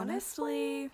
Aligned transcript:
honestly. 0.00 0.90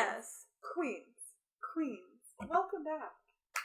Yes. 0.00 0.46
Queens. 0.74 1.36
Queens. 1.74 2.00
Welcome 2.48 2.84
back. 2.84 3.12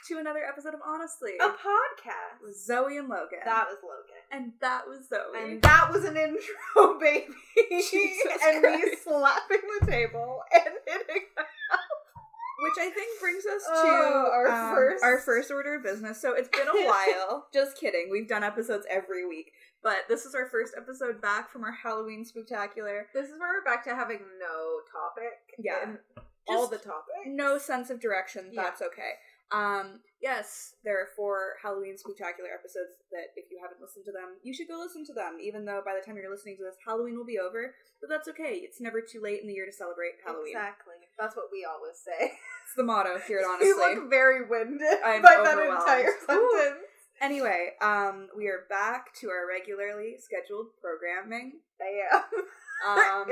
To 0.08 0.18
another 0.18 0.40
episode 0.46 0.74
of 0.74 0.80
Honestly. 0.86 1.32
A 1.40 1.48
podcast. 1.48 2.42
With 2.44 2.56
Zoe 2.60 2.98
and 2.98 3.08
Logan. 3.08 3.38
That 3.44 3.66
was 3.68 3.78
Logan. 3.82 4.20
and 4.30 4.52
that 4.60 4.86
was 4.86 5.08
Zoe. 5.08 5.50
And 5.52 5.62
that 5.62 5.90
was 5.90 6.04
an 6.04 6.16
intro, 6.18 6.98
baby. 7.00 7.26
And 8.44 8.62
me 8.62 8.84
slapping 9.02 9.62
the 9.80 9.86
table 9.86 10.40
and 10.52 10.74
hitting 10.86 11.22
Which 12.60 12.74
I 12.78 12.90
think 12.90 13.18
brings 13.20 13.44
us 13.46 13.62
to 13.64 13.72
Oh, 13.74 14.30
our 14.32 14.46
um, 14.48 14.74
first- 14.74 15.04
our 15.04 15.18
first 15.20 15.50
order 15.50 15.76
of 15.76 15.82
business. 15.82 16.20
So 16.20 16.34
it's 16.34 16.50
been 16.50 16.68
a 16.68 16.86
while. 16.86 17.46
Just 17.54 17.78
kidding. 17.80 18.08
We've 18.10 18.28
done 18.28 18.44
episodes 18.44 18.86
every 18.90 19.26
week, 19.26 19.52
but 19.82 20.04
this 20.08 20.24
is 20.26 20.34
our 20.34 20.48
first 20.50 20.74
episode 20.76 21.20
back 21.22 21.50
from 21.50 21.64
our 21.64 21.72
Halloween 21.72 22.24
spectacular. 22.26 23.06
This 23.14 23.26
is 23.30 23.40
where 23.40 23.54
we're 23.58 23.64
back 23.64 23.82
to 23.84 23.94
having 23.96 24.20
no 24.38 24.80
topic. 24.92 25.32
Yeah. 25.58 25.82
and 25.82 25.98
all 26.48 26.66
the 26.66 26.78
topics. 26.78 27.26
No 27.26 27.58
sense 27.58 27.90
of 27.90 28.00
direction. 28.00 28.50
Yeah. 28.52 28.62
That's 28.62 28.82
okay. 28.82 29.18
Um, 29.52 30.02
yes, 30.20 30.74
there 30.82 30.98
are 30.98 31.14
four 31.14 31.54
Halloween 31.62 31.94
spectacular 31.96 32.50
episodes 32.50 32.98
that 33.14 33.30
if 33.38 33.46
you 33.50 33.62
haven't 33.62 33.78
listened 33.78 34.04
to 34.06 34.12
them, 34.12 34.42
you 34.42 34.50
should 34.52 34.66
go 34.66 34.78
listen 34.82 35.06
to 35.06 35.14
them. 35.14 35.38
Even 35.38 35.64
though 35.64 35.82
by 35.86 35.94
the 35.94 36.02
time 36.02 36.18
you're 36.18 36.30
listening 36.30 36.58
to 36.58 36.66
this, 36.66 36.74
Halloween 36.82 37.14
will 37.14 37.28
be 37.28 37.38
over, 37.38 37.74
but 38.02 38.10
that's 38.10 38.26
okay. 38.34 38.58
It's 38.66 38.80
never 38.80 38.98
too 38.98 39.22
late 39.22 39.40
in 39.40 39.46
the 39.46 39.54
year 39.54 39.66
to 39.66 39.72
celebrate 39.72 40.18
Halloween. 40.24 40.50
Exactly. 40.50 40.98
That's 41.14 41.36
what 41.36 41.46
we 41.52 41.66
always 41.66 41.98
say. 42.02 42.34
It's 42.66 42.74
the 42.74 42.82
motto 42.82 43.20
here 43.28 43.38
at 43.38 43.46
Honestly. 43.48 43.68
You 43.68 43.78
look 43.78 44.10
very 44.10 44.42
winded 44.42 44.98
I'm 45.04 45.22
by 45.22 45.38
that 45.38 45.54
entire 45.54 46.10
sentence. 46.26 46.82
Anyway, 47.20 47.70
um, 47.80 48.26
we 48.36 48.48
are 48.48 48.66
back 48.68 49.14
to 49.20 49.28
our 49.30 49.46
regularly 49.46 50.16
scheduled 50.18 50.74
programming. 50.82 51.60
Bam. 51.78 52.22
Um, 52.86 53.24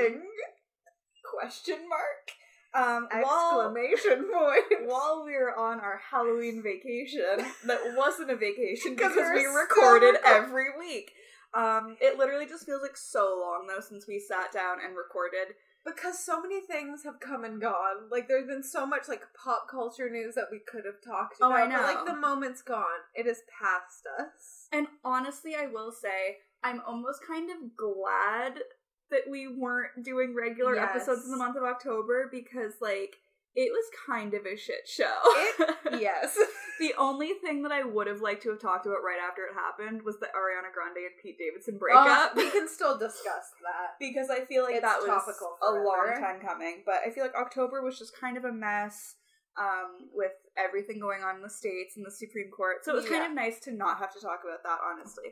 question 1.22 1.86
mark. 1.86 2.32
Um, 2.74 3.08
while, 3.22 3.60
Exclamation 3.62 4.28
point. 4.32 4.86
while 4.86 5.22
we 5.24 5.32
were 5.32 5.56
on 5.56 5.78
our 5.80 6.00
Halloween 6.10 6.62
vacation, 6.62 7.46
that 7.66 7.80
wasn't 7.96 8.30
a 8.30 8.36
vacation 8.36 8.96
'Cause 8.96 9.12
because 9.14 9.30
we 9.32 9.40
we 9.42 9.46
were 9.46 9.66
still 9.70 9.82
recorded 9.84 10.14
recording. 10.14 10.42
every 10.42 10.66
week. 10.78 11.12
Um, 11.54 11.96
it 12.00 12.18
literally 12.18 12.46
just 12.46 12.66
feels 12.66 12.82
like 12.82 12.96
so 12.96 13.38
long 13.40 13.68
though 13.68 13.78
since 13.80 14.08
we 14.08 14.18
sat 14.18 14.50
down 14.50 14.78
and 14.84 14.96
recorded. 14.96 15.54
Because 15.84 16.18
so 16.18 16.40
many 16.40 16.62
things 16.62 17.04
have 17.04 17.20
come 17.20 17.44
and 17.44 17.60
gone. 17.60 18.08
Like 18.10 18.26
there's 18.26 18.46
been 18.46 18.62
so 18.64 18.84
much 18.86 19.06
like 19.06 19.22
pop 19.40 19.68
culture 19.70 20.08
news 20.10 20.34
that 20.34 20.48
we 20.50 20.58
could 20.66 20.84
have 20.86 21.00
talked 21.04 21.36
Oh, 21.42 21.46
about. 21.46 21.70
I 21.70 21.76
But 21.76 21.94
like 21.94 22.06
the 22.06 22.16
moment's 22.16 22.62
gone. 22.62 23.04
It 23.14 23.26
is 23.26 23.42
past 23.60 24.04
us. 24.18 24.66
And 24.72 24.88
honestly, 25.04 25.54
I 25.54 25.66
will 25.66 25.92
say 25.92 26.38
I'm 26.64 26.80
almost 26.86 27.20
kind 27.24 27.50
of 27.50 27.76
glad 27.76 28.60
that 29.10 29.22
we 29.30 29.48
weren't 29.48 30.04
doing 30.04 30.34
regular 30.34 30.74
Yes. 30.74 30.90
episodes 30.90 31.24
in 31.24 31.30
the 31.30 31.36
month 31.36 31.56
of 31.56 31.62
October 31.62 32.28
because 32.30 32.74
like 32.80 33.16
it 33.56 33.70
was 33.70 33.84
kind 34.06 34.34
of 34.34 34.44
a 34.46 34.56
shit 34.56 34.82
show. 34.86 35.14
yes. 36.00 36.36
the 36.80 36.92
only 36.98 37.34
thing 37.34 37.62
that 37.62 37.70
I 37.70 37.84
would 37.84 38.08
have 38.08 38.20
liked 38.20 38.42
to 38.42 38.50
have 38.50 38.60
talked 38.60 38.86
about 38.86 39.04
right 39.06 39.20
after 39.22 39.42
it 39.46 39.54
happened 39.54 40.02
was 40.02 40.18
the 40.18 40.26
Ariana 40.26 40.74
Grande 40.74 41.06
and 41.06 41.14
Pete 41.22 41.38
Davidson 41.38 41.78
breakup. 41.78 42.32
Uh, 42.32 42.34
we 42.34 42.50
can 42.50 42.66
still 42.68 42.98
discuss 42.98 43.54
that. 43.62 43.94
because 44.00 44.28
I 44.28 44.44
feel 44.44 44.64
like 44.64 44.74
It's 44.74 44.82
that 44.82 44.98
was 45.00 45.38
a 45.62 45.72
long 45.72 46.18
time 46.18 46.40
coming. 46.40 46.82
But 46.84 46.96
I 47.06 47.10
feel 47.10 47.22
like 47.22 47.36
October 47.36 47.80
was 47.80 47.96
just 47.96 48.18
kind 48.18 48.36
of 48.36 48.44
a 48.44 48.52
mess 48.52 49.14
um, 49.56 50.10
with 50.12 50.32
everything 50.58 50.98
going 50.98 51.22
on 51.22 51.36
in 51.36 51.42
the 51.42 51.50
states 51.50 51.96
and 51.96 52.04
the 52.04 52.10
Supreme 52.10 52.50
Court. 52.50 52.84
So 52.84 52.90
it 52.90 52.96
was 52.96 53.08
kind 53.08 53.24
of 53.24 53.32
nice 53.32 53.60
to 53.60 53.72
not 53.72 53.98
have 53.98 54.12
to 54.14 54.20
talk 54.20 54.40
about 54.42 54.64
that, 54.64 54.78
honestly. 54.82 55.30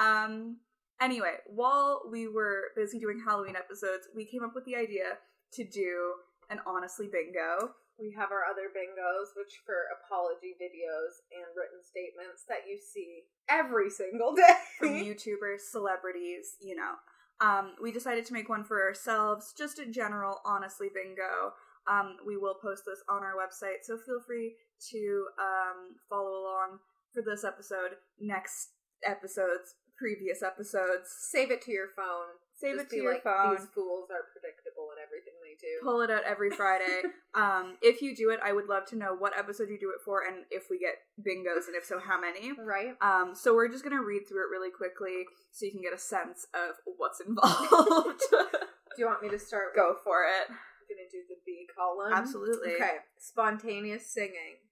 Um, 0.00 0.56
anyway, 1.00 1.36
while 1.46 2.02
we 2.10 2.28
were 2.28 2.72
busy 2.76 2.98
doing 2.98 3.22
Halloween 3.24 3.56
episodes, 3.56 4.08
we 4.14 4.24
came 4.24 4.44
up 4.44 4.54
with 4.54 4.64
the 4.64 4.76
idea 4.76 5.18
to 5.54 5.64
do 5.64 6.14
an 6.50 6.60
honestly 6.66 7.08
bingo. 7.10 7.74
We 7.98 8.14
have 8.16 8.30
our 8.30 8.44
other 8.48 8.70
bingos, 8.70 9.34
which 9.36 9.58
for 9.66 9.74
apology 9.98 10.54
videos 10.54 11.18
and 11.34 11.44
written 11.56 11.82
statements 11.82 12.44
that 12.48 12.62
you 12.68 12.78
see 12.78 13.24
every 13.50 13.90
single 13.90 14.34
day. 14.36 14.54
from 14.78 14.90
YouTubers, 14.90 15.60
celebrities, 15.70 16.56
you 16.60 16.76
know. 16.76 16.94
Um, 17.40 17.74
we 17.82 17.92
decided 17.92 18.26
to 18.26 18.32
make 18.32 18.48
one 18.48 18.64
for 18.64 18.82
ourselves, 18.82 19.52
just 19.56 19.78
a 19.78 19.86
general 19.86 20.40
honestly 20.44 20.88
bingo. 20.92 21.54
Um, 21.90 22.16
we 22.26 22.36
will 22.36 22.54
post 22.60 22.84
this 22.86 23.02
on 23.08 23.22
our 23.22 23.34
website, 23.34 23.82
so 23.82 23.96
feel 23.96 24.20
free 24.20 24.54
to 24.90 25.26
um, 25.38 25.96
follow 26.08 26.30
along 26.30 26.78
for 27.12 27.22
this 27.22 27.44
episode, 27.44 27.96
next 28.20 28.70
episodes, 29.04 29.74
previous 29.98 30.42
episodes. 30.42 31.10
Save 31.10 31.50
it 31.50 31.60
to 31.62 31.72
your 31.72 31.88
phone. 31.96 32.38
Save 32.58 32.74
Just 32.74 32.86
it 32.86 32.90
to 32.90 33.02
your 33.02 33.14
like, 33.14 33.22
phone. 33.22 33.54
These 33.54 33.70
fools 33.74 34.10
are 34.10 34.26
predictable 34.34 34.90
in 34.90 34.98
everything 34.98 35.34
they 35.38 35.54
do. 35.58 35.78
Pull 35.82 36.02
it 36.02 36.10
out 36.10 36.22
every 36.26 36.50
Friday. 36.50 37.06
um, 37.34 37.78
if 37.82 38.02
you 38.02 38.16
do 38.16 38.30
it, 38.30 38.40
I 38.42 38.52
would 38.52 38.66
love 38.66 38.86
to 38.90 38.96
know 38.96 39.14
what 39.14 39.38
episode 39.38 39.68
you 39.70 39.78
do 39.78 39.90
it 39.90 40.02
for, 40.04 40.26
and 40.26 40.42
if 40.50 40.66
we 40.70 40.78
get 40.78 40.98
bingos, 41.22 41.70
and 41.70 41.76
if 41.78 41.84
so, 41.84 42.00
how 42.00 42.18
many. 42.18 42.50
Right? 42.58 42.98
Um, 43.00 43.34
so 43.34 43.54
we're 43.54 43.68
just 43.68 43.84
gonna 43.84 44.02
read 44.02 44.26
through 44.26 44.42
it 44.42 44.50
really 44.50 44.70
quickly 44.70 45.22
so 45.52 45.66
you 45.66 45.72
can 45.72 45.82
get 45.82 45.94
a 45.94 45.98
sense 45.98 46.46
of 46.54 46.74
what's 46.96 47.20
involved. 47.26 48.22
Do 48.30 48.98
you 48.98 49.06
want 49.06 49.22
me 49.22 49.28
to 49.30 49.38
start? 49.38 49.76
Go 49.76 49.94
for 50.02 50.26
it. 50.26 50.50
I'm 50.50 50.86
gonna 50.90 51.06
do 51.10 51.22
the 51.28 51.38
B 51.46 51.66
column. 51.70 52.12
Absolutely. 52.12 52.74
Okay. 52.74 53.06
Spontaneous 53.18 54.10
singing. 54.10 54.66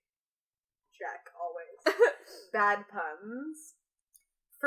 Check 0.91 1.31
always. 1.38 1.98
Bad 2.53 2.87
puns. 2.91 3.75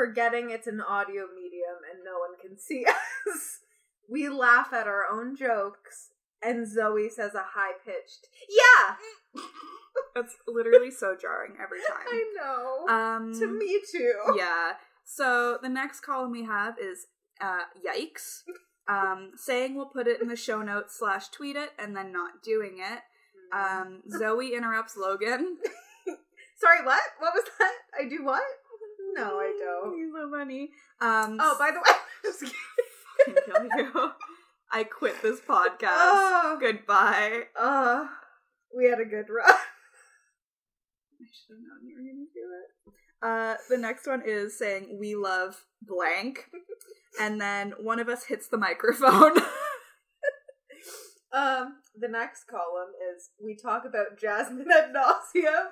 Forgetting 0.00 0.48
it's 0.50 0.66
an 0.66 0.80
audio 0.80 1.24
medium 1.34 1.76
and 1.92 2.02
no 2.02 2.18
one 2.18 2.38
can 2.40 2.58
see 2.58 2.84
us. 2.88 3.58
We 4.08 4.30
laugh 4.30 4.72
at 4.72 4.86
our 4.86 5.04
own 5.12 5.36
jokes, 5.36 6.08
and 6.42 6.66
Zoe 6.66 7.10
says 7.10 7.34
a 7.34 7.44
high 7.54 7.72
pitched, 7.84 8.28
Yeah! 8.48 9.42
That's 10.14 10.36
literally 10.48 10.90
so 10.90 11.14
jarring 11.20 11.52
every 11.62 11.80
time. 11.86 12.06
I 12.08 12.24
know. 12.34 12.86
Um, 12.88 13.38
to 13.38 13.46
me 13.46 13.80
too. 13.92 14.14
yeah. 14.36 14.72
So 15.04 15.58
the 15.60 15.68
next 15.68 16.00
column 16.00 16.30
we 16.32 16.44
have 16.44 16.76
is 16.80 17.06
uh, 17.42 17.64
yikes. 17.86 18.40
Um, 18.88 19.32
saying 19.36 19.76
we'll 19.76 19.86
put 19.86 20.08
it 20.08 20.20
in 20.22 20.28
the 20.28 20.34
show 20.36 20.62
notes 20.62 20.96
slash 20.98 21.28
tweet 21.28 21.56
it 21.56 21.70
and 21.78 21.94
then 21.94 22.10
not 22.10 22.42
doing 22.42 22.78
it. 22.78 23.00
Um, 23.54 24.00
Zoe 24.10 24.54
interrupts 24.54 24.96
Logan. 24.96 25.58
Sorry, 26.58 26.84
what? 26.84 27.02
What 27.18 27.34
was 27.34 27.44
that? 27.58 27.74
I 28.00 28.08
do 28.08 28.24
what? 28.24 28.42
No, 29.14 29.38
I 29.38 29.52
don't. 29.58 29.98
He's 29.98 30.12
so 30.12 30.30
funny. 30.30 30.70
Um, 31.00 31.38
Oh, 31.40 31.56
by 31.58 31.70
the 31.70 31.78
way, 31.78 31.96
just 32.24 32.40
kidding. 32.40 33.42
kill 33.44 33.64
you. 33.76 34.10
I 34.72 34.84
quit 34.84 35.20
this 35.22 35.40
podcast. 35.40 35.88
Oh, 35.90 36.56
Goodbye. 36.60 37.42
uh, 37.58 38.06
we 38.76 38.84
had 38.88 39.00
a 39.00 39.04
good 39.04 39.26
run. 39.28 39.46
I 41.20 41.26
should 41.32 41.56
have 41.56 41.60
known 41.60 41.86
you 41.86 41.96
were 41.96 42.02
gonna 42.02 42.26
do 42.32 42.46
it. 42.60 42.70
Uh, 43.22 43.56
the 43.68 43.76
next 43.78 44.06
one 44.06 44.22
is 44.24 44.56
saying 44.58 44.96
we 44.98 45.14
love 45.14 45.64
blank, 45.82 46.46
and 47.20 47.40
then 47.40 47.72
one 47.80 47.98
of 47.98 48.08
us 48.08 48.24
hits 48.24 48.48
the 48.48 48.56
microphone. 48.58 49.36
Um, 51.32 51.74
the 51.96 52.08
next 52.08 52.44
column 52.48 52.90
is 53.14 53.30
we 53.44 53.54
talk 53.56 53.84
about 53.84 54.18
Jasmine 54.20 54.66
ad 54.72 54.92
nauseum. 54.92 55.66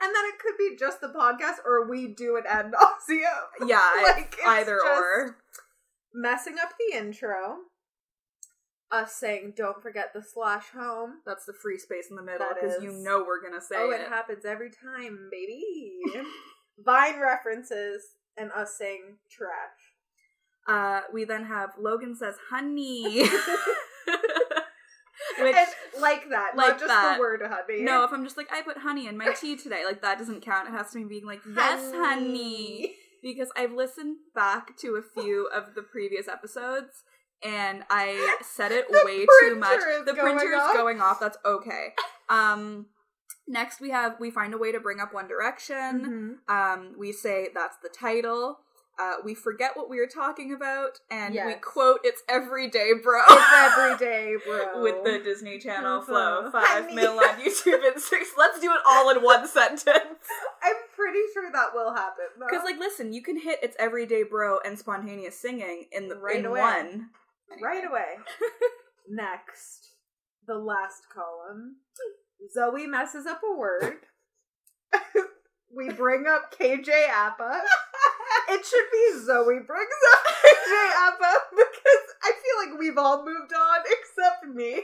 And 0.00 0.14
then 0.14 0.24
it 0.26 0.38
could 0.38 0.56
be 0.58 0.76
just 0.78 1.00
the 1.00 1.08
podcast 1.08 1.64
or 1.64 1.88
we 1.88 2.08
do 2.08 2.36
it 2.36 2.44
ad 2.48 2.72
nauseum. 2.72 3.48
yeah, 3.68 3.92
Like, 4.02 4.36
either 4.46 4.78
or. 4.80 5.38
Messing 6.12 6.56
up 6.62 6.70
the 6.78 6.96
intro. 6.96 7.56
Us 8.92 9.14
saying 9.14 9.54
don't 9.56 9.82
forget 9.82 10.12
the 10.14 10.22
slash 10.22 10.66
home. 10.68 11.14
That's 11.26 11.44
the 11.46 11.52
free 11.52 11.78
space 11.78 12.06
in 12.10 12.16
the 12.16 12.22
middle 12.22 12.46
because 12.54 12.80
you 12.82 12.92
know 12.92 13.24
we're 13.26 13.42
gonna 13.42 13.60
say 13.60 13.76
oh, 13.78 13.90
it. 13.90 14.02
it 14.02 14.08
happens 14.08 14.44
every 14.44 14.70
time, 14.70 15.28
baby. 15.32 15.98
Vine 16.78 17.18
references. 17.18 18.02
and 18.36 18.52
us 18.52 18.76
saying 18.78 19.16
trash. 19.28 19.94
Uh, 20.68 21.00
we 21.12 21.24
then 21.24 21.44
have 21.46 21.70
Logan 21.78 22.14
says 22.14 22.36
honey. 22.50 23.28
Which 25.38 25.56
and 25.56 25.66
like 26.00 26.28
that, 26.30 26.56
like 26.56 26.70
not 26.72 26.78
just 26.80 26.88
that. 26.88 27.14
the 27.16 27.20
word 27.20 27.42
honey. 27.42 27.82
no, 27.82 28.04
if 28.04 28.12
I'm 28.12 28.24
just 28.24 28.36
like 28.36 28.52
I 28.52 28.62
put 28.62 28.78
honey 28.78 29.06
in 29.06 29.16
my 29.16 29.32
tea 29.32 29.56
today, 29.56 29.84
like 29.84 30.02
that 30.02 30.18
doesn't 30.18 30.42
count. 30.42 30.68
It 30.68 30.72
has 30.72 30.90
to 30.92 30.98
be 30.98 31.04
being 31.04 31.26
like 31.26 31.40
yes, 31.56 31.92
honey, 31.94 32.94
because 33.22 33.48
I've 33.56 33.72
listened 33.72 34.16
back 34.34 34.76
to 34.78 34.96
a 34.96 35.02
few 35.02 35.48
of 35.54 35.74
the 35.74 35.82
previous 35.82 36.28
episodes 36.28 37.04
and 37.42 37.84
I 37.90 38.36
said 38.42 38.72
it 38.72 38.86
way 39.04 39.26
too 39.40 39.56
much. 39.56 39.80
The 40.06 40.14
printer 40.14 40.52
is 40.54 40.72
going 40.72 41.00
off. 41.00 41.20
That's 41.20 41.38
okay. 41.44 41.88
Um, 42.28 42.86
next 43.46 43.80
we 43.80 43.90
have 43.90 44.16
we 44.18 44.30
find 44.30 44.54
a 44.54 44.58
way 44.58 44.72
to 44.72 44.80
bring 44.80 45.00
up 45.00 45.12
One 45.12 45.28
Direction. 45.28 46.40
Mhm. 46.48 46.54
Um, 46.54 46.94
we 46.98 47.12
say 47.12 47.48
that's 47.54 47.76
the 47.82 47.90
title. 47.90 48.58
Uh, 48.96 49.14
we 49.24 49.34
forget 49.34 49.72
what 49.74 49.90
we 49.90 49.98
were 49.98 50.06
talking 50.06 50.52
about, 50.52 51.00
and 51.10 51.34
we 51.34 51.54
quote 51.54 51.98
"It's 52.04 52.22
everyday, 52.28 52.92
bro." 53.02 53.20
It's 53.28 53.52
everyday, 53.52 54.34
bro. 54.46 54.82
with 54.82 55.02
the 55.04 55.18
Disney 55.18 55.58
Channel 55.58 56.02
flow. 56.02 56.40
Uh-huh. 56.46 56.50
Five 56.52 56.84
Honey. 56.84 56.94
mil 56.94 57.18
on 57.18 57.40
YouTube 57.40 57.84
and 57.84 58.00
six. 58.00 58.30
Let's 58.38 58.60
do 58.60 58.70
it 58.70 58.78
all 58.86 59.10
in 59.10 59.20
one 59.22 59.48
sentence. 59.60 59.84
I'm 60.62 60.76
pretty 60.94 61.18
sure 61.32 61.50
that 61.52 61.74
will 61.74 61.92
happen. 61.92 62.26
Because, 62.38 62.62
like, 62.64 62.78
listen, 62.78 63.12
you 63.12 63.20
can 63.22 63.36
hit 63.40 63.58
"It's 63.64 63.76
everyday, 63.80 64.22
bro" 64.22 64.58
and 64.64 64.78
spontaneous 64.78 65.36
singing 65.40 65.86
in 65.90 66.08
the 66.08 66.16
Right 66.16 66.36
in 66.36 66.46
away. 66.46 66.60
one. 66.60 67.10
right 67.60 67.84
away. 67.84 68.14
Next, 69.08 69.94
the 70.46 70.54
last 70.54 71.08
column. 71.12 71.76
Zoe 72.52 72.86
messes 72.86 73.26
up 73.26 73.40
a 73.42 73.56
word. 73.58 73.96
we 75.74 75.88
bring 75.90 76.26
up 76.28 76.54
KJ 76.56 77.08
Apa. 77.10 77.62
It 78.48 78.64
should 78.64 78.88
be 78.92 79.24
Zoe 79.24 79.60
brings 79.66 80.00
up 80.12 80.34
KJ 80.44 80.72
Apa 81.08 81.32
because 81.50 82.04
I 82.22 82.32
feel 82.32 82.70
like 82.70 82.78
we've 82.78 82.98
all 82.98 83.24
moved 83.24 83.52
on 83.52 83.80
except 83.86 84.54
me. 84.54 84.82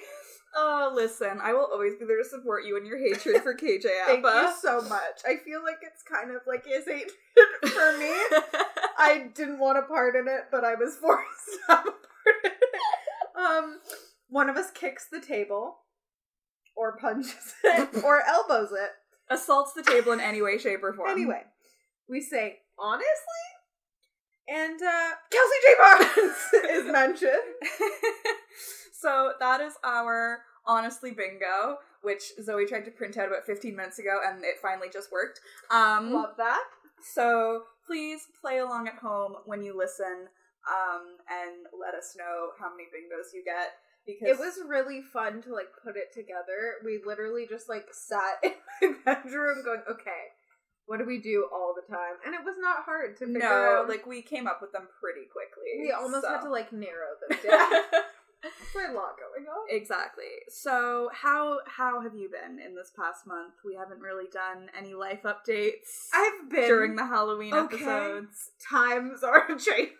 Oh, 0.56 0.92
listen, 0.94 1.38
I 1.40 1.52
will 1.52 1.68
always 1.72 1.94
be 1.96 2.04
there 2.06 2.18
to 2.18 2.28
support 2.28 2.64
you 2.64 2.76
in 2.76 2.84
your 2.84 2.98
hatred 2.98 3.42
for 3.42 3.54
KJ 3.54 3.86
Thank 4.06 4.24
you 4.24 4.52
so 4.60 4.82
much. 4.82 5.20
I 5.24 5.36
feel 5.36 5.62
like 5.62 5.78
it's 5.82 6.02
kind 6.02 6.30
of 6.30 6.42
like 6.46 6.66
his 6.66 6.84
hatred 6.86 7.12
for 7.72 7.98
me. 7.98 8.12
I 8.98 9.30
didn't 9.34 9.60
want 9.60 9.78
a 9.78 9.82
part 9.82 10.16
in 10.16 10.26
it, 10.26 10.46
but 10.50 10.64
I 10.64 10.74
was 10.74 10.96
forced 10.96 11.24
to 11.66 11.72
have 11.72 11.86
a 11.86 11.90
part 11.90 12.36
in 12.44 12.50
it. 12.50 13.46
Um, 13.46 13.80
one 14.28 14.50
of 14.50 14.56
us 14.56 14.70
kicks 14.72 15.06
the 15.10 15.20
table, 15.20 15.78
or 16.76 16.96
punches 16.96 17.54
it, 17.64 18.04
or 18.04 18.22
elbows 18.26 18.70
it. 18.72 18.90
Assaults 19.32 19.72
the 19.74 19.82
table 19.82 20.12
in 20.12 20.20
any 20.20 20.42
way, 20.42 20.58
shape, 20.58 20.82
or 20.82 20.92
form. 20.92 21.10
Anyway, 21.10 21.42
we 22.08 22.20
say 22.20 22.58
honestly, 22.78 23.06
and 24.50 24.80
uh, 24.82 25.10
Kelsey 25.30 25.58
J. 25.62 25.74
Barnes 25.78 26.36
is 26.86 26.92
mentioned. 26.92 27.32
so 29.00 29.32
that 29.38 29.60
is 29.60 29.74
our 29.84 30.40
honestly 30.66 31.12
bingo, 31.12 31.78
which 32.02 32.32
Zoe 32.42 32.66
tried 32.66 32.84
to 32.84 32.90
print 32.90 33.16
out 33.16 33.28
about 33.28 33.46
15 33.46 33.74
minutes 33.74 33.98
ago, 33.98 34.18
and 34.26 34.44
it 34.44 34.56
finally 34.60 34.88
just 34.92 35.12
worked. 35.12 35.40
Um, 35.70 36.12
Love 36.12 36.34
that. 36.38 36.64
So 37.02 37.62
please 37.86 38.26
play 38.40 38.58
along 38.58 38.88
at 38.88 38.96
home 38.96 39.34
when 39.46 39.62
you 39.62 39.76
listen, 39.76 40.28
um, 40.68 41.16
and 41.30 41.66
let 41.80 41.94
us 41.94 42.14
know 42.18 42.50
how 42.58 42.70
many 42.70 42.84
bingos 42.84 43.32
you 43.32 43.42
get. 43.44 43.72
Because 44.06 44.28
It 44.28 44.38
was 44.38 44.58
really 44.66 45.02
fun 45.02 45.42
to 45.42 45.54
like 45.54 45.68
put 45.84 45.96
it 45.96 46.12
together. 46.12 46.80
We 46.84 47.00
literally 47.04 47.46
just 47.48 47.68
like 47.68 47.86
sat 47.92 48.42
in 48.82 48.96
my 49.06 49.14
bedroom 49.14 49.62
going, 49.64 49.82
okay, 49.90 50.34
what 50.90 50.98
do 50.98 51.04
we 51.06 51.18
do 51.18 51.46
all 51.54 51.72
the 51.72 51.86
time? 51.86 52.18
And 52.26 52.34
it 52.34 52.40
was 52.44 52.56
not 52.58 52.82
hard 52.84 53.16
to 53.18 53.26
figure 53.26 53.38
no, 53.38 53.82
out. 53.82 53.88
like 53.88 54.08
we 54.08 54.22
came 54.22 54.48
up 54.48 54.58
with 54.60 54.72
them 54.72 54.88
pretty 55.00 55.28
quickly. 55.30 55.78
we 55.80 55.92
almost 55.92 56.24
so. 56.24 56.30
had 56.30 56.40
to 56.40 56.50
like 56.50 56.72
narrow 56.72 57.14
them 57.28 57.38
down. 57.48 57.82
There's 58.74 58.90
a 58.90 58.92
lot 58.94 59.14
going 59.16 59.46
on. 59.46 59.66
exactly. 59.68 60.24
So 60.48 61.08
how 61.12 61.60
how 61.66 62.00
have 62.00 62.16
you 62.16 62.28
been 62.28 62.58
in 62.58 62.74
this 62.74 62.90
past 62.96 63.24
month? 63.24 63.54
We 63.64 63.76
haven't 63.76 64.00
really 64.00 64.24
done 64.32 64.68
any 64.76 64.94
life 64.94 65.22
updates 65.22 66.08
I've 66.12 66.50
been 66.50 66.66
during 66.66 66.96
the 66.96 67.06
Halloween 67.06 67.54
okay. 67.54 67.76
episodes. 67.76 68.50
times 68.68 69.22
are 69.22 69.46
changing. 69.58 69.94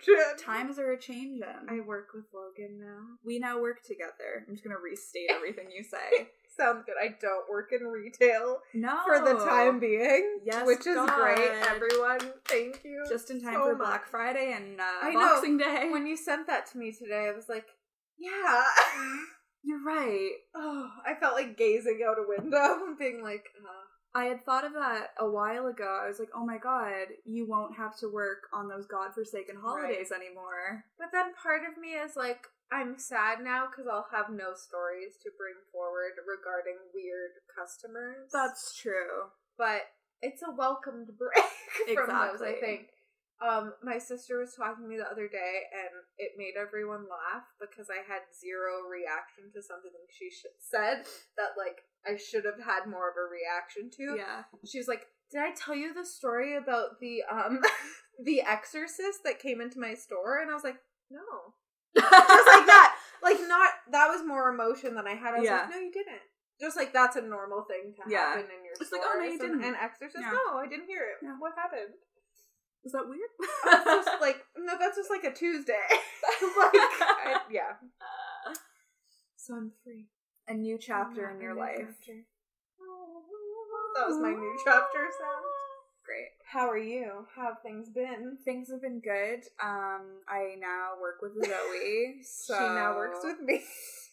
Times 0.45 0.77
are 0.81 0.91
a 0.91 0.99
changing. 0.99 1.45
I 1.69 1.79
work 1.87 2.09
with 2.15 2.25
Logan 2.35 2.81
now. 2.81 3.15
we 3.25 3.39
now 3.39 3.61
work 3.61 3.85
together. 3.85 4.45
I'm 4.49 4.55
just 4.55 4.65
gonna 4.65 4.81
restate 4.83 5.31
everything 5.37 5.67
you 5.71 5.85
say. 5.85 6.27
Sounds 6.61 6.85
good. 6.85 6.97
I 7.01 7.15
don't 7.21 7.49
work 7.51 7.73
in 7.73 7.87
retail 7.87 8.59
No, 8.75 9.01
for 9.07 9.19
the 9.19 9.35
time 9.45 9.81
being. 9.81 10.41
Yes, 10.45 10.67
which 10.67 10.87
is 10.87 10.99
great. 11.11 11.51
Everyone, 11.69 12.21
thank 12.47 12.83
you. 12.85 13.05
just 13.09 13.31
in 13.31 13.43
time 13.43 13.55
so 13.55 13.65
for 13.65 13.77
much. 13.77 13.87
Black 13.87 14.07
Friday 14.07 14.53
and 14.55 14.79
uh, 14.79 14.85
I 15.03 15.11
know. 15.13 15.21
Boxing 15.21 15.57
Day. 15.57 15.89
When 15.91 16.07
you 16.07 16.17
sent 16.17 16.47
that 16.49 16.71
to 16.73 16.79
me 16.79 16.93
today, 16.93 17.31
I 17.33 17.35
was 17.35 17.49
like, 17.49 17.67
yeah. 18.19 18.63
You're 19.63 19.83
right. 19.85 20.33
oh, 20.55 20.91
I 21.07 21.15
felt 21.15 21.35
like 21.35 21.57
gazing 21.57 22.01
out 22.07 22.19
a 22.19 22.29
window 22.29 22.85
and 22.87 22.99
being 22.99 23.23
like, 23.23 23.45
uh, 23.59 24.19
I 24.19 24.25
had 24.25 24.45
thought 24.45 24.65
of 24.65 24.73
that 24.73 25.11
a 25.19 25.29
while 25.29 25.67
ago. 25.69 26.01
I 26.03 26.09
was 26.09 26.19
like, 26.19 26.31
oh 26.35 26.45
my 26.45 26.59
god, 26.59 27.07
you 27.25 27.47
won't 27.49 27.77
have 27.77 27.97
to 27.99 28.13
work 28.13 28.49
on 28.53 28.69
those 28.69 28.87
godforsaken 28.87 29.57
holidays 29.63 30.11
anymore. 30.11 30.85
But 30.99 31.09
then 31.13 31.33
part 31.41 31.63
of 31.63 31.81
me 31.81 31.91
is 31.91 32.17
like, 32.17 32.47
I'm 32.73 32.99
sad 32.99 33.43
now 33.43 33.67
because 33.67 33.87
I'll 33.91 34.07
have 34.13 34.31
no 34.31 34.55
stories 34.55 35.19
to 35.23 35.31
bring 35.37 35.55
forward 35.73 36.13
regarding 36.23 36.79
weird 36.95 37.43
customers. 37.51 38.31
That's 38.33 38.75
true. 38.79 39.31
but 39.59 39.83
it's 40.23 40.43
a 40.43 40.51
welcomed 40.55 41.09
break 41.19 41.97
from 41.97 42.09
those, 42.09 42.43
I 42.43 42.55
think. 42.61 42.89
Um, 43.41 43.73
my 43.83 43.97
sister 43.97 44.39
was 44.39 44.53
talking 44.55 44.85
to 44.85 44.89
me 44.89 44.99
the 44.99 45.11
other 45.11 45.27
day, 45.27 45.63
and 45.73 45.91
it 46.19 46.33
made 46.37 46.61
everyone 46.61 47.09
laugh 47.09 47.45
because 47.59 47.89
I 47.89 48.05
had 48.07 48.21
zero 48.39 48.85
reaction 48.85 49.49
to 49.55 49.63
something 49.63 49.91
she 50.11 50.29
sh- 50.29 50.45
said 50.61 51.05
that 51.39 51.57
like 51.57 51.81
I 52.07 52.17
should 52.21 52.45
have 52.45 52.61
had 52.63 52.85
more 52.85 53.09
of 53.09 53.17
a 53.17 53.25
reaction 53.33 53.89
to. 53.97 54.17
Yeah. 54.21 54.45
She 54.67 54.77
was 54.77 54.89
like, 54.89 55.07
"Did 55.33 55.41
I 55.41 55.53
tell 55.57 55.75
you 55.75 55.95
the 55.95 56.05
story 56.05 56.55
about 56.57 57.01
the 57.01 57.23
um 57.33 57.61
the 58.23 58.43
exorcist 58.43 59.21
that 59.25 59.41
came 59.41 59.63
into 59.63 59.81
my 59.81 59.95
store?" 59.95 60.41
And 60.43 60.51
I 60.51 60.55
was 60.55 60.65
like, 60.65 60.77
"No." 61.11 61.55
Just 61.97 62.13
like 62.13 62.67
that. 62.67 62.97
Like 63.23 63.37
not 63.47 63.69
that 63.93 64.09
was 64.09 64.25
more 64.27 64.49
emotion 64.49 64.95
than 64.95 65.07
I 65.07 65.13
had. 65.13 65.35
I 65.35 65.41
was 65.41 65.45
Yeah. 65.45 65.61
like, 65.69 65.71
"No, 65.71 65.77
you 65.77 65.93
didn't." 65.93 66.25
Just 66.59 66.75
like 66.75 66.91
that's 66.95 67.17
a 67.17 67.21
normal 67.21 67.65
thing 67.69 67.93
to 68.01 68.03
Yeah. 68.11 68.33
happen 68.33 68.49
in 68.49 68.65
your 68.65 68.73
It's 68.81 68.91
like, 68.91 69.03
oh, 69.05 69.19
no, 69.19 69.25
you 69.29 69.39
didn't. 69.39 69.63
And 69.63 69.77
exorcist, 69.77 70.25
Yeah. 70.25 70.31
no, 70.33 70.57
I 70.57 70.67
didn't 70.67 70.87
hear 70.87 71.03
it. 71.05 71.19
Yeah. 71.23 71.37
What 71.39 71.53
happened? 71.55 71.93
Is 72.83 72.93
that 72.93 73.05
weird? 73.07 73.29
Just 73.85 74.21
like 74.23 74.41
no, 74.57 74.73
that's 74.79 74.97
just 74.97 75.11
like 75.11 75.25
a 75.25 75.35
Tuesday. 75.35 75.85
like 75.93 76.73
I, 76.73 77.41
yeah. 77.51 77.77
So 79.37 79.55
I'm 79.55 79.73
free. 79.85 80.09
a 80.49 80.55
new 80.55 80.79
chapter 80.79 81.29
in 81.29 81.43
your 81.43 81.55
life. 81.55 81.77
chapter. 82.01 82.25
That 83.97 84.09
was 84.09 84.19
my 84.19 84.31
new 84.33 84.57
chapter 84.65 85.09
sound. 85.21 85.45
Great. 86.07 86.31
How 86.51 86.69
are 86.71 86.79
you? 86.79 87.27
How 87.37 87.49
have 87.53 87.61
things 87.63 87.91
been? 87.91 88.39
Things 88.47 88.71
have 88.71 88.81
been 88.81 89.01
good. 89.01 89.45
Um, 89.63 90.23
I 90.27 90.57
now 90.59 90.80
work 91.01 91.21
with 91.23 91.35
Zoe. 91.45 92.23
So 92.23 92.55
She 92.59 92.65
now 92.65 92.97
works 92.97 93.21
with 93.23 93.41
me. 93.41 93.63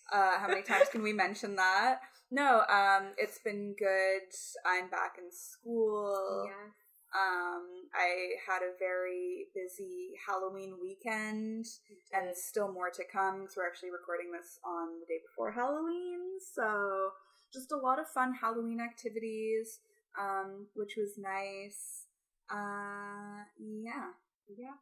Uh, 0.09 0.39
how 0.39 0.47
many 0.47 0.61
times 0.61 0.87
can 0.89 1.03
we 1.03 1.11
mention 1.11 1.57
that? 1.57 1.99
No, 2.31 2.61
um, 2.69 3.11
it's 3.17 3.39
been 3.39 3.75
good. 3.77 4.23
I'm 4.65 4.89
back 4.89 5.15
in 5.17 5.29
school. 5.29 6.45
Yeah. 6.45 6.71
Um, 7.15 7.63
I 7.95 8.35
had 8.45 8.61
a 8.63 8.77
very 8.79 9.47
busy 9.55 10.11
Halloween 10.27 10.75
weekend, 10.81 11.65
and 12.13 12.35
still 12.35 12.71
more 12.71 12.89
to 12.89 13.03
come 13.11 13.41
because 13.41 13.55
we're 13.57 13.67
actually 13.67 13.91
recording 13.91 14.31
this 14.31 14.59
on 14.65 14.99
the 14.99 15.05
day 15.07 15.19
before 15.25 15.51
Halloween. 15.51 16.39
So, 16.53 17.11
just 17.53 17.71
a 17.71 17.77
lot 17.77 17.99
of 17.99 18.07
fun 18.07 18.33
Halloween 18.33 18.81
activities, 18.81 19.79
um, 20.19 20.67
which 20.75 20.95
was 20.97 21.17
nice. 21.17 22.07
Uh, 22.51 23.43
yeah. 23.57 24.11
Yeah. 24.57 24.75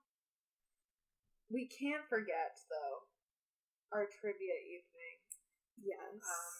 We 1.55 1.71
can't 1.71 2.03
forget 2.09 2.59
though 2.67 3.07
our 3.95 4.05
trivia 4.19 4.59
evening. 4.67 5.15
Yes. 5.79 6.19
Um, 6.19 6.51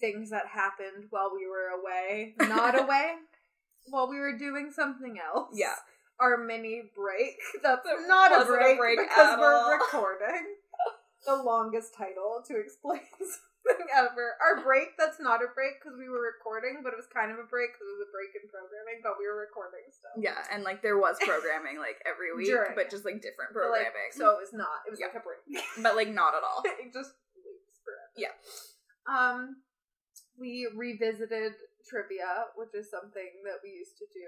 things 0.00 0.30
that 0.30 0.46
happened 0.48 1.08
while 1.10 1.30
we 1.34 1.44
were 1.46 1.76
away, 1.76 2.34
not 2.48 2.80
away, 2.82 3.12
while 3.90 4.08
we 4.08 4.16
were 4.16 4.36
doing 4.38 4.72
something 4.74 5.16
else. 5.20 5.50
Yeah. 5.52 5.74
Our 6.18 6.38
mini 6.38 6.82
break. 6.96 7.36
That's 7.62 7.84
That 7.84 8.08
not 8.08 8.32
a 8.32 8.38
wasn't 8.38 8.56
a 8.56 8.58
break, 8.60 8.78
break 8.78 8.98
because 9.08 9.38
we're 9.38 9.54
all. 9.54 9.70
recording. 9.72 10.56
The 11.26 11.36
longest 11.36 11.92
title 11.94 12.40
to 12.48 12.56
explain 12.56 13.04
something 13.20 13.88
ever. 13.92 14.36
Our 14.40 14.64
break 14.64 14.96
that's 14.96 15.20
not 15.20 15.44
a 15.44 15.52
break 15.52 15.76
because 15.80 15.98
we 16.00 16.08
were 16.08 16.24
recording, 16.32 16.80
but 16.80 16.92
it 16.92 17.00
was 17.00 17.08
kind 17.12 17.28
of 17.28 17.36
a 17.38 17.48
break 17.48 17.76
because 17.76 17.84
it 17.88 17.96
was 18.00 18.04
a 18.08 18.12
break 18.14 18.32
in 18.36 18.48
programming, 18.48 19.04
but 19.04 19.20
we 19.20 19.28
were 19.28 19.36
recording 19.36 19.84
still. 19.92 20.16
yeah, 20.16 20.40
and 20.48 20.64
like 20.64 20.80
there 20.80 20.96
was 20.96 21.20
programming 21.20 21.76
like 21.76 22.00
every 22.08 22.32
week, 22.36 22.48
During 22.48 22.72
but 22.72 22.88
it. 22.88 22.94
just 22.94 23.04
like 23.04 23.20
different 23.20 23.52
But, 23.52 23.68
like, 23.68 23.92
programming. 23.92 24.12
so 24.16 24.32
it 24.36 24.40
was 24.40 24.52
not. 24.56 24.84
It 24.88 24.90
was 24.94 25.00
Yeah. 25.00 25.12
like 25.12 25.20
a 25.20 25.24
break. 25.24 25.42
but 25.84 25.92
like 25.98 26.08
not 26.12 26.32
at 26.32 26.42
all. 26.44 26.64
it 26.64 26.88
just 26.92 27.12
loops 27.36 27.78
forever. 27.84 28.10
Yeah. 28.16 28.32
Um, 29.08 29.60
we 30.40 30.68
revisited 30.72 31.52
trivia, 31.84 32.48
which 32.56 32.72
is 32.72 32.88
something 32.88 33.44
that 33.44 33.60
we 33.64 33.76
used 33.76 33.98
to 34.00 34.06
do 34.12 34.24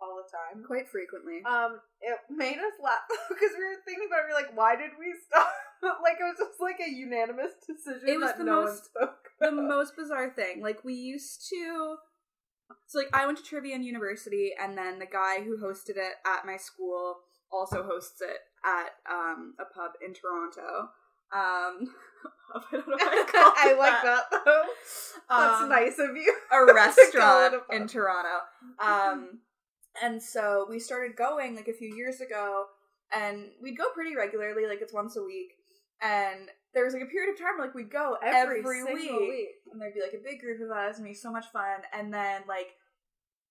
all 0.00 0.20
the 0.22 0.28
time. 0.28 0.64
Quite 0.66 0.88
frequently. 0.88 1.40
Um, 1.46 1.80
it 2.00 2.18
made 2.30 2.58
us 2.58 2.76
laugh 2.82 3.04
because 3.28 3.50
we 3.56 3.64
were 3.64 3.80
thinking 3.84 4.08
about 4.08 4.24
it. 4.24 4.26
We 4.28 4.32
are 4.32 4.40
like, 4.42 4.56
why 4.56 4.76
did 4.76 4.90
we 4.98 5.14
stop? 5.26 5.48
like 6.02 6.16
it 6.20 6.24
was 6.24 6.38
just 6.38 6.60
like 6.60 6.76
a 6.80 6.90
unanimous 6.90 7.52
decision. 7.66 8.08
It 8.08 8.20
was 8.20 8.30
that 8.30 8.38
the 8.38 8.44
no 8.44 8.62
most- 8.64 8.90
the 9.40 9.52
most 9.52 9.96
bizarre 9.96 10.30
thing. 10.30 10.62
Like 10.62 10.84
we 10.84 10.94
used 10.94 11.46
to 11.50 11.96
so 12.86 12.98
like 12.98 13.08
I 13.12 13.26
went 13.26 13.38
to 13.38 13.44
trivia 13.44 13.74
in 13.76 13.82
university 13.84 14.50
and 14.60 14.76
then 14.76 14.98
the 14.98 15.06
guy 15.06 15.42
who 15.44 15.56
hosted 15.58 15.96
it 15.96 16.14
at 16.26 16.44
my 16.44 16.56
school 16.56 17.16
also 17.52 17.82
hosts 17.84 18.20
it 18.20 18.38
at 18.64 18.90
um 19.10 19.54
a 19.60 19.64
pub 19.72 19.92
in 20.04 20.12
Toronto. 20.14 20.90
Um 21.32 21.94
I 22.54 22.60
don't 22.72 22.88
know 22.88 22.96
I, 22.98 23.52
I 23.74 23.74
like 23.78 24.02
that 24.02 24.24
though. 24.44 24.62
That's 25.28 25.62
Um, 25.62 25.68
nice 25.68 25.98
of 25.98 26.16
you. 26.16 26.34
a 26.52 26.72
restaurant 26.74 27.54
a 27.70 27.74
in 27.74 27.86
Toronto. 27.88 28.38
Um, 28.80 29.40
and 30.02 30.22
so 30.22 30.66
we 30.68 30.78
started 30.78 31.16
going 31.16 31.56
like 31.56 31.68
a 31.68 31.72
few 31.72 31.94
years 31.94 32.20
ago, 32.20 32.66
and 33.14 33.46
we'd 33.62 33.78
go 33.78 33.90
pretty 33.94 34.16
regularly, 34.16 34.66
like 34.66 34.80
it's 34.80 34.92
once 34.92 35.16
a 35.16 35.22
week. 35.22 35.54
And 36.02 36.50
there 36.74 36.84
was 36.84 36.92
like 36.92 37.02
a 37.02 37.06
period 37.06 37.32
of 37.32 37.38
time 37.38 37.56
where, 37.56 37.66
like 37.66 37.74
we'd 37.74 37.90
go 37.90 38.16
every, 38.22 38.62
single 38.62 39.20
week, 39.20 39.48
and 39.72 39.80
there'd 39.80 39.94
be 39.94 40.02
like 40.02 40.14
a 40.14 40.22
big 40.22 40.40
group 40.40 40.60
of 40.60 40.70
us, 40.70 40.96
and 40.98 41.06
it'd 41.06 41.14
be 41.14 41.18
so 41.18 41.32
much 41.32 41.46
fun. 41.52 41.80
And 41.92 42.12
then 42.12 42.42
like 42.48 42.74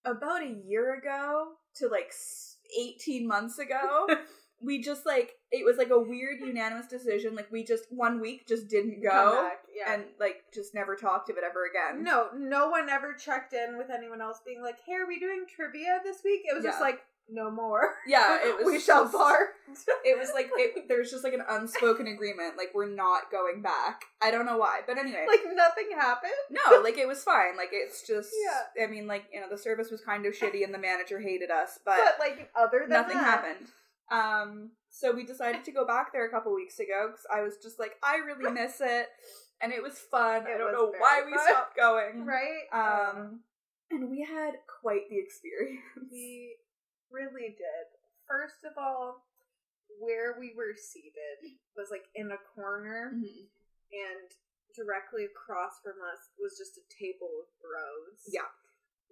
about 0.06 0.44
a 0.44 0.56
year 0.66 0.96
ago 0.96 1.54
to 1.78 1.88
like 1.88 2.12
eighteen 2.78 3.28
months 3.28 3.60
ago. 3.60 4.08
We 4.62 4.82
just 4.82 5.06
like 5.06 5.34
it 5.52 5.64
was 5.66 5.78
like 5.78 5.90
a 5.90 6.00
weird 6.00 6.40
unanimous 6.40 6.88
decision. 6.88 7.36
Like 7.36 7.52
we 7.52 7.64
just 7.64 7.86
one 7.90 8.20
week 8.22 8.48
just 8.48 8.68
didn't 8.68 9.02
go 9.04 9.44
back, 9.44 9.60
yeah. 9.76 9.94
and 9.94 10.04
like 10.20 10.44
just 10.54 10.74
never 10.74 10.96
talked 10.96 11.30
of 11.30 11.38
it 11.38 11.44
ever 11.44 11.66
again. 11.66 12.04
no, 12.04 12.28
no 12.36 12.70
one 12.70 12.90
ever 12.90 13.14
checked 13.14 13.54
in 13.54 13.78
with 13.78 13.90
anyone 13.90 14.22
else 14.22 14.40
being 14.46 14.62
like, 14.62 14.78
"Hey, 14.86 14.94
are 14.94 15.08
we 15.08 15.20
doing 15.20 15.46
trivia 15.54 16.00
this 16.04 16.18
week?" 16.24 16.42
It 16.46 16.56
was 16.56 16.64
just 16.64 16.82
like, 16.82 17.02
"No 17.30 17.52
more." 17.52 17.96
Yeah, 18.08 18.40
it 18.42 18.58
was 18.64 18.66
we 18.66 18.80
shall 18.80 19.04
just- 19.04 19.14
part. 19.16 19.50
it 20.06 20.18
was 20.18 20.30
like 20.34 20.50
it, 20.58 20.86
there's 20.88 21.12
just 21.12 21.24
like 21.24 21.34
an 21.34 21.44
unspoken 21.50 22.08
agreement 22.08 22.56
like 22.58 22.70
we're 22.74 22.88
not 22.88 23.30
going 23.32 23.62
back 23.64 24.04
i 24.22 24.30
don't 24.30 24.46
know 24.46 24.58
why 24.58 24.80
but 24.88 24.98
anyway 24.98 25.26
like 25.28 25.42
nothing 25.56 25.86
happened. 25.94 26.32
no 26.52 26.80
like 26.84 26.98
it 27.00 27.08
was 27.08 27.24
fine 27.24 27.58
like 27.58 27.70
it's 27.74 28.08
just 28.08 28.30
Yeah. 28.78 28.84
i 28.86 28.88
mean 28.88 29.08
like 29.08 29.26
you 29.34 29.42
know 29.42 29.48
the 29.50 29.58
service 29.58 29.90
was 29.92 30.02
kind 30.02 30.26
of 30.28 30.34
shitty 30.34 30.64
and 30.64 30.72
the 30.74 30.78
manager 30.78 31.20
hated 31.20 31.50
us 31.50 31.80
but, 31.84 31.98
But, 31.98 32.20
like 32.20 32.50
other 32.56 32.82
than 32.82 32.90
nothing 32.90 33.18
that, 33.18 33.24
happened 33.26 33.68
um 34.12 34.72
so 34.90 35.12
we 35.12 35.26
decided 35.26 35.64
to 35.66 35.72
go 35.72 35.86
back 35.86 36.14
there 36.14 36.26
a 36.26 36.32
couple 36.32 36.54
weeks 36.54 36.80
ago 36.80 37.08
because 37.10 37.26
i 37.34 37.42
was 37.42 37.58
just 37.62 37.80
like 37.80 37.94
i 38.04 38.18
really 38.18 38.52
miss 38.62 38.82
it 38.82 39.08
and 39.62 39.72
it 39.74 39.82
was 39.82 39.98
fun 40.12 40.44
i 40.48 40.58
don't 40.58 40.72
know 40.74 40.92
why 41.00 41.22
we 41.26 41.38
stopped 41.50 41.76
going 41.76 42.26
right? 42.26 42.66
um 42.72 43.40
and 43.92 44.10
we 44.10 44.22
had 44.22 44.54
quite 44.82 45.10
the 45.10 45.18
experience 45.18 45.82
we 46.12 46.56
really 47.12 47.50
did. 47.56 47.86
First 48.28 48.66
of 48.66 48.74
all, 48.82 49.22
where 50.02 50.36
we 50.40 50.54
were 50.58 50.74
seated 50.76 51.54
was 51.78 51.88
like 51.92 52.06
in 52.16 52.32
a 52.32 52.42
corner, 52.56 53.12
Mhm. 53.14 53.46
and 53.94 54.28
directly 54.76 55.24
across 55.26 55.80
from 55.84 56.02
us 56.12 56.32
was 56.42 56.58
just 56.58 56.78
a 56.82 56.84
table 57.00 57.30
of 57.46 57.48
bros. 57.62 58.26
Yeah. 58.28 58.50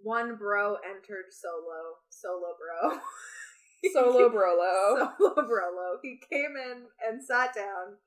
One 0.02 0.36
bro 0.36 0.76
entered 0.84 1.32
solo, 1.32 2.02
solo 2.10 2.58
bro. 2.58 3.00
solo 3.92 4.30
brolo 4.34 5.12
Solo 5.18 5.36
Brolo. 5.36 5.98
He 6.02 6.20
came 6.32 6.56
in 6.56 6.84
and 7.08 7.24
sat 7.24 7.54
down 7.56 7.98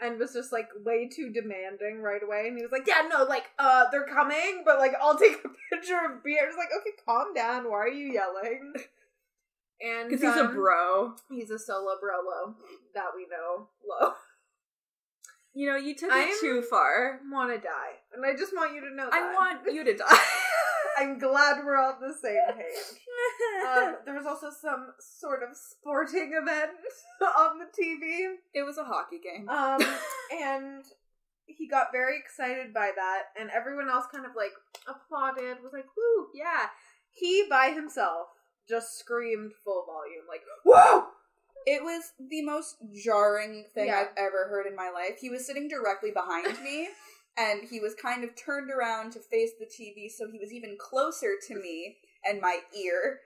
and 0.00 0.18
was 0.18 0.32
just 0.32 0.52
like 0.52 0.68
way 0.84 1.08
too 1.08 1.30
demanding 1.32 2.02
right 2.02 2.22
away. 2.22 2.44
And 2.48 2.56
he 2.56 2.62
was 2.62 2.72
like, 2.72 2.86
Yeah, 2.86 3.06
no, 3.08 3.24
like, 3.24 3.44
uh, 3.58 3.84
they're 3.92 4.06
coming, 4.06 4.62
but 4.64 4.78
like, 4.78 4.92
I'll 5.00 5.16
take 5.18 5.36
a 5.44 5.48
picture 5.74 5.98
of 6.04 6.24
beer. 6.24 6.46
It's 6.48 6.56
like, 6.56 6.68
Okay, 6.76 6.96
calm 7.06 7.32
down. 7.34 7.70
Why 7.70 7.78
are 7.78 7.88
you 7.88 8.12
yelling? 8.12 8.74
And 9.84 10.08
because 10.08 10.22
he's 10.22 10.36
a 10.40 10.44
um, 10.46 10.54
bro 10.54 11.14
He's 11.28 11.50
a 11.50 11.58
solo 11.58 11.94
Brolo 11.96 12.54
that 12.94 13.06
we 13.16 13.26
know 13.26 13.66
low. 13.88 14.12
You 15.54 15.68
know, 15.68 15.76
you 15.76 15.96
took 15.96 16.12
I'm- 16.12 16.28
it 16.28 16.40
too 16.40 16.62
far. 16.62 17.18
want 17.30 17.50
to 17.52 17.58
die. 17.58 17.98
And 18.14 18.24
I 18.24 18.32
just 18.36 18.54
want 18.54 18.74
you 18.74 18.80
to 18.82 18.94
know 18.94 19.10
that. 19.10 19.14
I 19.14 19.34
want 19.34 19.60
you 19.74 19.82
to 19.84 19.96
die. 19.96 20.18
I'm 21.02 21.18
glad 21.18 21.64
we're 21.64 21.76
on 21.76 21.94
the 22.00 22.14
same 22.14 22.56
page. 22.56 22.98
Um, 23.62 23.96
there 24.04 24.14
was 24.16 24.26
also 24.26 24.50
some 24.50 24.88
sort 24.98 25.42
of 25.42 25.56
sporting 25.56 26.32
event 26.34 26.70
on 27.38 27.58
the 27.58 27.66
TV. 27.66 28.34
it 28.52 28.62
was 28.64 28.78
a 28.78 28.84
hockey 28.84 29.18
game. 29.22 29.48
Um, 29.48 29.80
and 30.32 30.84
he 31.46 31.68
got 31.68 31.86
very 31.92 32.18
excited 32.18 32.74
by 32.74 32.90
that, 32.96 33.22
and 33.38 33.50
everyone 33.50 33.88
else 33.88 34.06
kind 34.12 34.26
of 34.26 34.32
like 34.36 34.52
applauded, 34.88 35.62
was 35.62 35.72
like, 35.72 35.86
"Woo, 35.96 36.28
yeah!" 36.34 36.66
He 37.10 37.44
by 37.48 37.68
himself 37.70 38.28
just 38.68 38.98
screamed 38.98 39.52
full 39.64 39.84
volume, 39.86 40.24
like, 40.28 40.42
"Whoa!" 40.64 41.06
It 41.64 41.82
was 41.84 42.12
the 42.18 42.42
most 42.42 42.76
jarring 43.04 43.66
thing 43.72 43.86
Yeah. 43.86 44.00
I've 44.00 44.14
ever 44.16 44.48
heard 44.48 44.66
in 44.66 44.74
my 44.74 44.90
life. 44.90 45.18
He 45.20 45.30
was 45.30 45.46
sitting 45.46 45.68
directly 45.68 46.10
behind 46.10 46.60
me, 46.62 46.88
and 47.36 47.68
he 47.68 47.80
was 47.80 47.94
kind 47.94 48.24
of 48.24 48.30
turned 48.36 48.70
around 48.70 49.12
to 49.12 49.20
face 49.20 49.50
the 49.58 49.66
TV, 49.66 50.10
so 50.10 50.30
he 50.30 50.38
was 50.38 50.52
even 50.52 50.76
closer 50.78 51.34
to 51.48 51.54
me 51.54 51.96
and 52.24 52.40
my 52.40 52.60
ear. 52.78 53.20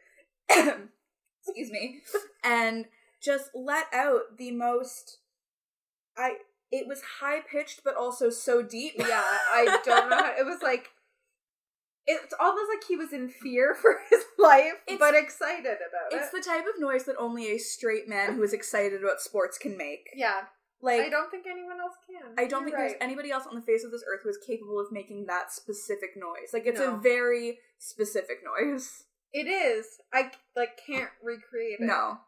Excuse 0.51 1.71
me. 1.71 2.01
And 2.45 2.87
just 3.23 3.51
let 3.55 3.87
out 3.93 4.37
the 4.39 4.51
most. 4.53 5.19
I. 6.17 6.37
It 6.73 6.89
was 6.89 7.01
high 7.21 7.41
pitched, 7.41 7.83
but 7.85 7.95
also 7.97 8.29
so 8.29 8.61
deep. 8.63 8.95
Yeah, 8.99 9.23
I 9.23 9.79
don't 9.85 10.11
know. 10.11 10.17
How, 10.17 10.33
it 10.39 10.45
was 10.47 10.63
like. 10.63 10.89
It's 12.09 12.33
almost 12.39 12.69
like 12.73 12.85
he 12.89 12.95
was 12.95 13.13
in 13.13 13.29
fear 13.29 13.75
for 13.75 13.99
his 14.11 14.23
life, 14.39 14.75
It's- 14.87 14.99
but 14.99 15.17
excited 15.17 15.67
about 15.79 16.13
It's 16.13 16.15
it. 16.15 16.37
It's 16.37 16.47
the 16.47 16.51
type 16.53 16.65
of 16.73 16.81
noise 16.81 17.05
that 17.05 17.17
only 17.19 17.47
a 17.51 17.59
straight 17.59 18.09
man 18.09 18.35
who 18.35 18.45
is 18.45 18.53
excited 18.53 19.03
about 19.03 19.21
sports 19.21 19.59
can 19.59 19.77
make. 19.77 20.11
yeah, 20.15 20.43
Like 20.87 21.01
I 21.03 21.09
don't 21.11 21.31
think 21.31 21.47
anyone 21.51 21.81
else 21.81 21.95
can. 22.07 22.33
I 22.39 22.47
don't 22.49 22.61
You're 22.63 22.71
think 22.71 22.77
right. 22.77 22.89
there's 22.91 23.03
anybody 23.03 23.31
else 23.31 23.45
on 23.47 23.55
the 23.57 23.61
face 23.63 23.85
of 23.85 23.91
this 23.91 24.05
earth 24.09 24.21
who 24.23 24.31
is 24.31 24.39
capable 24.47 24.79
of 24.81 24.91
making 24.93 25.27
that 25.27 25.53
specific 25.53 26.11
noise. 26.17 26.53
Like 26.53 26.67
it's 26.67 26.81
No. 26.81 26.95
a 26.95 26.99
very 26.99 27.59
specific 27.79 28.39
noise. 28.45 29.05
It 29.33 29.47
is. 29.49 29.87
I 30.15 30.31
like 30.55 30.81
can't 30.87 31.11
recreate 31.23 31.81
it. 31.81 31.85
No, 31.87 32.19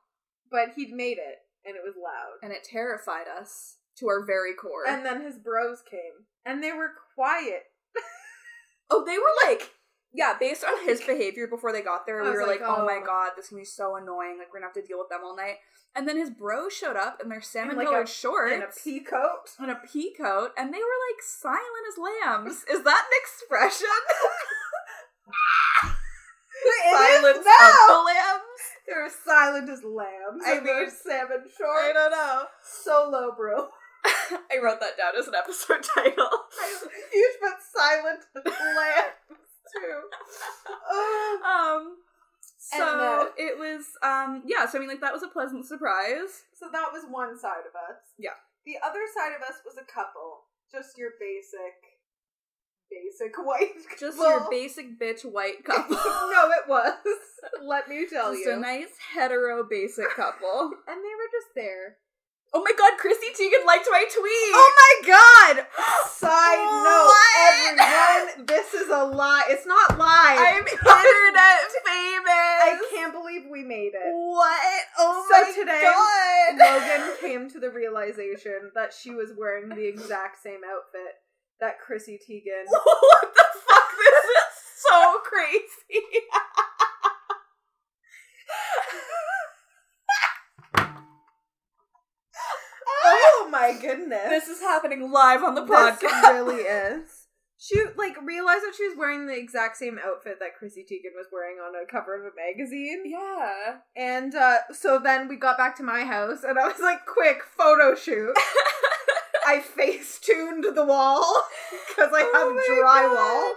but 0.50 0.70
he 0.76 0.92
made 0.92 1.18
it, 1.18 1.38
and 1.64 1.76
it 1.76 1.82
was 1.84 1.94
loud. 1.96 2.38
and 2.42 2.52
it 2.52 2.64
terrified 2.64 3.26
us 3.28 3.76
to 3.98 4.08
our 4.08 4.26
very 4.26 4.54
core. 4.54 4.86
And 4.86 5.06
then 5.06 5.22
his 5.22 5.38
bros 5.38 5.82
came, 5.88 6.26
and 6.44 6.62
they 6.62 6.72
were 6.72 6.90
quiet. 7.14 7.62
oh, 8.90 9.04
they 9.04 9.16
were 9.18 9.50
like, 9.50 9.70
yeah, 10.18 10.34
based 10.38 10.64
on 10.64 10.84
his 10.84 11.00
behavior 11.00 11.46
before 11.46 11.70
they 11.70 11.80
got 11.80 12.04
there, 12.04 12.20
I 12.20 12.25
we 12.25 12.30
were 12.30 12.44
like, 12.44 12.60
like, 12.60 12.68
oh. 12.68 12.84
my 12.84 12.98
oh. 13.00 13.06
god, 13.06 13.30
this 13.37 13.44
is 13.46 13.50
gonna 13.52 13.62
be 13.62 13.64
so 13.64 13.94
annoying. 13.94 14.37
Like 14.37 14.48
we're 14.52 14.58
gonna 14.58 14.66
have 14.66 14.75
to 14.75 14.82
deal 14.82 14.98
with 14.98 15.08
them 15.08 15.20
all 15.22 15.37
night. 15.37 15.58
And 15.94 16.08
then 16.08 16.16
his 16.18 16.28
bro 16.28 16.68
showed 16.68 16.96
up 16.96 17.20
in 17.22 17.28
their 17.28 17.40
salmon 17.40 17.76
colored 17.76 18.08
a- 18.08 18.10
shorts 18.10 18.52
In 18.52 18.62
a 18.62 18.66
pea 18.66 18.98
coat. 18.98 19.54
and 19.60 19.70
a 19.70 19.76
pea 19.76 20.12
coat, 20.12 20.50
and 20.58 20.75
they 20.75 20.78
were 20.78 20.98
like 21.06 21.22
silent 21.22 21.87
as 21.87 21.94
lambs. 22.02 22.64
Is 22.68 22.82
that 22.82 23.06
an 23.06 23.14
expression? 23.22 23.87
Is 26.58 27.22
now! 27.22 27.30
of 27.30 27.44
the 27.44 28.02
lambs. 28.06 28.62
They 28.87 28.94
were 28.94 29.10
silent 29.25 29.70
as 29.70 29.84
lambs. 29.84 30.42
I 30.44 30.58
mean, 30.58 30.90
salmon 30.90 31.46
shorts. 31.46 31.62
I 31.62 31.92
don't 31.94 32.10
know. 32.10 32.48
Solo, 32.62 33.32
bro. 33.37 33.68
I 34.50 34.58
wrote 34.62 34.80
that 34.80 34.96
down 34.98 35.14
as 35.16 35.28
an 35.28 35.37
episode 35.37 35.87
title. 35.94 36.30
You 37.14 37.32
should 37.32 37.40
put 37.40 37.62
silent 37.62 38.26
as 38.34 38.44
lambs 38.44 39.38
Oh. 40.90 41.40
um 41.44 41.96
so 42.58 42.78
then- 42.78 43.48
it 43.48 43.58
was 43.58 43.84
um 44.02 44.42
yeah, 44.46 44.66
so 44.66 44.78
I 44.78 44.80
mean 44.80 44.88
like 44.88 45.00
that 45.00 45.12
was 45.12 45.22
a 45.22 45.28
pleasant 45.28 45.66
surprise. 45.66 46.44
So 46.54 46.66
that 46.72 46.88
was 46.92 47.04
one 47.08 47.38
side 47.38 47.64
of 47.68 47.75
us. 47.75 48.00
Yeah. 48.18 48.37
The 48.66 48.76
other 48.84 49.00
side 49.16 49.32
of 49.37 49.42
us 49.42 49.60
was 49.64 49.76
a 49.80 49.87
couple. 49.90 50.44
Just 50.70 50.98
your 50.98 51.10
basic, 51.18 51.80
basic 52.90 53.32
white. 53.46 53.72
Just 53.98 54.18
your 54.18 54.46
basic 54.50 55.00
bitch 55.00 55.22
white 55.25 55.64
couple. 55.64 55.96
no, 55.96 56.50
it 56.52 56.68
was. 56.68 56.92
Let 57.64 57.88
me 57.88 58.06
tell 58.10 58.32
Just 58.32 58.44
you. 58.44 58.52
a 58.52 58.56
nice 58.58 58.92
hetero 59.14 59.64
basic 59.68 60.10
couple. 60.10 60.70
and 60.87 60.98
they 60.98 61.14
were 61.16 61.30
just 61.32 61.54
there. 61.54 61.96
Oh 62.54 62.62
my 62.64 62.72
god, 62.78 62.98
Chrissy 62.98 63.28
Teigen 63.36 63.66
liked 63.66 63.86
my 63.90 64.04
tweet! 64.08 64.54
Oh 64.56 64.72
my 64.72 64.94
god! 65.06 65.66
Side 66.08 66.64
note, 66.80 67.12
everyone, 67.44 68.46
this 68.46 68.72
is 68.72 68.88
a 68.88 69.04
lie. 69.04 69.44
It's 69.48 69.66
not 69.66 69.98
live. 69.98 70.38
I'm 70.38 70.64
internet 70.66 71.68
famous! 71.84 72.56
I 72.64 72.80
can't 72.94 73.12
believe 73.12 73.42
we 73.50 73.62
made 73.64 73.92
it. 73.92 74.12
What? 74.14 74.80
Oh 74.98 75.26
my 75.28 75.44
god. 75.44 75.54
So 75.54 75.60
my 75.60 75.60
today, 75.60 75.82
god! 75.84 76.58
Logan 76.58 77.16
came 77.20 77.50
to 77.50 77.60
the 77.60 77.70
realization 77.70 78.72
that 78.74 78.94
she 78.94 79.10
was 79.10 79.32
wearing 79.36 79.68
the 79.68 79.86
exact 79.86 80.42
same 80.42 80.60
outfit 80.64 81.20
that 81.60 81.80
Chrissy 81.80 82.18
Teigen. 82.18 82.64
what 82.68 83.34
the 83.34 83.44
fuck? 83.66 83.90
This 83.98 84.24
is 84.24 84.88
so 84.88 85.18
crazy. 85.24 86.02
Oh 93.40 93.48
my 93.50 93.76
goodness! 93.80 94.28
this 94.28 94.48
is 94.48 94.60
happening 94.60 95.10
live 95.10 95.42
on 95.42 95.54
the 95.54 95.64
This 95.64 95.70
podcast. 95.70 96.22
really 96.34 96.62
is. 96.62 97.26
she 97.58 97.82
like 97.96 98.16
realized 98.22 98.62
that 98.64 98.74
she 98.76 98.86
was 98.88 98.96
wearing 98.96 99.26
the 99.26 99.36
exact 99.38 99.76
same 99.76 99.98
outfit 100.04 100.36
that 100.40 100.54
Chrissy 100.58 100.82
Teigen 100.90 101.14
was 101.16 101.26
wearing 101.32 101.56
on 101.58 101.74
a 101.74 101.86
cover 101.90 102.14
of 102.14 102.32
a 102.32 102.36
magazine. 102.36 103.02
Yeah. 103.06 103.76
And 103.96 104.34
uh, 104.34 104.58
so 104.72 104.98
then 104.98 105.28
we 105.28 105.36
got 105.36 105.56
back 105.58 105.76
to 105.78 105.82
my 105.82 106.04
house, 106.04 106.44
and 106.44 106.58
I 106.58 106.66
was 106.68 106.80
like, 106.80 107.06
"Quick 107.06 107.40
photo 107.56 107.94
shoot!" 107.94 108.34
I 109.46 109.60
face 109.60 110.18
tuned 110.18 110.64
the 110.74 110.84
wall 110.84 111.24
because 111.88 112.10
I 112.14 112.20
have 112.20 112.32
Oh 112.34 112.60
drywall. 112.68 113.54
God. 113.54 113.56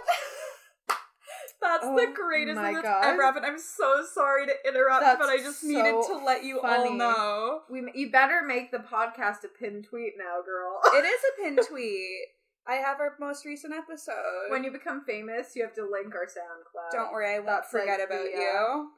That's 1.62 1.84
Oh 1.84 1.96
the 1.96 2.12
greatest 2.12 2.60
thing 2.60 2.74
that's 2.74 2.84
God. 2.86 3.04
ever 3.04 3.22
happened. 3.22 3.46
I'm 3.46 3.58
so 3.58 4.04
sorry 4.12 4.46
to 4.46 4.52
interrupt, 4.68 5.02
That's 5.02 5.18
but 5.18 5.28
I 5.28 5.38
just 5.38 5.62
needed 5.62 5.94
to 6.08 6.16
let 6.24 6.44
you 6.44 6.60
funny. 6.60 6.90
all 6.90 6.94
know. 6.96 7.60
We, 7.70 7.82
you 7.94 8.10
better 8.10 8.42
make 8.46 8.70
the 8.72 8.78
podcast 8.78 9.44
a 9.44 9.48
pin 9.58 9.82
tweet 9.82 10.14
now, 10.18 10.42
girl. 10.44 10.80
It 10.94 11.04
is 11.04 11.20
a 11.30 11.42
pin 11.42 11.58
tweet. 11.68 12.26
I 12.66 12.74
have 12.76 13.00
our 13.00 13.14
most 13.18 13.44
recent 13.44 13.74
episode. 13.74 14.14
when 14.50 14.62
you 14.62 14.70
become 14.70 15.02
famous, 15.04 15.56
you 15.56 15.62
have 15.64 15.74
to 15.74 15.82
link 15.82 16.14
our 16.14 16.26
SoundCloud. 16.26 16.92
Don't 16.92 17.12
worry, 17.12 17.34
I 17.34 17.38
won't 17.40 17.46
That's, 17.46 17.74
like, 17.74 17.82
forget 17.82 18.00
about 18.00 18.22
the, 18.22 18.38
uh, 18.38 18.40
you. 18.40 18.90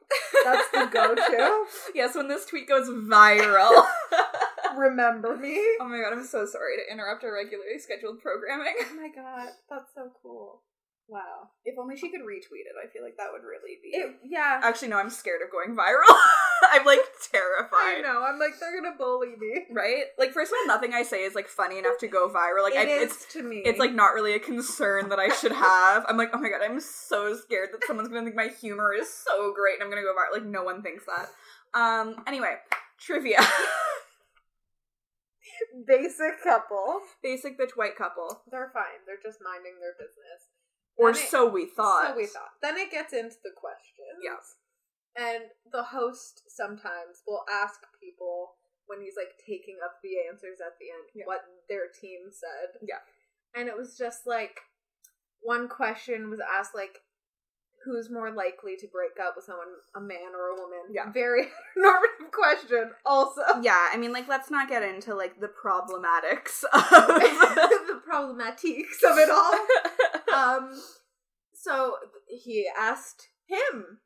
That's 0.43 0.69
the 0.69 0.85
go-to. 0.93 1.65
yes, 1.95 2.13
when 2.15 2.27
this 2.27 2.45
tweet 2.45 2.67
goes 2.67 2.87
viral. 2.89 3.85
Remember 4.77 5.35
me. 5.37 5.55
oh 5.79 5.87
my 5.87 5.97
god, 5.99 6.13
I'm 6.13 6.25
so 6.25 6.45
sorry 6.45 6.75
to 6.77 6.91
interrupt 6.93 7.23
our 7.23 7.33
regularly 7.33 7.79
scheduled 7.79 8.19
programming. 8.21 8.75
Oh 8.81 8.95
my 8.95 9.09
god, 9.15 9.49
that's 9.69 9.89
so 9.95 10.11
cool. 10.21 10.61
Wow. 11.07 11.49
If 11.63 11.77
only 11.77 11.95
she 11.95 12.09
could 12.09 12.21
retweet 12.21 12.65
it, 12.65 12.73
I 12.81 12.87
feel 12.91 13.03
like 13.03 13.17
that 13.17 13.27
would 13.31 13.43
really 13.43 13.77
be. 13.83 13.89
It, 13.95 14.15
yeah. 14.23 14.59
Actually, 14.63 14.87
no, 14.87 14.97
I'm 14.97 15.11
scared 15.11 15.41
of 15.45 15.51
going 15.51 15.77
viral. 15.77 16.09
I'm 16.71 16.83
like 16.83 16.99
terrified. 17.31 17.99
I 17.99 18.01
know. 18.01 18.23
I'm 18.23 18.39
like, 18.39 18.53
they're 18.59 18.73
gonna 18.81 18.95
bully 18.97 19.35
me. 19.37 19.65
Right? 19.71 20.05
Like, 20.17 20.31
first 20.31 20.51
of 20.51 20.57
all, 20.59 20.67
nothing 20.67 20.93
I 20.95 21.03
say 21.03 21.23
is 21.23 21.35
like 21.35 21.47
funny 21.47 21.77
enough 21.77 21.99
to 21.99 22.07
go 22.07 22.27
viral. 22.27 22.63
Like, 22.63 22.73
It 22.73 22.89
I, 22.89 22.91
is 23.03 23.11
it's 23.11 23.33
to 23.33 23.43
me. 23.43 23.61
it's 23.65 23.77
like 23.77 23.93
not 23.93 24.13
really 24.15 24.33
a 24.33 24.39
concern 24.39 25.09
that 25.09 25.19
I 25.19 25.29
should 25.29 25.51
have. 25.69 26.05
I'm 26.09 26.17
like, 26.17 26.31
oh 26.33 26.39
my 26.39 26.49
god, 26.49 26.61
I'm 26.63 26.79
so 26.79 27.35
scared 27.37 27.69
that 27.73 27.83
someone's 27.85 28.09
gonna 28.09 28.23
think 28.23 28.35
my 28.35 28.49
humor 28.59 28.91
is 28.93 29.07
so 29.13 29.53
great 29.53 29.75
and 29.75 29.83
I'm 29.83 29.89
gonna 29.89 30.01
go 30.01 30.13
viral. 30.13 30.33
Like, 30.33 30.45
no 30.49 30.63
one 30.63 30.81
thinks 30.81 31.03
that. 31.05 31.29
Um. 31.79 32.15
Anyway, 32.25 32.55
trivia. 32.99 33.39
basic 35.87 36.41
couple. 36.43 37.01
Basic 37.21 37.59
bitch 37.59 37.71
white 37.75 37.95
couple, 37.95 38.41
They're 38.49 38.71
fine. 38.73 39.05
They're 39.05 39.21
just 39.21 39.39
minding 39.43 39.77
their 39.79 39.93
business. 39.99 40.54
Or 40.97 41.09
it- 41.11 41.17
so 41.17 41.47
we 41.47 41.65
thought. 41.65 42.11
So 42.11 42.17
we 42.17 42.25
thought. 42.27 42.51
Then 42.61 42.77
it 42.77 42.91
gets 42.91 43.13
into 43.13 43.35
the 43.43 43.51
questions. 43.55 44.19
Yes. 44.23 44.55
And 45.17 45.45
the 45.71 45.83
host 45.83 46.43
sometimes 46.47 47.23
will 47.27 47.45
ask 47.51 47.79
people 48.03 48.55
when 48.87 49.01
he's 49.01 49.15
like 49.17 49.33
taking 49.45 49.77
up 49.83 49.97
the 50.03 50.15
answers 50.29 50.59
at 50.61 50.77
the 50.79 50.91
end 50.91 51.09
Yeah. 51.15 51.25
what 51.25 51.41
their 51.69 51.87
team 51.89 52.29
said. 52.31 52.79
Yeah. 52.81 52.99
And 53.55 53.67
it 53.69 53.77
was 53.77 53.97
just 53.97 54.27
like 54.27 54.59
one 55.41 55.67
question 55.69 56.29
was 56.29 56.39
asked 56.39 56.75
like 56.75 56.99
who's 57.85 58.09
more 58.09 58.31
likely 58.31 58.75
to 58.75 58.87
break 58.87 59.11
up 59.23 59.35
with 59.35 59.45
someone, 59.45 59.67
a 59.95 60.01
man 60.01 60.33
or 60.33 60.47
a 60.47 60.55
woman? 60.55 60.79
Yeah. 60.91 61.11
Very 61.11 61.47
normative 61.77 62.31
question 62.31 62.91
also. 63.05 63.41
Yeah, 63.61 63.89
I 63.93 63.97
mean, 63.97 64.11
like, 64.11 64.27
let's 64.27 64.49
not 64.49 64.67
get 64.67 64.81
into 64.81 65.13
like 65.13 65.39
the 65.39 65.47
problematics 65.49 66.63
of. 66.73 66.81
the 66.89 68.01
problematiques 68.11 69.03
of 69.09 69.17
it 69.19 69.29
all. 69.29 69.53
um 70.35 70.71
so 71.53 71.95
he 72.27 72.67
asked 72.77 73.27
him 73.47 73.99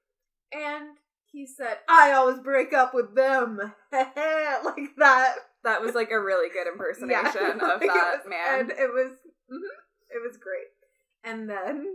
and 0.54 0.98
he 1.32 1.46
said 1.46 1.78
i 1.88 2.12
always 2.12 2.40
break 2.40 2.74
up 2.74 2.94
with 2.94 3.16
them 3.16 3.60
like 3.92 4.90
that 4.98 5.36
that 5.64 5.82
was 5.82 5.94
like 5.96 6.12
a 6.12 6.20
really 6.20 6.50
good 6.50 6.68
impersonation 6.72 7.60
of 7.62 7.80
Like, 7.82 7.82
it 7.82 7.88
that 7.88 8.20
was- 8.24 8.30
man. 8.30 8.60
and 8.62 8.72
it 8.72 8.90
was 8.94 9.12
mhm, 9.52 9.74
it 10.10 10.22
was 10.26 10.38
great 10.38 10.74
and 11.24 11.50
then 11.50 11.86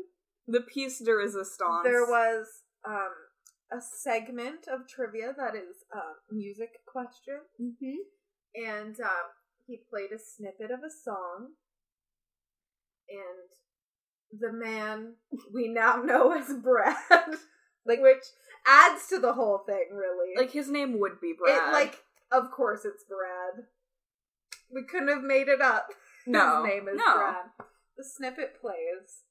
the 0.46 0.60
piece 0.60 0.98
de 0.98 1.12
resistance. 1.12 1.82
there 1.84 2.04
was 2.06 2.46
um 2.86 3.12
a 3.72 3.80
segment 3.80 4.66
of 4.70 4.86
trivia 4.86 5.32
that 5.36 5.54
is 5.56 5.84
um 5.94 6.14
music 6.30 6.70
question 6.86 7.40
Mhm. 7.60 7.96
and 8.54 9.00
um 9.00 9.26
he 9.66 9.80
played 9.90 10.12
a 10.12 10.18
snippet 10.18 10.70
of 10.70 10.80
a 10.80 10.90
song 10.90 11.52
and 13.08 13.48
the 14.40 14.52
man 14.52 15.14
we 15.52 15.68
now 15.68 15.96
know 15.96 16.32
as 16.32 16.52
Brad 16.62 16.96
like 17.86 18.00
which 18.00 18.24
adds 18.66 19.06
to 19.08 19.18
the 19.18 19.34
whole 19.34 19.58
thing 19.66 19.88
really 19.92 20.32
Like 20.36 20.50
his 20.52 20.70
name 20.70 20.98
would 21.00 21.20
be 21.20 21.34
Brad. 21.38 21.68
it 21.68 21.72
like 21.72 21.98
of 22.32 22.50
course 22.50 22.84
it's 22.84 23.04
Brad 23.04 23.66
we 24.74 24.82
couldn't 24.84 25.08
have 25.08 25.22
made 25.22 25.48
it 25.48 25.60
up 25.60 25.88
no, 26.26 26.64
his 26.64 26.72
name 26.72 26.88
is 26.88 26.96
no. 26.96 27.14
Brad 27.16 27.44
the 27.96 28.04
snippet 28.04 28.60
plays 28.60 29.22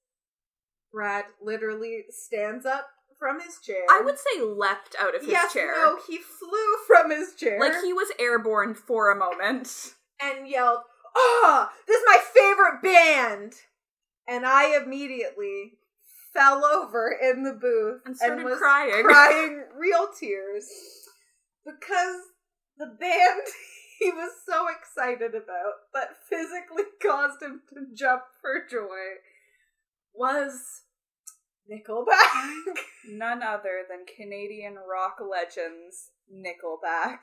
Brad 0.92 1.26
literally 1.42 2.04
stands 2.10 2.66
up 2.66 2.88
from 3.18 3.40
his 3.40 3.58
chair 3.60 3.84
I 3.90 4.02
would 4.04 4.18
say 4.18 4.42
leapt 4.42 4.96
out 5.00 5.16
of 5.16 5.22
his 5.22 5.32
yes 5.32 5.54
chair. 5.54 5.74
no 5.76 5.98
he 6.08 6.18
flew 6.18 6.78
from 6.88 7.10
his 7.12 7.34
chair 7.36 7.60
Like 7.60 7.82
he 7.82 7.94
was 7.94 8.10
airborne 8.20 8.76
for 8.76 9.12
a 9.12 9.16
moment. 9.18 9.94
and 10.22 10.48
yelled, 10.48 10.80
"Oh, 11.16 11.70
this 11.88 11.98
is 11.98 12.04
my 12.06 12.20
favorite 12.34 12.82
band!" 12.84 13.54
And 14.28 14.46
I 14.46 14.78
immediately 14.82 15.74
fell 16.34 16.66
over 16.66 17.12
in 17.22 17.44
the 17.44 17.54
booth 17.54 18.02
And 18.06 18.18
started 18.18 18.44
was 18.46 18.58
crying. 18.58 19.04
crying 19.04 19.64
real 19.78 20.08
tears 20.20 20.66
because 21.66 22.16
the 22.78 22.88
band 22.88 23.42
he 24.00 24.12
was 24.12 24.32
so 24.48 24.68
excited 24.68 25.36
about 25.36 25.74
that 25.94 26.10
physically 26.30 26.84
caused 27.02 27.42
him 27.42 27.62
to 27.70 27.86
jump 27.96 28.24
for 28.42 28.66
joy 28.70 29.20
was 30.14 30.82
Nickelback. 31.72 32.50
None 33.10 33.42
other 33.44 33.84
than 33.90 34.06
Canadian 34.18 34.76
rock 34.76 35.18
legends 35.22 36.10
Nickelback. 36.34 37.20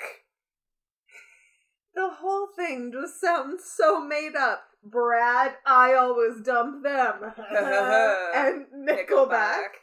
the 1.94 2.08
whole 2.20 2.48
thing 2.56 2.92
just 2.92 3.20
sounds 3.20 3.64
so 3.76 4.00
made 4.00 4.34
up. 4.36 4.62
Brad, 4.82 5.52
I 5.66 5.94
always 5.94 6.40
dump 6.42 6.82
them. 6.82 7.14
and 7.50 8.66
Nickelback. 8.74 9.80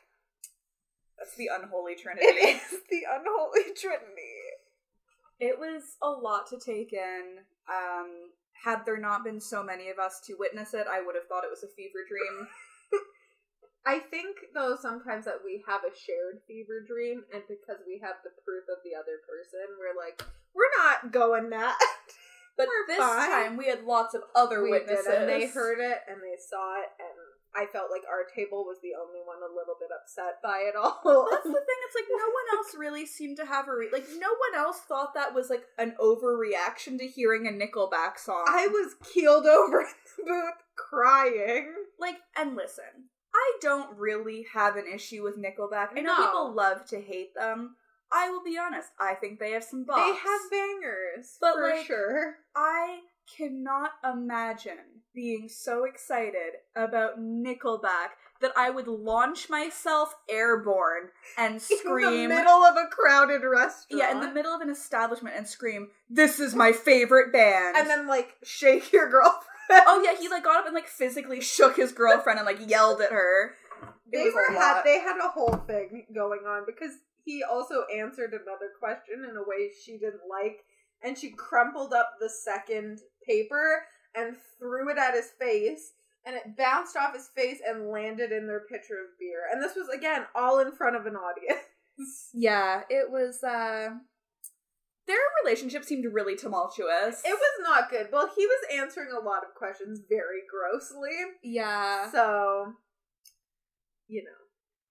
That's 1.17 1.35
the 1.35 1.49
unholy 1.53 1.95
trinity. 2.01 2.25
It 2.25 2.55
is 2.55 2.79
the 2.89 3.03
unholy 3.11 3.73
trinity. 3.79 4.37
It 5.39 5.59
was 5.59 5.83
a 6.01 6.09
lot 6.09 6.47
to 6.49 6.59
take 6.59 6.93
in. 6.93 7.37
Um, 7.69 8.31
had 8.63 8.85
there 8.85 8.97
not 8.99 9.23
been 9.23 9.39
so 9.39 9.63
many 9.63 9.89
of 9.89 9.99
us 9.99 10.19
to 10.25 10.35
witness 10.39 10.73
it, 10.73 10.87
I 10.89 11.01
would 11.01 11.15
have 11.15 11.27
thought 11.27 11.43
it 11.43 11.51
was 11.53 11.63
a 11.63 11.75
fever 11.75 12.01
dream. 12.07 12.47
I 13.85 13.99
think 13.99 14.37
though 14.53 14.75
sometimes 14.81 15.25
that 15.25 15.45
we 15.45 15.63
have 15.67 15.81
a 15.85 15.95
shared 15.95 16.41
fever 16.47 16.83
dream, 16.85 17.23
and 17.31 17.43
because 17.47 17.79
we 17.85 18.01
have 18.03 18.17
the 18.23 18.33
proof 18.43 18.65
of 18.67 18.83
the 18.83 18.97
other 18.97 19.21
person, 19.23 19.77
we're 19.77 19.95
like, 19.95 20.25
we're 20.53 20.73
not 20.83 21.11
going 21.11 21.51
that. 21.51 21.77
But 22.57 22.67
this 22.87 22.97
fine. 22.97 23.29
time 23.29 23.57
we 23.57 23.67
had 23.67 23.83
lots 23.83 24.13
of 24.15 24.23
other 24.35 24.63
we 24.63 24.71
witnesses. 24.71 25.05
did, 25.05 25.15
and 25.21 25.29
they 25.29 25.45
heard 25.47 25.79
it 25.79 25.99
and 26.09 26.17
they 26.17 26.35
saw 26.41 26.81
it, 26.81 26.89
and 26.99 27.15
I 27.55 27.65
felt 27.71 27.89
like 27.91 28.01
our 28.09 28.25
table 28.35 28.65
was 28.65 28.77
the 28.83 28.93
only 28.99 29.19
one 29.25 29.37
a 29.41 29.53
little 29.53 29.75
bit 29.79 29.89
upset 29.93 30.41
by 30.43 30.65
it 30.67 30.75
all. 30.75 30.99
That's 31.31 31.43
the 31.43 31.49
thing. 31.67 31.79
It's 31.85 31.95
like 31.95 32.09
no 32.09 32.25
one 32.25 32.57
else 32.57 32.75
really 32.77 33.05
seemed 33.05 33.37
to 33.37 33.45
have 33.45 33.67
a 33.67 33.75
re- 33.75 33.89
like. 33.93 34.05
No 34.19 34.27
one 34.29 34.55
else 34.59 34.79
thought 34.87 35.13
that 35.13 35.33
was 35.33 35.49
like 35.49 35.63
an 35.77 35.95
overreaction 35.99 36.97
to 36.99 37.07
hearing 37.07 37.47
a 37.47 37.51
Nickelback 37.51 38.17
song. 38.19 38.45
I 38.47 38.67
was 38.67 38.95
keeled 39.13 39.45
over 39.47 39.81
in 39.81 39.87
the 40.17 40.23
booth 40.25 40.53
crying. 40.75 41.73
like, 41.99 42.17
and 42.37 42.55
listen, 42.55 42.83
I 43.33 43.53
don't 43.61 43.97
really 43.97 44.45
have 44.53 44.75
an 44.75 44.85
issue 44.93 45.23
with 45.23 45.37
Nickelback. 45.37 45.89
I 45.95 46.01
know 46.01 46.15
No. 46.17 46.25
people 46.25 46.53
love 46.53 46.85
to 46.89 46.99
hate 47.01 47.33
them. 47.35 47.75
I 48.11 48.29
will 48.29 48.43
be 48.43 48.57
honest. 48.57 48.89
I 48.99 49.13
think 49.15 49.39
they 49.39 49.51
have 49.51 49.63
some 49.63 49.85
bops. 49.85 49.95
They 49.97 50.15
have 50.15 50.51
bangers, 50.51 51.37
But, 51.41 51.53
for 51.55 51.69
like, 51.69 51.85
sure. 51.85 52.35
I 52.55 52.99
cannot 53.37 53.91
imagine 54.03 55.01
being 55.13 55.49
so 55.49 55.83
excited 55.83 56.53
about 56.75 57.19
Nickelback 57.19 58.09
that 58.39 58.51
I 58.55 58.69
would 58.69 58.87
launch 58.87 59.49
myself 59.49 60.13
airborne 60.29 61.09
and 61.37 61.61
scream. 61.61 62.07
in 62.23 62.29
the 62.29 62.35
middle 62.35 62.63
of 62.63 62.75
a 62.77 62.87
crowded 62.89 63.41
restaurant. 63.43 63.87
yeah, 63.89 64.11
in 64.11 64.21
the 64.21 64.31
middle 64.31 64.53
of 64.53 64.61
an 64.61 64.69
establishment 64.69 65.35
and 65.35 65.47
scream, 65.47 65.89
"This 66.09 66.39
is 66.39 66.53
my 66.53 66.71
favorite 66.71 67.33
band!" 67.33 67.75
and 67.77 67.89
then 67.89 68.07
like 68.07 68.35
shake 68.43 68.93
your 68.93 69.09
girlfriend. 69.09 69.43
oh 69.71 70.01
yeah, 70.05 70.17
he 70.19 70.29
like 70.29 70.43
got 70.43 70.59
up 70.59 70.65
and 70.65 70.75
like 70.75 70.87
physically 70.87 71.41
shook 71.41 71.77
his 71.77 71.91
girlfriend 71.91 72.39
and 72.39 72.45
like 72.45 72.69
yelled 72.69 73.01
at 73.01 73.11
her. 73.11 73.55
It 74.11 74.23
they 74.23 74.29
were 74.29 74.53
had 74.57 74.83
they 74.83 74.99
had 74.99 75.17
a 75.17 75.29
whole 75.29 75.57
thing 75.67 76.05
going 76.13 76.41
on 76.47 76.63
because 76.65 76.91
he 77.27 77.43
also 77.43 77.83
answered 77.93 78.31
another 78.31 78.71
question 78.79 79.25
in 79.29 79.35
a 79.35 79.43
way 79.45 79.69
she 79.83 79.97
didn't 79.97 80.21
like, 80.29 80.63
and 81.03 81.17
she 81.17 81.31
crumpled 81.31 81.93
up 81.93 82.13
the 82.21 82.29
second 82.29 82.99
paper 83.27 83.83
and 84.15 84.37
threw 84.57 84.89
it 84.89 84.97
at 84.97 85.13
his 85.13 85.29
face. 85.37 85.91
And 86.25 86.35
it 86.37 86.57
bounced 86.57 86.95
off 86.95 87.13
his 87.13 87.27
face 87.35 87.59
and 87.65 87.89
landed 87.89 88.31
in 88.31 88.47
their 88.47 88.61
pitcher 88.61 88.95
of 88.95 89.19
beer. 89.19 89.43
And 89.51 89.61
this 89.61 89.75
was 89.75 89.89
again 89.89 90.25
all 90.35 90.59
in 90.59 90.71
front 90.71 90.95
of 90.95 91.05
an 91.05 91.15
audience. 91.15 91.59
Yeah, 92.31 92.83
it 92.91 93.09
was 93.09 93.43
uh 93.43 93.89
their 95.07 95.17
relationship 95.43 95.83
seemed 95.83 96.05
really 96.13 96.35
tumultuous. 96.35 97.21
It 97.25 97.39
was 97.39 97.59
not 97.63 97.89
good. 97.89 98.09
Well, 98.11 98.29
he 98.35 98.45
was 98.45 98.65
answering 98.71 99.09
a 99.11 99.25
lot 99.25 99.43
of 99.43 99.55
questions 99.55 100.01
very 100.07 100.41
grossly. 100.47 101.15
yeah. 101.41 102.11
So, 102.11 102.73
you 104.07 104.23
know. 104.23 104.46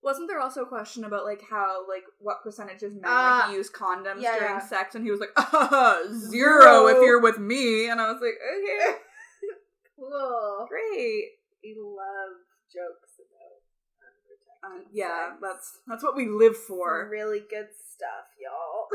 Wasn't 0.07 0.29
there 0.29 0.39
also 0.39 0.63
a 0.63 0.67
question 0.67 1.03
about 1.03 1.25
like 1.25 1.43
how 1.51 1.83
like 1.89 2.05
what 2.21 2.37
percentage 2.45 2.83
of 2.85 2.93
men 2.95 3.03
Uh, 3.05 3.43
like 3.49 3.57
use 3.57 3.69
condoms 3.71 4.23
yeah, 4.23 4.39
during 4.39 4.55
yeah. 4.55 4.61
sex, 4.61 4.95
and 4.95 5.05
he 5.05 5.11
was 5.11 5.19
like, 5.19 5.33
uh, 5.37 5.97
zero 6.31 6.87
if 6.87 7.03
you're 7.03 7.21
with 7.21 7.41
me, 7.41 7.91
and 7.91 8.01
I 8.01 8.13
was 8.13 8.23
like, 8.23 8.39
okay, 8.39 8.99
Cool. 9.99 10.67
great. 10.69 11.25
We 11.65 11.75
love 11.75 12.39
jokes 12.71 13.19
about 13.19 14.71
Um, 14.71 14.85
yeah, 14.93 15.31
sex. 15.31 15.39
that's 15.43 15.67
that's 15.89 16.05
what 16.05 16.15
we 16.15 16.29
live 16.29 16.55
Some 16.55 16.67
for, 16.79 17.09
really 17.11 17.41
good 17.41 17.67
stuff, 17.75 18.31
y'all. 18.39 18.87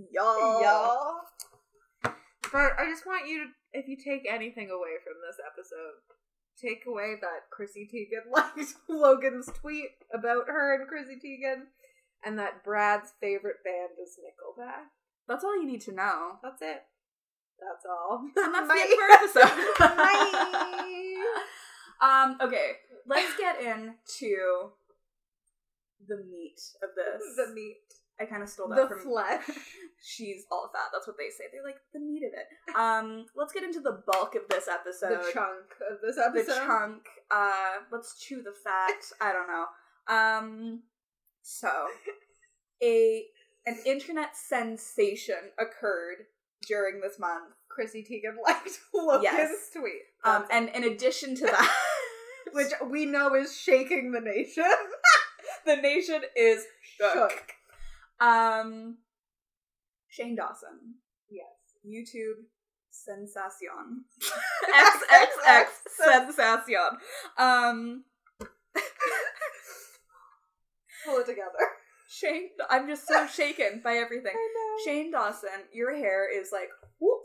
y'all. 0.10 0.62
y'all. 0.62 1.20
But 2.52 2.72
I 2.78 2.86
just 2.88 3.04
want 3.04 3.28
you 3.28 3.44
to, 3.44 3.46
if 3.78 3.88
you 3.88 3.96
take 3.98 4.22
anything 4.30 4.70
away 4.70 4.96
from 5.04 5.20
this 5.20 5.36
episode, 5.44 6.00
take 6.60 6.84
away 6.86 7.14
that 7.20 7.50
Chrissy 7.50 7.88
Teigen 7.92 8.30
liked 8.32 8.74
Logan's 8.88 9.50
tweet 9.60 9.90
about 10.12 10.46
her 10.48 10.74
and 10.74 10.88
Chrissy 10.88 11.16
Teigen, 11.16 11.64
and 12.24 12.38
that 12.38 12.64
Brad's 12.64 13.12
favorite 13.20 13.62
band 13.64 13.90
is 14.02 14.16
Nickelback. 14.18 14.90
That's 15.28 15.44
all 15.44 15.56
you 15.60 15.66
need 15.66 15.80
to 15.82 15.92
know. 15.92 16.38
That's 16.42 16.62
it. 16.62 16.82
That's 17.58 17.84
all. 17.88 18.20
And 18.36 18.54
that's 18.54 18.68
Bye. 18.68 18.74
the 18.74 18.82
end 18.82 18.92
of 18.92 18.98
our 18.98 19.10
episode. 19.10 19.56
Bye. 19.96 21.16
um, 22.02 22.38
okay, 22.42 22.72
let's 23.06 23.36
get 23.38 23.60
into 23.60 24.70
the 26.06 26.16
meat 26.30 26.60
of 26.82 26.90
this. 26.94 27.36
the 27.36 27.52
meat. 27.54 27.76
I 28.20 28.24
kind 28.24 28.42
of 28.42 28.48
stole 28.48 28.68
that 28.68 28.88
The 28.88 28.94
from 28.94 29.00
flesh. 29.04 29.42
She's 30.08 30.44
all 30.52 30.70
fat. 30.72 30.90
That's 30.92 31.08
what 31.08 31.16
they 31.18 31.30
say. 31.30 31.44
They're 31.50 31.64
like 31.64 31.80
the 31.92 31.98
meat 31.98 32.22
of 32.22 32.32
it. 32.32 32.76
Um, 32.78 33.26
let's 33.34 33.52
get 33.52 33.64
into 33.64 33.80
the 33.80 34.02
bulk 34.12 34.36
of 34.36 34.42
this 34.48 34.68
episode. 34.68 35.18
the 35.26 35.32
chunk 35.32 35.66
of 35.90 35.98
this 36.00 36.14
The 36.14 36.26
episode. 36.26 36.64
chunk. 36.64 37.02
Uh, 37.28 37.82
let's 37.90 38.16
chew 38.20 38.40
the 38.42 38.54
fat. 38.62 39.02
I 39.20 39.32
don't 39.32 39.48
know. 39.48 39.66
Um, 40.14 40.82
so 41.42 41.68
a 42.82 43.24
an 43.66 43.78
internet 43.84 44.36
sensation 44.36 45.50
occurred 45.58 46.18
during 46.68 47.00
this 47.00 47.18
month. 47.18 47.54
Chrissy 47.68 48.06
Teigen 48.08 48.36
liked 48.46 48.78
Logan's 48.94 49.24
Yes. 49.24 49.70
tweet. 49.76 50.02
Um, 50.24 50.44
and 50.52 50.68
in 50.68 50.84
addition 50.84 51.34
to 51.34 51.46
that, 51.46 51.74
which 52.52 52.72
we 52.88 53.06
know 53.06 53.34
is 53.34 53.56
shaking 53.58 54.12
the 54.12 54.20
nation. 54.20 54.64
the 55.66 55.76
nation 55.76 56.22
is 56.36 56.64
shook. 56.96 57.12
Shook. 57.12 57.52
Um, 58.20 58.98
Shane 60.16 60.36
Dawson, 60.36 60.96
Yes. 61.30 61.46
YouTube 61.86 62.46
sensation, 62.90 64.04
XXX 64.72 65.66
sensation. 65.88 66.98
Um, 67.38 68.04
Pull 71.04 71.18
it 71.18 71.26
together. 71.26 71.50
Shane, 72.08 72.50
I'm 72.70 72.88
just 72.88 73.06
so 73.06 73.26
shaken 73.26 73.80
by 73.84 73.94
everything. 73.96 74.32
Shane 74.86 75.10
Dawson, 75.12 75.50
your 75.72 75.94
hair 75.94 76.26
is 76.32 76.48
like 76.52 76.68
whoop. 76.98 77.20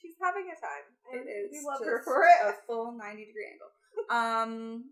She's 0.00 0.14
having 0.22 0.44
a 0.44 0.60
time. 0.60 0.84
It 1.12 1.20
and 1.20 1.28
is. 1.28 1.50
We 1.52 1.64
love 1.66 1.80
her 1.84 2.02
for 2.04 2.22
it. 2.24 2.46
A 2.48 2.52
full 2.66 2.92
ninety 2.96 3.24
degree 3.26 3.46
angle. 3.50 3.70
Um. 4.10 4.90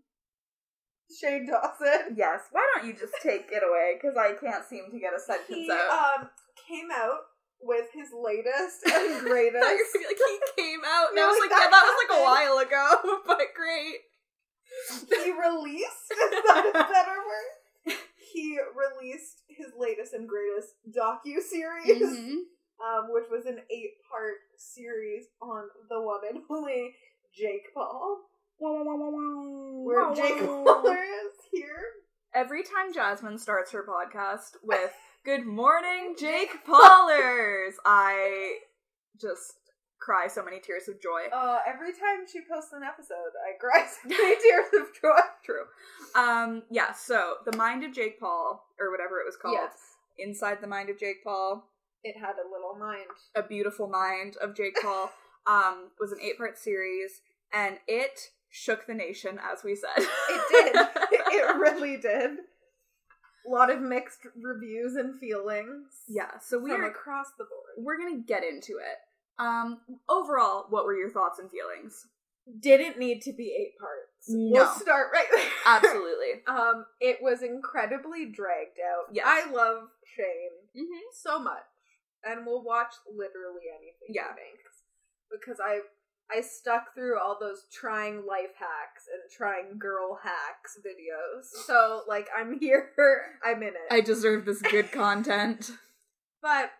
Shane 1.21 1.45
Dawson. 1.47 2.15
Yes. 2.15 2.41
Why 2.51 2.67
don't 2.75 2.87
you 2.87 2.93
just 2.93 3.13
take 3.21 3.47
it 3.51 3.61
away? 3.63 3.97
Because 4.01 4.17
I 4.17 4.33
can't 4.33 4.65
seem 4.65 4.89
to 4.91 4.99
get 4.99 5.13
a 5.15 5.19
sentence 5.19 5.47
He 5.49 5.69
out. 5.71 6.21
um 6.21 6.29
came 6.67 6.87
out 6.91 7.19
with 7.63 7.87
his 7.93 8.09
latest 8.13 8.81
and 8.85 8.93
I 8.93 8.97
thought 8.97 9.07
you 9.07 9.23
were 9.23 9.29
greatest. 9.29 9.95
like 9.95 10.19
he 10.19 10.39
came 10.61 10.81
out, 10.85 11.11
and 11.11 11.19
I 11.19 11.27
was 11.27 11.39
like, 11.39 11.49
that 11.49 11.67
yeah, 11.67 11.71
that 11.71 11.83
was 11.87 11.97
like 12.03 12.13
a 12.19 12.23
while 12.23 12.57
ago, 12.59 12.85
but 13.27 13.39
great. 13.55 13.99
he 15.23 15.31
released. 15.31 16.07
Is 16.11 16.43
that 16.47 16.65
a 16.69 16.73
better 16.73 17.17
word? 17.23 17.97
He 18.33 18.57
released 18.73 19.43
his 19.47 19.67
latest 19.77 20.13
and 20.13 20.27
greatest 20.27 20.73
docu 20.89 21.39
series. 21.41 22.01
Mhm. 22.01 22.49
um, 22.81 23.05
which 23.13 23.25
was 23.29 23.45
an 23.45 23.59
eight 23.69 23.93
part 24.09 24.37
series 24.57 25.25
on 25.41 25.69
the 25.89 26.01
one 26.01 26.21
and 26.29 26.41
only 26.49 26.95
Jake 27.35 27.73
Paul. 27.73 28.21
Where 28.59 30.13
Jake 30.15 30.39
Paul 30.45 30.87
is 30.87 31.33
here. 31.51 31.83
Every 32.33 32.63
time 32.63 32.93
Jasmine 32.93 33.37
starts 33.37 33.71
her 33.71 33.83
podcast 33.85 34.57
with 34.63 34.93
"Good 35.25 35.45
morning, 35.45 36.15
Jake 36.19 36.65
Paulers," 36.65 37.75
I 37.85 38.57
just 39.19 39.53
cry 39.99 40.27
so 40.27 40.43
many 40.43 40.59
tears 40.59 40.89
of 40.89 41.01
joy. 41.01 41.29
Uh, 41.33 41.59
every 41.65 41.93
time 41.93 42.27
she 42.31 42.41
posts 42.51 42.73
an 42.73 42.83
episode, 42.83 43.31
I 43.39 43.57
cry 43.57 43.87
so 43.87 44.09
many 44.09 44.35
tears 44.41 44.67
of 44.81 44.87
joy. 45.01 45.19
True. 45.45 45.63
Um, 46.15 46.63
yeah, 46.69 46.91
so 46.91 47.35
The 47.45 47.55
Mind 47.55 47.85
of 47.85 47.93
Jake 47.93 48.19
Paul, 48.19 48.65
or 48.79 48.91
whatever 48.91 49.19
it 49.19 49.25
was 49.25 49.37
called. 49.37 49.55
Yes, 49.55 49.71
Inside 50.17 50.59
the 50.61 50.67
Mind 50.67 50.89
of 50.89 50.99
Jake 50.99 51.23
Paul, 51.23 51.69
it 52.03 52.17
had 52.17 52.35
a 52.35 52.51
little 52.51 52.75
mind. 52.77 53.05
A 53.35 53.43
Beautiful 53.43 53.87
Mind 53.87 54.35
of 54.41 54.55
Jake 54.55 54.75
Paul, 54.81 55.09
um, 55.47 55.91
was 55.99 56.11
an 56.11 56.19
eight 56.21 56.37
part 56.37 56.57
series, 56.57 57.21
and 57.53 57.77
it 57.87 58.19
shook 58.49 58.85
the 58.85 58.93
nation, 58.93 59.39
as 59.41 59.63
we 59.63 59.75
said. 59.75 59.89
It 59.97 60.41
did. 60.51 60.75
it 61.11 61.55
really 61.55 61.97
did. 61.97 62.39
A 63.45 63.49
lot 63.49 63.69
of 63.69 63.81
mixed 63.81 64.19
reviews 64.41 64.95
and 64.95 65.19
feelings. 65.19 65.87
yeah, 66.07 66.39
so 66.41 66.57
we 66.59 66.71
from 66.71 66.81
are 66.81 66.87
across 66.87 67.27
the 67.37 67.43
board. 67.43 67.85
we're 67.85 67.97
gonna 67.97 68.21
get 68.21 68.43
into 68.43 68.73
it. 68.73 68.97
Um, 69.39 69.79
overall, 70.07 70.65
what 70.69 70.85
were 70.85 70.95
your 70.95 71.09
thoughts 71.09 71.39
and 71.39 71.49
feelings? 71.49 72.07
Didn't 72.59 72.99
need 72.99 73.21
to 73.23 73.33
be 73.33 73.55
eight 73.57 73.77
parts. 73.79 74.27
No. 74.27 74.51
We'll 74.51 74.73
start 74.73 75.07
right 75.13 75.27
there. 75.33 75.45
Absolutely. 75.65 76.43
Um, 76.47 76.85
it 76.99 77.17
was 77.21 77.41
incredibly 77.41 78.25
dragged 78.25 78.79
out. 78.79 79.13
Yeah, 79.13 79.23
I 79.25 79.49
love 79.51 79.89
Shane 80.15 80.83
mm-hmm. 80.83 80.99
so 81.13 81.39
much, 81.39 81.63
and 82.23 82.45
we'll 82.45 82.63
watch 82.63 82.93
literally 83.07 83.67
anything 83.69 84.09
Yeah. 84.09 84.33
because 85.31 85.59
I 85.63 85.79
I 86.35 86.41
stuck 86.41 86.93
through 86.95 87.19
all 87.19 87.37
those 87.39 87.65
trying 87.71 88.25
life 88.27 88.55
hacks 88.57 89.05
and 89.11 89.21
trying 89.35 89.77
girl 89.77 90.19
hacks 90.23 90.77
videos. 90.79 91.45
So 91.65 92.01
like 92.07 92.27
I'm 92.37 92.59
here, 92.59 92.91
I'm 93.45 93.61
in 93.61 93.69
it. 93.69 93.91
I 93.91 94.01
deserve 94.01 94.45
this 94.45 94.61
good 94.61 94.91
content. 94.91 95.71
but 96.41 96.71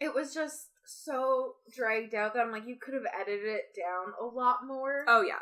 it 0.00 0.14
was 0.14 0.32
just 0.34 0.68
so 0.84 1.54
dragged 1.74 2.14
out 2.14 2.34
that 2.34 2.40
I'm 2.46 2.52
like, 2.52 2.66
you 2.66 2.76
could 2.80 2.94
have 2.94 3.06
edited 3.20 3.46
it 3.46 3.74
down 3.76 4.12
a 4.20 4.24
lot 4.24 4.58
more 4.66 5.04
Oh 5.08 5.22
yeah. 5.22 5.40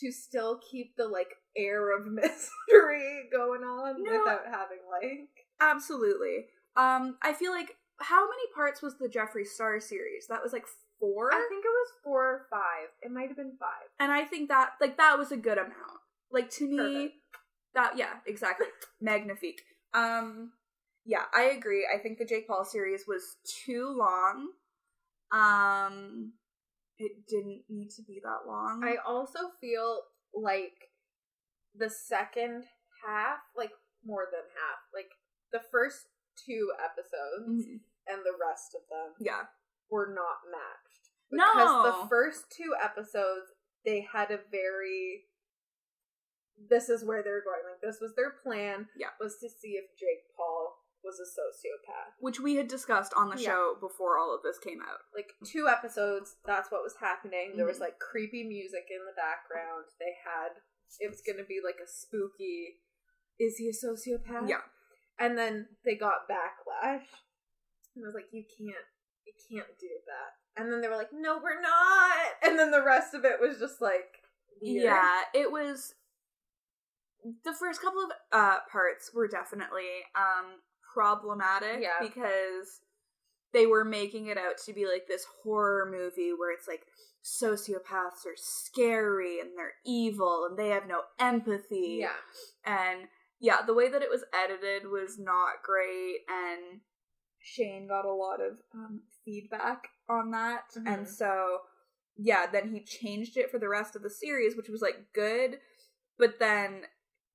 to 0.00 0.10
still 0.10 0.58
keep 0.70 0.96
the 0.96 1.06
like 1.06 1.34
air 1.56 1.96
of 1.96 2.06
mystery 2.10 3.28
going 3.32 3.62
on 3.62 4.02
No. 4.02 4.18
without 4.18 4.44
having 4.46 4.78
like 4.90 5.28
Absolutely. 5.60 6.46
Um, 6.76 7.16
I 7.22 7.32
feel 7.34 7.52
like 7.52 7.76
how 7.98 8.22
many 8.24 8.42
parts 8.54 8.82
was 8.82 8.98
the 8.98 9.06
Jeffree 9.08 9.46
Star 9.46 9.78
series? 9.78 10.26
That 10.28 10.42
was 10.42 10.52
like 10.52 10.64
four, 11.02 11.32
I 11.34 11.44
think 11.50 11.64
it 11.64 11.68
was 11.68 11.88
four 12.04 12.22
or 12.24 12.46
five. 12.48 12.88
It 13.02 13.10
might 13.10 13.26
have 13.28 13.36
been 13.36 13.56
five. 13.58 13.88
and 13.98 14.12
I 14.12 14.24
think 14.24 14.48
that 14.48 14.70
like 14.80 14.96
that 14.96 15.18
was 15.18 15.32
a 15.32 15.36
good 15.36 15.58
amount. 15.58 16.00
Like 16.30 16.48
to 16.52 16.66
me, 16.68 16.76
Perfect. 16.78 17.14
that 17.74 17.98
yeah, 17.98 18.14
exactly, 18.26 18.66
magnifique. 19.00 19.60
Um, 19.92 20.52
yeah, 21.04 21.24
I 21.34 21.44
agree. 21.58 21.86
I 21.92 21.98
think 21.98 22.18
the 22.18 22.24
Jake 22.24 22.46
Paul 22.46 22.64
series 22.64 23.04
was 23.08 23.36
too 23.66 23.92
long. 23.98 24.48
Um, 25.32 26.32
it 26.98 27.26
didn't 27.28 27.62
need 27.68 27.90
to 27.96 28.02
be 28.02 28.20
that 28.22 28.46
long. 28.46 28.82
I 28.84 28.96
also 29.06 29.38
feel 29.60 30.02
like 30.34 30.90
the 31.74 31.90
second 31.90 32.64
half, 33.04 33.38
like 33.56 33.72
more 34.04 34.26
than 34.30 34.40
half, 34.40 34.78
like 34.94 35.10
the 35.52 35.60
first 35.70 36.06
two 36.46 36.72
episodes 36.82 37.66
Mhm. 37.66 37.80
and 38.06 38.24
the 38.24 38.36
rest 38.40 38.74
of 38.74 38.82
them 38.88 39.14
yeah, 39.20 39.46
were 39.90 40.06
not 40.14 40.38
matched. 40.50 40.91
No. 41.32 41.46
Because 41.52 42.02
the 42.02 42.08
first 42.08 42.44
two 42.56 42.74
episodes, 42.82 43.52
they 43.84 44.06
had 44.12 44.30
a 44.30 44.38
very 44.50 45.24
this 46.68 46.88
is 46.88 47.04
where 47.04 47.22
they're 47.22 47.42
going. 47.42 47.62
Like 47.66 47.80
this 47.82 48.00
was 48.00 48.14
their 48.14 48.30
plan. 48.42 48.86
Yeah. 48.96 49.08
Was 49.20 49.38
to 49.40 49.48
see 49.48 49.80
if 49.80 49.86
Jake 49.98 50.30
Paul 50.36 50.78
was 51.02 51.18
a 51.18 51.26
sociopath. 51.26 52.14
which 52.20 52.38
we 52.38 52.54
had 52.54 52.68
discussed 52.68 53.12
on 53.16 53.28
the 53.28 53.40
Yeah. 53.40 53.48
show 53.48 53.74
before 53.80 54.18
all 54.18 54.32
of 54.32 54.42
this 54.44 54.58
came 54.60 54.80
out. 54.80 55.00
Like 55.12 55.32
two 55.44 55.66
episodes, 55.66 56.36
that's 56.44 56.70
what 56.70 56.84
was 56.84 56.94
happening. 57.00 57.56
There 57.56 57.66
was 57.66 57.78
Mhm. 57.78 57.80
like 57.90 57.98
creepy 57.98 58.44
music 58.44 58.86
in 58.88 59.04
the 59.04 59.12
background. 59.12 59.86
They 59.98 60.12
had 60.24 60.62
it 61.00 61.08
was 61.08 61.20
gonna 61.22 61.42
be 61.42 61.60
like 61.60 61.80
a 61.80 61.86
spooky 61.88 62.82
is 63.40 63.56
he 63.56 63.68
a 63.68 63.72
sociopath? 63.72 64.48
Yeah. 64.48 64.62
And 65.18 65.36
then 65.36 65.76
they 65.84 65.96
got 65.96 66.28
backlash. 66.28 67.08
And 67.96 68.04
I 68.04 68.06
was 68.06 68.14
like, 68.14 68.32
you 68.32 68.44
can't 68.44 68.86
you 69.24 69.32
can't 69.50 69.76
do 69.80 69.98
that. 70.06 70.36
And 70.56 70.70
then 70.72 70.80
they 70.80 70.88
were 70.88 70.96
like, 70.96 71.12
no, 71.12 71.38
we're 71.42 71.60
not. 71.60 72.12
And 72.44 72.58
then 72.58 72.70
the 72.70 72.82
rest 72.84 73.14
of 73.14 73.24
it 73.24 73.40
was 73.40 73.58
just 73.58 73.80
like 73.80 74.20
weird. 74.60 74.84
Yeah, 74.84 75.20
it 75.34 75.50
was 75.50 75.94
the 77.44 77.54
first 77.54 77.80
couple 77.80 78.02
of 78.02 78.10
uh 78.32 78.58
parts 78.70 79.10
were 79.14 79.28
definitely 79.28 79.88
um 80.16 80.58
problematic 80.92 81.80
Yeah. 81.80 82.00
because 82.00 82.80
they 83.52 83.66
were 83.66 83.84
making 83.84 84.26
it 84.26 84.36
out 84.38 84.58
to 84.66 84.72
be 84.72 84.86
like 84.86 85.06
this 85.06 85.24
horror 85.44 85.88
movie 85.90 86.32
where 86.36 86.52
it's 86.52 86.66
like 86.66 86.82
sociopaths 87.24 88.26
are 88.26 88.36
scary 88.36 89.38
and 89.40 89.50
they're 89.56 89.74
evil 89.86 90.46
and 90.48 90.58
they 90.58 90.68
have 90.68 90.86
no 90.88 91.02
empathy. 91.18 91.98
Yeah. 92.00 92.08
And 92.64 93.08
yeah, 93.40 93.58
the 93.66 93.74
way 93.74 93.88
that 93.88 94.02
it 94.02 94.10
was 94.10 94.24
edited 94.34 94.90
was 94.90 95.18
not 95.18 95.62
great 95.62 96.20
and 96.28 96.80
Shane 97.40 97.86
got 97.88 98.04
a 98.04 98.12
lot 98.12 98.40
of 98.40 98.58
um, 98.74 99.02
feedback 99.24 99.88
on 100.08 100.30
that. 100.32 100.64
Mhm. 100.76 100.92
And 100.92 101.08
so 101.08 101.62
yeah, 102.16 102.46
then 102.46 102.70
he 102.72 102.84
changed 102.84 103.36
it 103.36 103.50
for 103.50 103.58
the 103.58 103.68
rest 103.68 103.96
of 103.96 104.02
the 104.02 104.10
series, 104.10 104.56
which 104.56 104.68
was 104.68 104.82
like 104.82 105.12
good. 105.12 105.60
But 106.18 106.38
then 106.38 106.86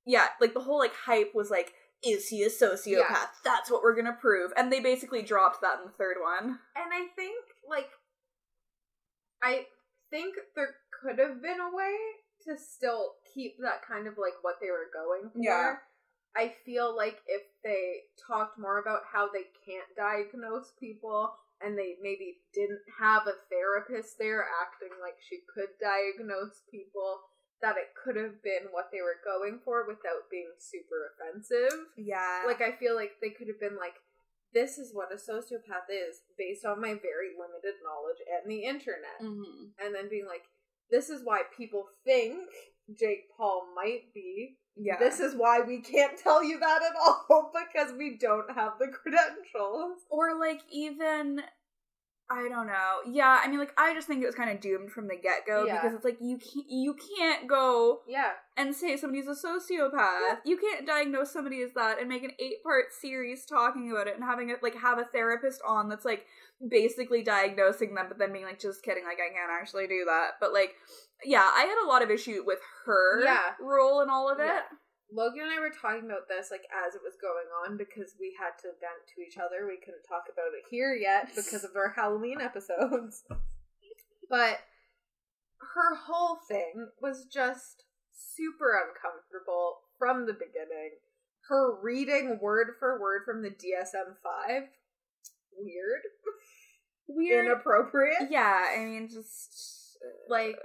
yeah, 0.05 0.29
like 0.39 0.53
the 0.53 0.61
whole 0.61 0.79
like 0.79 0.93
hype 0.93 1.33
was 1.33 1.49
like 1.49 1.73
is 2.03 2.29
he 2.29 2.43
a 2.43 2.49
sociopath? 2.49 3.09
Yeah. 3.09 3.25
That's 3.43 3.71
what 3.71 3.81
we're 3.81 3.95
gonna 3.95 4.17
prove. 4.19 4.51
And 4.55 4.71
they 4.71 4.79
basically 4.79 5.23
dropped 5.23 5.61
that 5.61 5.79
in 5.79 5.85
the 5.85 5.91
third 5.91 6.17
one. 6.21 6.59
And 6.75 6.93
I 6.93 7.07
think, 7.15 7.43
like, 7.67 7.89
I 9.41 9.65
think 10.09 10.35
there 10.55 10.75
could 11.01 11.19
have 11.19 11.41
been 11.41 11.59
a 11.59 11.75
way 11.75 11.95
to 12.45 12.57
still 12.57 13.13
keep 13.33 13.57
that 13.59 13.81
kind 13.87 14.07
of 14.07 14.13
like 14.17 14.33
what 14.41 14.55
they 14.61 14.69
were 14.69 14.89
going 14.93 15.31
for. 15.31 15.41
Yeah. 15.41 15.75
I 16.35 16.53
feel 16.65 16.95
like 16.95 17.17
if 17.25 17.41
they 17.63 18.01
talked 18.27 18.59
more 18.59 18.79
about 18.79 19.01
how 19.11 19.27
they 19.31 19.45
can't 19.65 19.87
diagnose 19.95 20.71
people 20.79 21.33
and 21.61 21.77
they 21.77 21.97
maybe 22.01 22.37
didn't 22.53 22.85
have 22.99 23.25
a 23.25 23.41
therapist 23.49 24.17
there 24.19 24.45
acting 24.61 24.93
like 25.01 25.17
she 25.19 25.41
could 25.49 25.73
diagnose 25.81 26.61
people, 26.69 27.19
that 27.61 27.77
it 27.77 27.97
could 27.97 28.15
have 28.15 28.43
been 28.43 28.69
what 28.69 28.89
they 28.93 29.01
were 29.01 29.17
going 29.25 29.59
for 29.65 29.87
without 29.87 30.29
being 30.29 30.53
super 30.59 31.09
offensive. 31.09 31.89
Yeah. 31.97 32.43
like 32.45 32.61
I 32.61 32.77
feel 32.77 32.95
like 32.95 33.17
they 33.21 33.31
could 33.33 33.47
have 33.47 33.59
been 33.59 33.77
like, 33.77 33.97
this 34.53 34.77
is 34.77 34.93
what 34.93 35.11
a 35.11 35.17
sociopath 35.17 35.89
is 35.89 36.21
based 36.37 36.65
on 36.65 36.79
my 36.79 36.93
very 36.93 37.33
limited 37.35 37.81
knowledge 37.83 38.21
and 38.29 38.49
the 38.49 38.63
internet, 38.63 39.19
hmm 39.19 39.73
and 39.81 39.93
then 39.93 40.09
being 40.09 40.25
like, 40.25 40.45
this 40.89 41.09
is 41.09 41.21
why 41.23 41.41
people 41.55 41.85
think 42.05 42.47
Jake 42.99 43.25
Paul 43.35 43.63
might 43.75 44.13
be. 44.13 44.57
Yeah. 44.75 44.97
This 44.99 45.19
is 45.19 45.33
why 45.35 45.61
we 45.61 45.81
can't 45.81 46.17
tell 46.17 46.43
you 46.43 46.59
that 46.59 46.81
at 46.83 46.95
all 47.01 47.51
because 47.73 47.93
we 47.97 48.17
don't 48.19 48.53
have 48.55 48.73
the 48.79 48.87
credentials. 48.87 50.01
or 50.09 50.39
like 50.39 50.61
even 50.71 51.41
I 52.29 52.49
don't 52.49 52.67
know. 52.67 52.97
Yeah, 53.09 53.39
I 53.41 53.47
mean 53.47 53.57
like 53.57 53.71
I 53.77 53.93
just 53.93 54.05
think 54.05 54.21
it 54.21 54.25
was 54.25 54.35
kind 54.35 54.49
of 54.51 54.59
doomed 54.59 54.91
from 54.91 55.07
the 55.07 55.15
get-go 55.15 55.65
Yeah. 55.65 55.75
because 55.81 55.95
it's 55.95 56.03
like 56.05 56.17
you 56.21 56.37
can't, 56.37 56.65
you 56.69 56.93
can't 57.17 57.47
go 57.47 58.01
Yeah, 58.07 58.31
and 58.57 58.75
say 58.75 58.97
somebody's 58.97 59.27
a 59.27 59.31
sociopath. 59.31 60.39
You 60.45 60.57
can't 60.57 60.85
diagnose 60.85 61.31
somebody 61.31 61.61
as 61.61 61.71
that 61.75 61.99
and 61.99 62.09
make 62.09 62.23
an 62.23 62.31
eight-part 62.37 62.91
series 62.99 63.45
talking 63.45 63.89
about 63.89 64.07
it 64.07 64.15
and 64.15 64.23
having 64.25 64.49
it 64.49 64.61
like 64.61 64.75
have 64.75 64.99
a 64.99 65.05
therapist 65.05 65.61
on 65.65 65.87
that's 65.89 66.03
like 66.05 66.25
basically 66.69 67.23
diagnosing 67.23 67.95
them 67.95 68.05
but 68.09 68.17
then 68.19 68.33
being 68.33 68.45
like 68.45 68.59
just 68.59 68.83
kidding 68.83 69.05
like 69.05 69.19
I 69.19 69.33
can't 69.33 69.51
actually 69.51 69.87
do 69.87 70.03
that. 70.05 70.31
But 70.41 70.51
like 70.53 70.75
yeah, 71.25 71.43
I 71.53 71.61
had 71.65 71.83
a 71.83 71.87
lot 71.87 72.01
of 72.03 72.09
issue 72.11 72.43
with 72.45 72.59
her 72.85 73.23
Yeah. 73.23 73.53
role 73.59 74.01
in 74.01 74.09
all 74.09 74.29
of 74.31 74.39
it. 74.39 74.45
Yeah. 74.45 74.61
Logan 75.11 75.43
and 75.43 75.51
I 75.51 75.59
were 75.61 75.69
talking 75.71 76.05
about 76.05 76.27
this 76.27 76.51
like 76.51 76.67
as 76.85 76.93
it 76.95 77.01
was 77.01 77.15
going 77.21 77.47
on 77.63 77.77
because 77.77 78.15
we 78.19 78.35
had 78.37 78.59
to 78.61 78.67
vent 78.81 79.07
to 79.15 79.21
each 79.21 79.37
other. 79.37 79.65
We 79.65 79.77
couldn't 79.79 80.03
talk 80.07 80.23
about 80.31 80.51
it 80.53 80.65
here 80.69 80.93
yet 80.93 81.29
because 81.35 81.63
of 81.63 81.75
our 81.75 81.93
Halloween 81.95 82.41
episodes. 82.41 83.23
But 84.29 84.59
her 85.73 85.95
whole 85.95 86.35
thing 86.49 86.89
was 87.01 87.25
just 87.31 87.85
super 88.11 88.73
uncomfortable 88.77 89.77
from 89.97 90.25
the 90.25 90.33
beginning. 90.33 90.91
Her 91.47 91.79
reading 91.81 92.39
word 92.41 92.71
for 92.77 92.99
word 92.99 93.21
from 93.25 93.41
the 93.41 93.51
DSM 93.51 94.17
5 94.21 94.63
weird, 95.57 96.01
Weird. 97.07 97.45
inappropriate. 97.45 98.29
yeah, 98.29 98.65
I 98.77 98.83
mean 98.83 99.07
just 99.07 99.97
uh, 100.05 100.09
Like 100.29 100.57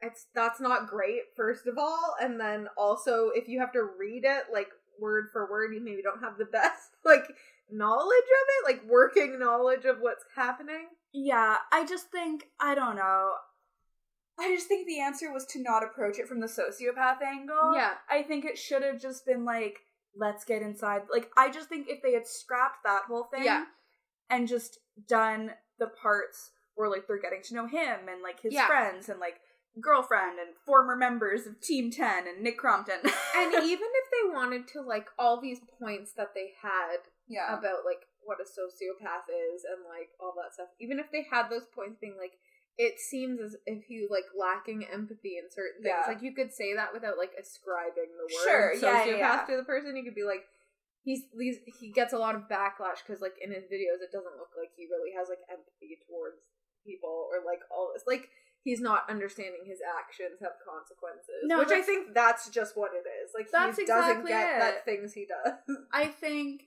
it's 0.00 0.26
that's 0.34 0.60
not 0.60 0.88
great 0.88 1.22
first 1.36 1.66
of 1.66 1.76
all 1.78 2.14
and 2.20 2.38
then 2.40 2.68
also 2.76 3.30
if 3.34 3.48
you 3.48 3.58
have 3.60 3.72
to 3.72 3.82
read 3.98 4.22
it 4.24 4.44
like 4.52 4.68
word 5.00 5.26
for 5.32 5.50
word 5.50 5.72
you 5.74 5.82
maybe 5.82 6.02
don't 6.02 6.20
have 6.22 6.38
the 6.38 6.44
best 6.52 6.90
like 7.04 7.24
knowledge 7.70 8.06
of 8.08 8.46
it 8.48 8.64
like 8.64 8.82
working 8.88 9.38
knowledge 9.38 9.84
of 9.84 9.98
what's 10.00 10.24
happening 10.36 10.86
Yeah, 11.12 11.56
I 11.72 11.84
just 11.86 12.10
think 12.10 12.44
I 12.60 12.74
don't 12.74 12.96
know. 12.96 13.32
I 14.40 14.54
just 14.54 14.68
think 14.68 14.86
the 14.86 15.00
answer 15.00 15.32
was 15.32 15.44
to 15.46 15.60
not 15.62 15.82
approach 15.82 16.18
it 16.18 16.28
from 16.28 16.40
the 16.40 16.46
sociopath 16.46 17.20
angle. 17.22 17.74
yeah 17.74 17.94
I 18.08 18.22
think 18.22 18.44
it 18.44 18.56
should 18.56 18.82
have 18.82 19.00
just 19.00 19.26
been 19.26 19.44
like, 19.44 19.80
let's 20.16 20.44
get 20.44 20.62
inside. 20.62 21.02
Like, 21.12 21.28
I 21.36 21.50
just 21.50 21.68
think 21.68 21.88
if 21.88 22.02
they 22.02 22.12
had 22.12 22.26
scrapped 22.26 22.84
that 22.84 23.02
whole 23.08 23.24
thing 23.24 23.44
Yeah. 23.44 23.64
and 24.30 24.46
just 24.48 24.78
done 25.08 25.52
the 25.78 25.88
parts 25.88 26.52
where 26.76 26.88
like 26.88 27.06
they're 27.08 27.20
getting 27.20 27.42
to 27.42 27.54
know 27.54 27.66
him 27.66 28.08
and 28.10 28.22
like 28.22 28.40
his 28.40 28.54
Yeah. 28.54 28.66
friends 28.68 29.08
and 29.08 29.18
like 29.18 29.40
girlfriend 29.80 30.38
and 30.38 30.56
former 30.66 30.96
members 30.96 31.46
of 31.46 31.60
Team 31.60 31.90
Ten 31.90 32.26
and 32.26 32.42
Nick 32.42 32.58
Crompton. 32.58 33.00
and 33.36 33.54
even 33.54 33.88
if 33.88 34.06
they 34.10 34.32
wanted 34.32 34.66
to 34.68 34.80
like 34.82 35.06
all 35.18 35.40
these 35.40 35.60
points 35.78 36.12
that 36.16 36.34
they 36.34 36.52
had 36.62 37.06
yeah, 37.28 37.52
about 37.58 37.84
like 37.84 38.08
what 38.24 38.38
a 38.40 38.48
sociopath 38.48 39.28
is 39.28 39.64
and 39.64 39.84
like 39.88 40.08
all 40.20 40.32
that 40.36 40.52
stuff 40.52 40.68
even 40.80 40.98
if 40.98 41.08
they 41.12 41.24
had 41.30 41.48
those 41.48 41.64
points 41.74 41.96
being 42.00 42.16
like 42.20 42.36
it 42.76 43.00
seems 43.00 43.40
as 43.40 43.56
if 43.66 43.88
you 43.88 44.08
like 44.10 44.28
lacking 44.36 44.84
empathy 44.84 45.36
in 45.40 45.48
certain 45.48 45.80
things 45.82 45.96
Yeah. 45.96 46.08
like 46.08 46.20
you 46.22 46.32
could 46.36 46.52
say 46.52 46.76
that 46.76 46.92
without 46.92 47.16
like 47.16 47.32
ascribing 47.40 48.12
the 48.16 48.28
word 48.28 48.44
Sure, 48.44 48.68
sociopath 48.76 49.16
yeah, 49.16 49.44
yeah. 49.44 49.44
to 49.48 49.56
the 49.56 49.64
person 49.64 49.96
you 49.96 50.04
could 50.04 50.16
be 50.16 50.28
like 50.28 50.44
he's, 51.04 51.24
he's 51.36 51.56
he 51.80 51.88
gets 51.92 52.12
a 52.12 52.20
lot 52.20 52.36
of 52.36 52.48
backlash 52.52 53.00
because 53.00 53.20
like 53.24 53.36
in 53.40 53.48
his 53.52 53.64
videos 53.64 54.00
it 54.04 54.12
doesn't 54.12 54.36
look 54.36 54.52
like 54.56 54.72
he 54.76 54.84
really 54.88 55.12
has 55.16 55.28
like 55.32 55.40
empathy 55.48 55.96
towards 56.04 56.40
people 56.84 57.28
or 57.32 57.40
like 57.44 57.60
all 57.72 57.92
this 57.96 58.04
like 58.08 58.28
he's 58.68 58.80
not 58.80 59.08
understanding 59.08 59.62
his 59.64 59.78
actions 59.98 60.36
have 60.40 60.52
consequences 60.72 61.40
No, 61.44 61.58
which 61.58 61.70
i 61.72 61.80
think 61.80 62.12
that's 62.14 62.48
just 62.50 62.76
what 62.76 62.90
it 62.92 63.06
is 63.22 63.30
like 63.34 63.50
That's 63.50 63.78
he 63.78 63.86
doesn't 63.86 64.10
exactly 64.26 64.30
get 64.32 64.56
it. 64.56 64.60
that 64.60 64.84
things 64.84 65.12
he 65.14 65.24
does 65.26 65.54
I 65.92 66.04
think, 66.06 66.64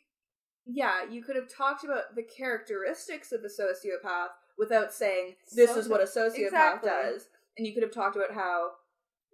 yeah, 0.65 0.97
you 1.09 1.21
could 1.23 1.35
have 1.35 1.49
talked 1.49 1.83
about 1.83 2.15
the 2.15 2.23
characteristics 2.23 3.31
of 3.31 3.41
a 3.43 3.49
sociopath 3.61 4.33
without 4.57 4.93
saying 4.93 5.35
this 5.55 5.75
is 5.75 5.89
what 5.89 6.01
a 6.01 6.05
sociopath 6.05 6.81
Exactly. 6.81 6.89
does, 6.89 7.27
and 7.57 7.65
you 7.67 7.73
could 7.73 7.83
have 7.83 7.93
talked 7.93 8.15
about 8.15 8.33
how 8.33 8.71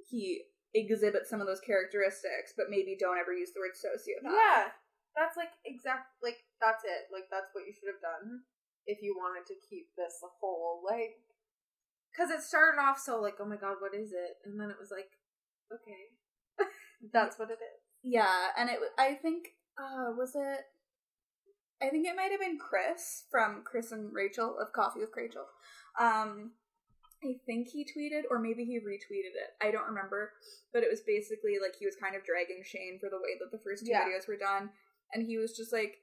he 0.09 0.43
exhibits 0.73 1.29
some 1.29 1.41
of 1.41 1.47
those 1.47 1.59
characteristics, 1.59 2.53
but 2.55 2.67
maybe 2.69 2.95
don't 2.99 3.17
ever 3.17 3.33
use 3.33 3.51
the 3.53 3.59
word 3.59 3.75
sociopath. 3.75 4.31
Yeah, 4.31 4.71
that's 5.15 5.35
like 5.35 5.51
exact 5.65 6.07
like 6.23 6.37
that's 6.63 6.83
it. 6.85 7.11
Like 7.11 7.27
that's 7.31 7.51
what 7.53 7.65
you 7.67 7.73
should 7.73 7.91
have 7.91 8.01
done 8.03 8.41
if 8.85 9.01
you 9.01 9.15
wanted 9.17 9.45
to 9.51 9.55
keep 9.69 9.87
this 9.97 10.19
the 10.21 10.31
whole 10.39 10.81
like 10.85 11.19
because 12.17 12.31
it 12.31 12.41
started 12.41 12.79
off 12.81 12.97
so 12.99 13.21
like 13.21 13.35
oh 13.39 13.45
my 13.45 13.55
god 13.57 13.75
what 13.79 13.93
is 13.93 14.09
it 14.11 14.37
and 14.45 14.59
then 14.59 14.69
it 14.71 14.77
was 14.79 14.89
like 14.91 15.09
okay 15.71 16.65
that's 17.13 17.37
what 17.37 17.49
it 17.51 17.59
is. 17.61 17.79
yeah, 18.01 18.47
and 18.57 18.69
it. 18.71 18.79
I 18.97 19.13
think, 19.13 19.49
uh, 19.77 20.09
was 20.17 20.33
it? 20.33 20.61
I 21.79 21.89
think 21.89 22.07
it 22.07 22.15
might 22.15 22.31
have 22.31 22.39
been 22.39 22.57
Chris 22.57 23.25
from 23.29 23.61
Chris 23.63 23.91
and 23.91 24.09
Rachel 24.11 24.57
of 24.59 24.73
Coffee 24.73 25.01
with 25.01 25.13
Rachel. 25.15 25.45
Um, 26.01 26.53
I 27.23 27.37
think 27.45 27.67
he 27.69 27.85
tweeted, 27.85 28.23
or 28.31 28.39
maybe 28.39 28.65
he 28.65 28.79
retweeted 28.79 29.37
it. 29.37 29.53
I 29.61 29.69
don't 29.69 29.85
remember, 29.85 30.31
but 30.73 30.81
it 30.81 30.89
was 30.89 31.01
basically 31.05 31.61
like 31.61 31.75
he 31.77 31.85
was 31.85 31.95
kind 32.01 32.15
of 32.15 32.25
dragging 32.25 32.63
Shane 32.65 32.97
for 32.99 33.09
the 33.13 33.21
way 33.21 33.37
that 33.39 33.51
the 33.53 33.61
first 33.63 33.85
two 33.85 33.91
Yeah. 33.91 34.05
videos 34.05 34.27
were 34.27 34.37
done, 34.41 34.71
and 35.13 35.21
he 35.27 35.37
was 35.37 35.55
just 35.55 35.71
like, 35.71 35.97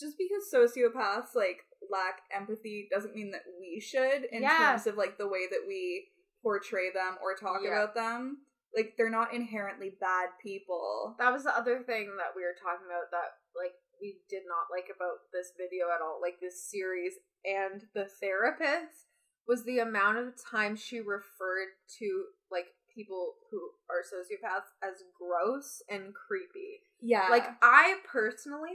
just 0.00 0.16
because 0.16 0.48
sociopaths 0.48 1.34
like 1.36 1.68
lack 1.94 2.22
empathy 2.34 2.88
doesn't 2.90 3.14
mean 3.14 3.30
that 3.30 3.44
we 3.60 3.78
should 3.80 4.24
in 4.32 4.42
Yeah. 4.42 4.58
terms 4.72 4.86
of 4.86 4.96
like 4.96 5.16
the 5.18 5.28
way 5.28 5.46
that 5.50 5.64
we 5.66 6.08
portray 6.42 6.90
them 6.90 7.16
or 7.22 7.34
talk 7.36 7.60
Yeah. 7.62 7.70
about 7.70 7.94
them. 7.94 8.44
Like 8.76 8.94
they're 8.96 9.10
not 9.10 9.32
inherently 9.32 9.90
bad 10.00 10.30
people. 10.42 11.14
That 11.18 11.32
was 11.32 11.44
the 11.44 11.56
other 11.56 11.82
thing 11.82 12.16
that 12.18 12.34
we 12.34 12.42
were 12.42 12.56
talking 12.60 12.86
about 12.86 13.10
that 13.12 13.38
like 13.54 13.74
we 14.00 14.18
did 14.28 14.42
not 14.46 14.66
like 14.74 14.90
about 14.94 15.30
this 15.32 15.52
video 15.56 15.86
at 15.94 16.02
all, 16.02 16.18
like 16.20 16.40
this 16.40 16.68
series 16.68 17.14
and 17.44 17.86
the 17.94 18.06
therapist 18.20 19.06
was 19.46 19.62
the 19.64 19.78
amount 19.78 20.18
of 20.18 20.34
time 20.42 20.74
she 20.74 20.98
referred 21.00 21.68
to 21.98 22.24
like 22.50 22.66
people 22.92 23.34
who 23.50 23.60
are 23.90 24.02
sociopaths 24.02 24.70
as 24.82 25.02
gross 25.18 25.82
and 25.88 26.12
creepy. 26.14 26.80
Yeah. 27.00 27.28
Like 27.30 27.46
I 27.62 27.96
personally 28.04 28.74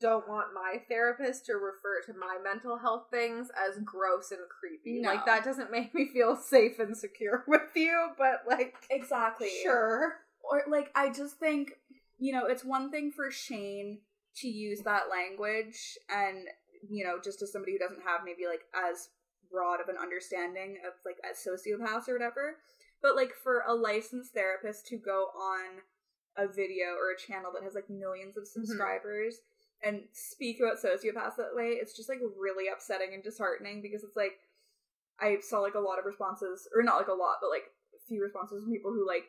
don't 0.00 0.28
want 0.28 0.54
my 0.54 0.78
therapist 0.88 1.46
to 1.46 1.54
refer 1.54 2.00
to 2.06 2.12
my 2.18 2.38
mental 2.42 2.78
health 2.78 3.04
things 3.10 3.48
as 3.50 3.78
gross 3.84 4.30
and 4.30 4.40
creepy. 4.48 5.00
No. 5.00 5.10
Like 5.10 5.26
that 5.26 5.44
doesn't 5.44 5.70
make 5.70 5.94
me 5.94 6.08
feel 6.12 6.36
safe 6.36 6.78
and 6.78 6.96
secure 6.96 7.44
with 7.48 7.70
you, 7.74 8.08
but 8.18 8.42
like 8.48 8.74
exactly. 8.90 9.50
sure. 9.62 10.16
Or 10.42 10.62
like 10.68 10.90
I 10.94 11.10
just 11.10 11.36
think, 11.36 11.74
you 12.18 12.32
know, 12.32 12.46
it's 12.46 12.64
one 12.64 12.90
thing 12.90 13.12
for 13.14 13.30
Shane 13.30 13.98
to 14.36 14.48
use 14.48 14.80
that 14.80 15.04
language 15.10 15.98
and, 16.10 16.46
you 16.88 17.04
know, 17.04 17.18
just 17.22 17.42
as 17.42 17.52
somebody 17.52 17.72
who 17.72 17.78
doesn't 17.78 18.02
have 18.02 18.22
maybe 18.24 18.46
like 18.48 18.62
as 18.74 19.08
broad 19.50 19.80
of 19.80 19.88
an 19.88 19.96
understanding 20.00 20.78
of 20.86 20.94
like 21.04 21.18
as 21.28 21.38
sociopaths 21.38 22.08
or 22.08 22.14
whatever. 22.14 22.56
But 23.02 23.16
like 23.16 23.32
for 23.34 23.62
a 23.68 23.74
licensed 23.74 24.32
therapist 24.32 24.86
to 24.86 24.96
go 24.96 25.26
on 25.36 25.82
a 26.36 26.48
video 26.48 26.96
or 26.98 27.12
a 27.12 27.18
channel 27.18 27.52
that 27.52 27.62
has 27.62 27.74
like 27.74 27.90
millions 27.90 28.36
of 28.36 28.44
mm-hmm. 28.44 28.64
subscribers 28.64 29.40
and 29.82 30.02
speak 30.12 30.58
about 30.60 30.78
sociopaths 30.78 31.36
that 31.36 31.54
way, 31.54 31.78
it's 31.80 31.96
just 31.96 32.08
like 32.08 32.18
really 32.38 32.68
upsetting 32.72 33.14
and 33.14 33.22
disheartening 33.22 33.82
because 33.82 34.02
it's 34.04 34.16
like 34.16 34.32
I 35.20 35.38
saw 35.40 35.60
like 35.60 35.74
a 35.74 35.80
lot 35.80 35.98
of 35.98 36.04
responses, 36.04 36.68
or 36.74 36.82
not 36.82 36.96
like 36.96 37.08
a 37.08 37.12
lot, 37.12 37.36
but 37.40 37.50
like 37.50 37.64
a 37.94 38.00
few 38.08 38.22
responses 38.22 38.62
from 38.62 38.72
people 38.72 38.92
who 38.92 39.06
like 39.06 39.24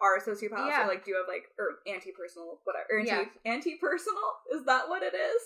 are 0.00 0.20
sociopaths 0.20 0.68
Yeah. 0.68 0.84
or 0.84 0.88
like 0.88 1.04
do 1.04 1.14
have 1.14 1.26
like 1.28 1.44
or 1.58 1.78
anti-personal 1.92 2.60
whatever 2.64 2.86
or 2.92 2.98
anti 3.00 3.10
Yeah. 3.10 3.24
anti-personal 3.52 4.28
is 4.54 4.64
that 4.66 4.88
what 4.88 5.02
it 5.02 5.14
is 5.14 5.42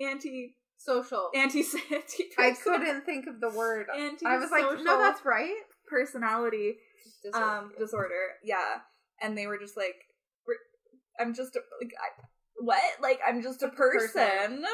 anti 0.00 0.56
Social. 0.76 1.30
anti 1.34 1.62
I 2.38 2.50
couldn't 2.52 3.06
think 3.06 3.26
of 3.28 3.40
the 3.40 3.50
word. 3.50 3.86
anti 3.96 4.26
I 4.26 4.36
was 4.38 4.50
like, 4.50 4.64
no, 4.82 4.98
that's 4.98 5.24
right. 5.24 5.54
personality 5.88 6.76
um 7.32 7.70
Disorder. 7.70 7.78
disorder 7.78 8.24
yeah 8.42 8.80
and 9.22 9.38
they 9.38 9.46
were 9.46 9.56
just 9.58 9.76
like 9.76 9.96
i'm 11.20 11.32
just 11.34 11.54
like 11.80 11.92
I, 11.96 12.24
what 12.58 12.80
like 13.02 13.20
i'm 13.26 13.42
just 13.42 13.62
a 13.62 13.68
person, 13.68 14.08
person. 14.22 14.64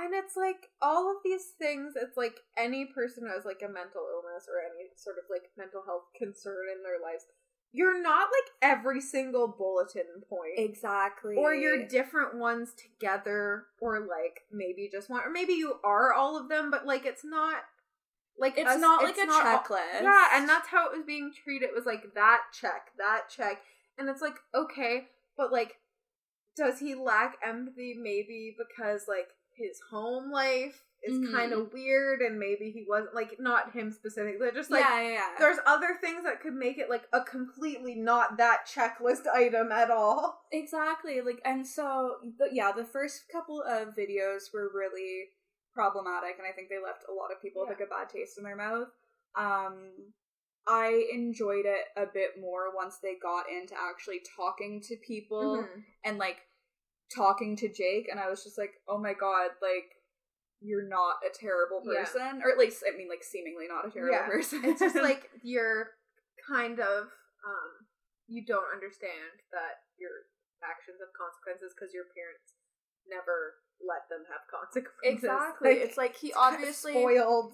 And 0.00 0.14
it's 0.14 0.36
like 0.36 0.68
all 0.80 1.10
of 1.10 1.16
these 1.24 1.46
things, 1.58 1.94
it's 1.96 2.16
like 2.16 2.36
any 2.56 2.84
person 2.86 3.24
who 3.26 3.32
has 3.34 3.44
like 3.44 3.62
a 3.64 3.68
mental 3.68 4.06
illness 4.14 4.46
or 4.46 4.62
any 4.62 4.90
sort 4.94 5.16
of 5.18 5.24
like 5.28 5.50
mental 5.58 5.82
health 5.84 6.04
concern 6.16 6.66
in 6.72 6.84
their 6.84 7.02
lives, 7.02 7.24
you're 7.72 8.00
not 8.00 8.28
like 8.30 8.48
every 8.62 9.00
single 9.00 9.48
bulletin 9.48 10.22
point. 10.28 10.52
exactly 10.56 11.34
Or 11.36 11.52
you're 11.52 11.88
different 11.88 12.36
ones 12.38 12.74
together, 12.78 13.64
or 13.80 13.98
like 13.98 14.42
maybe 14.52 14.88
just 14.90 15.10
one, 15.10 15.22
or 15.24 15.30
maybe 15.30 15.54
you 15.54 15.80
are 15.82 16.12
all 16.12 16.38
of 16.40 16.48
them, 16.48 16.70
but 16.70 16.86
like 16.86 17.04
it's 17.04 17.24
not 17.24 17.56
like 18.38 18.56
it's 18.56 18.70
us- 18.70 18.80
not 18.80 19.02
it's 19.02 19.18
like 19.18 19.26
a 19.26 19.26
not 19.26 19.46
all- 19.46 19.58
checklist 19.58 20.02
yeah, 20.02 20.26
and 20.34 20.48
that's 20.48 20.68
how 20.68 20.86
it 20.88 20.96
was 20.96 21.04
being 21.04 21.32
treated. 21.42 21.70
It 21.70 21.74
was 21.74 21.86
like 21.86 22.14
that 22.14 22.42
check, 22.52 22.92
that 22.98 23.22
check. 23.28 23.62
And 23.98 24.08
it's 24.08 24.22
like, 24.22 24.36
okay, 24.54 25.08
but 25.36 25.50
like, 25.50 25.74
does 26.58 26.78
he 26.80 26.94
lack 26.94 27.36
empathy 27.44 27.94
maybe 27.98 28.54
because 28.58 29.02
like 29.08 29.28
his 29.56 29.80
home 29.90 30.30
life 30.30 30.84
is 31.02 31.14
Mhm. 31.16 31.32
kind 31.32 31.52
of 31.52 31.72
weird 31.72 32.20
and 32.20 32.38
maybe 32.40 32.70
he 32.72 32.84
wasn't 32.88 33.14
like 33.14 33.38
not 33.38 33.72
him 33.72 33.90
specifically, 33.92 34.50
just 34.52 34.70
like 34.70 34.84
yeah 34.84 35.00
yeah, 35.00 35.10
yeah. 35.12 35.28
there's 35.38 35.58
other 35.64 35.96
things 36.00 36.24
that 36.24 36.40
could 36.40 36.54
make 36.54 36.76
it 36.76 36.90
like 36.90 37.06
a 37.12 37.22
completely 37.22 37.94
not 37.94 38.36
that 38.36 38.66
checklist 38.66 39.26
item 39.34 39.70
at 39.72 39.90
all. 39.90 40.42
Exactly. 40.52 41.20
Like, 41.20 41.40
and 41.44 41.64
so, 41.66 42.16
the, 42.38 42.48
yeah, 42.52 42.72
the 42.72 42.84
first 42.84 43.28
couple 43.30 43.62
of 43.62 43.94
videos 43.94 44.52
were 44.52 44.70
really 44.74 45.28
problematic, 45.72 46.36
and 46.38 46.46
I 46.48 46.52
think 46.52 46.68
they 46.68 46.82
left 46.82 47.04
a 47.08 47.12
lot 47.14 47.30
of 47.30 47.40
people 47.40 47.62
with 47.62 47.70
like 47.78 47.86
a 47.86 47.90
bad 47.90 48.08
taste 48.08 48.36
in 48.38 48.42
their 48.44 48.56
mouth. 48.56 48.88
Um, 49.36 49.92
I 50.68 51.08
enjoyed 51.12 51.64
it 51.64 51.86
a 51.96 52.04
bit 52.06 52.38
more 52.40 52.74
once 52.76 52.98
they 53.02 53.14
got 53.20 53.48
into 53.50 53.74
actually 53.74 54.20
talking 54.36 54.80
to 54.82 54.96
people 54.96 55.62
Mhm. 55.64 55.84
and 56.04 56.18
like 56.18 56.46
talking 57.14 57.56
to 57.56 57.68
Jake, 57.68 58.08
and 58.10 58.20
I 58.20 58.28
was 58.28 58.44
just 58.44 58.58
like, 58.58 58.80
oh 58.86 58.98
my 58.98 59.14
god, 59.14 59.50
like. 59.62 59.94
You're 60.60 60.88
not 60.88 61.22
a 61.24 61.30
terrible 61.30 61.84
Yeah. 61.86 62.02
person, 62.02 62.42
or 62.42 62.50
at 62.50 62.58
least 62.58 62.82
I 62.84 62.90
mean, 62.96 63.08
like 63.08 63.22
seemingly 63.22 63.68
not 63.68 63.86
a 63.86 63.90
terrible 63.92 64.10
Yeah. 64.12 64.26
person. 64.26 64.64
It's 64.64 64.80
just 64.80 64.96
like 64.96 65.30
you're 65.44 65.94
kind 66.48 66.80
of 66.80 67.04
um 67.46 67.86
you 68.26 68.44
don't 68.44 68.66
understand 68.74 69.38
that 69.52 69.86
your 69.98 70.10
actions 70.64 70.98
have 70.98 71.12
consequences 71.14 71.74
because 71.78 71.94
your 71.94 72.06
parents 72.12 72.54
never 73.06 73.54
let 73.78 74.08
them 74.10 74.24
have 74.26 74.42
consequences. 74.50 75.22
exactly. 75.22 75.68
Like, 75.70 75.78
it's 75.78 75.96
like 75.96 76.16
he 76.16 76.28
it's 76.30 76.36
kind 76.36 76.54
of 76.56 76.58
obviously 76.60 76.92
spoiled. 76.94 77.52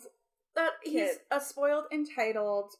that 0.56 0.72
he's 0.82 1.10
kid. 1.10 1.18
a 1.30 1.40
spoiled, 1.42 1.84
entitled, 1.92 2.72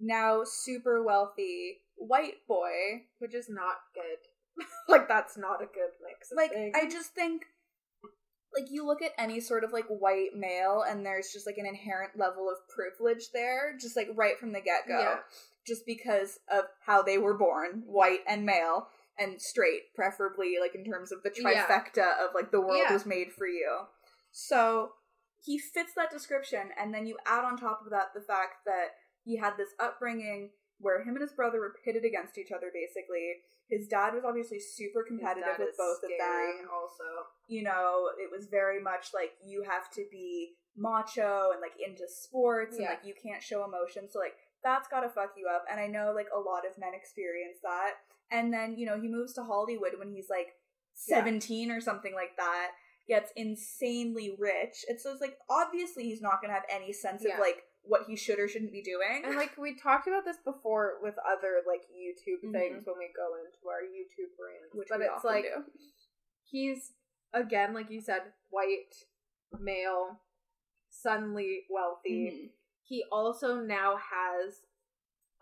now 0.00 0.42
super 0.44 1.02
wealthy 1.02 1.78
white 1.96 2.46
boy. 2.48 3.04
which 3.18 3.34
is 3.34 3.46
not 3.48 3.76
good. 3.94 4.64
like 4.88 5.06
that's 5.08 5.36
not 5.38 5.62
a 5.62 5.66
good 5.66 5.92
mix. 6.04 6.30
Of 6.32 6.36
Like 6.36 6.52
things. 6.52 6.74
I 6.76 6.88
just 6.88 7.14
think 7.14 7.42
like 8.54 8.70
you 8.70 8.84
look 8.84 9.00
at 9.02 9.12
any 9.16 9.38
sort 9.40 9.62
of 9.64 9.72
like 9.72 9.86
white 9.86 10.30
male 10.34 10.82
and 10.88 11.06
there's 11.06 11.28
just 11.32 11.46
like 11.46 11.56
an 11.58 11.66
inherent 11.66 12.18
level 12.18 12.48
of 12.50 12.56
privilege 12.68 13.26
there 13.32 13.76
just 13.80 13.96
like 13.96 14.08
right 14.16 14.38
from 14.38 14.52
the 14.52 14.60
get-go 14.60 14.98
Yeah. 14.98 15.16
just 15.66 15.86
because 15.86 16.40
of 16.52 16.64
how 16.84 17.00
they 17.02 17.16
were 17.16 17.38
born 17.38 17.84
white 17.86 18.20
and 18.26 18.44
male 18.44 18.88
and 19.18 19.40
straight 19.40 19.94
preferably 19.94 20.54
like 20.60 20.74
in 20.74 20.84
terms 20.84 21.12
of 21.12 21.22
the 21.22 21.30
Yeah. 21.36 21.64
trifecta 21.64 22.18
of 22.26 22.34
like 22.34 22.50
the 22.50 22.60
world 22.60 22.82
Yeah. 22.88 22.92
was 22.92 23.06
made 23.06 23.32
for 23.32 23.46
you 23.46 23.82
so 24.32 24.94
he 25.42 25.56
fits 25.58 25.92
that 25.94 26.10
description 26.10 26.70
and 26.76 26.92
then 26.92 27.06
you 27.06 27.18
add 27.26 27.44
on 27.44 27.56
top 27.56 27.82
of 27.84 27.90
that 27.90 28.14
the 28.14 28.20
fact 28.20 28.64
that 28.66 28.88
he 29.24 29.36
had 29.36 29.56
this 29.56 29.70
upbringing 29.78 30.50
where 30.78 31.02
him 31.02 31.14
and 31.14 31.20
his 31.20 31.32
brother 31.32 31.60
were 31.60 31.74
pitted 31.84 32.04
against 32.04 32.38
each 32.38 32.52
other 32.52 32.70
basically 32.72 33.34
his 33.70 33.86
dad 33.86 34.12
was 34.14 34.24
obviously 34.26 34.58
super 34.58 35.04
competitive 35.06 35.56
with 35.58 35.76
both 35.78 36.02
of 36.02 36.10
them 36.10 36.66
Also, 36.74 37.04
you 37.46 37.62
know, 37.62 38.10
it 38.18 38.28
was 38.30 38.48
very 38.50 38.82
much 38.82 39.14
like 39.14 39.30
you 39.46 39.62
have 39.62 39.88
to 39.92 40.04
be 40.10 40.54
macho 40.76 41.50
and 41.52 41.60
like 41.60 41.74
into 41.78 42.02
sports 42.08 42.76
and 42.78 42.86
like 42.86 43.04
you 43.04 43.14
can't 43.14 43.42
show 43.42 43.64
emotion. 43.64 44.08
So 44.10 44.18
like 44.18 44.34
that's 44.64 44.88
gotta 44.88 45.08
fuck 45.08 45.34
you 45.36 45.46
up. 45.48 45.64
And 45.70 45.78
I 45.80 45.86
know 45.86 46.12
like 46.14 46.26
a 46.34 46.38
lot 46.40 46.66
of 46.68 46.78
men 46.78 46.94
experience 46.94 47.58
that. 47.62 47.92
And 48.32 48.52
then, 48.52 48.74
you 48.76 48.86
know, 48.86 49.00
he 49.00 49.06
moves 49.08 49.34
to 49.34 49.44
Hollywood 49.44 49.92
when 49.98 50.10
he's 50.10 50.28
like 50.28 50.54
Yeah. 51.06 51.18
17 51.22 51.70
or 51.70 51.80
something 51.80 52.12
like 52.14 52.36
that, 52.38 52.72
gets 53.06 53.30
insanely 53.36 54.34
rich. 54.36 54.84
It's 54.88 55.04
so 55.04 55.12
it's 55.12 55.20
like 55.20 55.38
obviously 55.48 56.04
he's 56.04 56.20
not 56.20 56.42
gonna 56.42 56.54
have 56.54 56.66
any 56.68 56.92
sense 56.92 57.22
Yeah. 57.24 57.34
of 57.34 57.40
like 57.40 57.62
what 57.82 58.02
he 58.06 58.14
should 58.16 58.38
or 58.38 58.46
shouldn't 58.46 58.72
be 58.72 58.82
doing. 58.82 59.22
and 59.24 59.36
like 59.36 59.56
we 59.56 59.74
talked 59.74 60.06
about 60.06 60.24
this 60.24 60.36
before 60.44 60.98
with 61.02 61.14
other 61.26 61.62
like 61.66 61.82
YouTube 61.90 62.42
Mhm. 62.44 62.52
things 62.52 62.86
when 62.86 62.98
we 62.98 63.08
go 63.16 63.34
into 63.36 63.68
our 63.68 63.82
YouTube 63.82 64.36
brands, 64.36 64.74
which 64.74 64.88
but 64.88 65.00
it's 65.00 65.24
like 65.24 65.44
do. 65.44 65.64
he's 66.44 66.92
again 67.32 67.72
like 67.74 67.90
you 67.90 68.00
said 68.00 68.32
white 68.50 68.94
male 69.58 70.20
suddenly 70.90 71.66
wealthy 71.70 72.30
Mhm. 72.30 72.50
he 72.82 73.04
also 73.10 73.56
now 73.60 73.96
has 73.96 74.62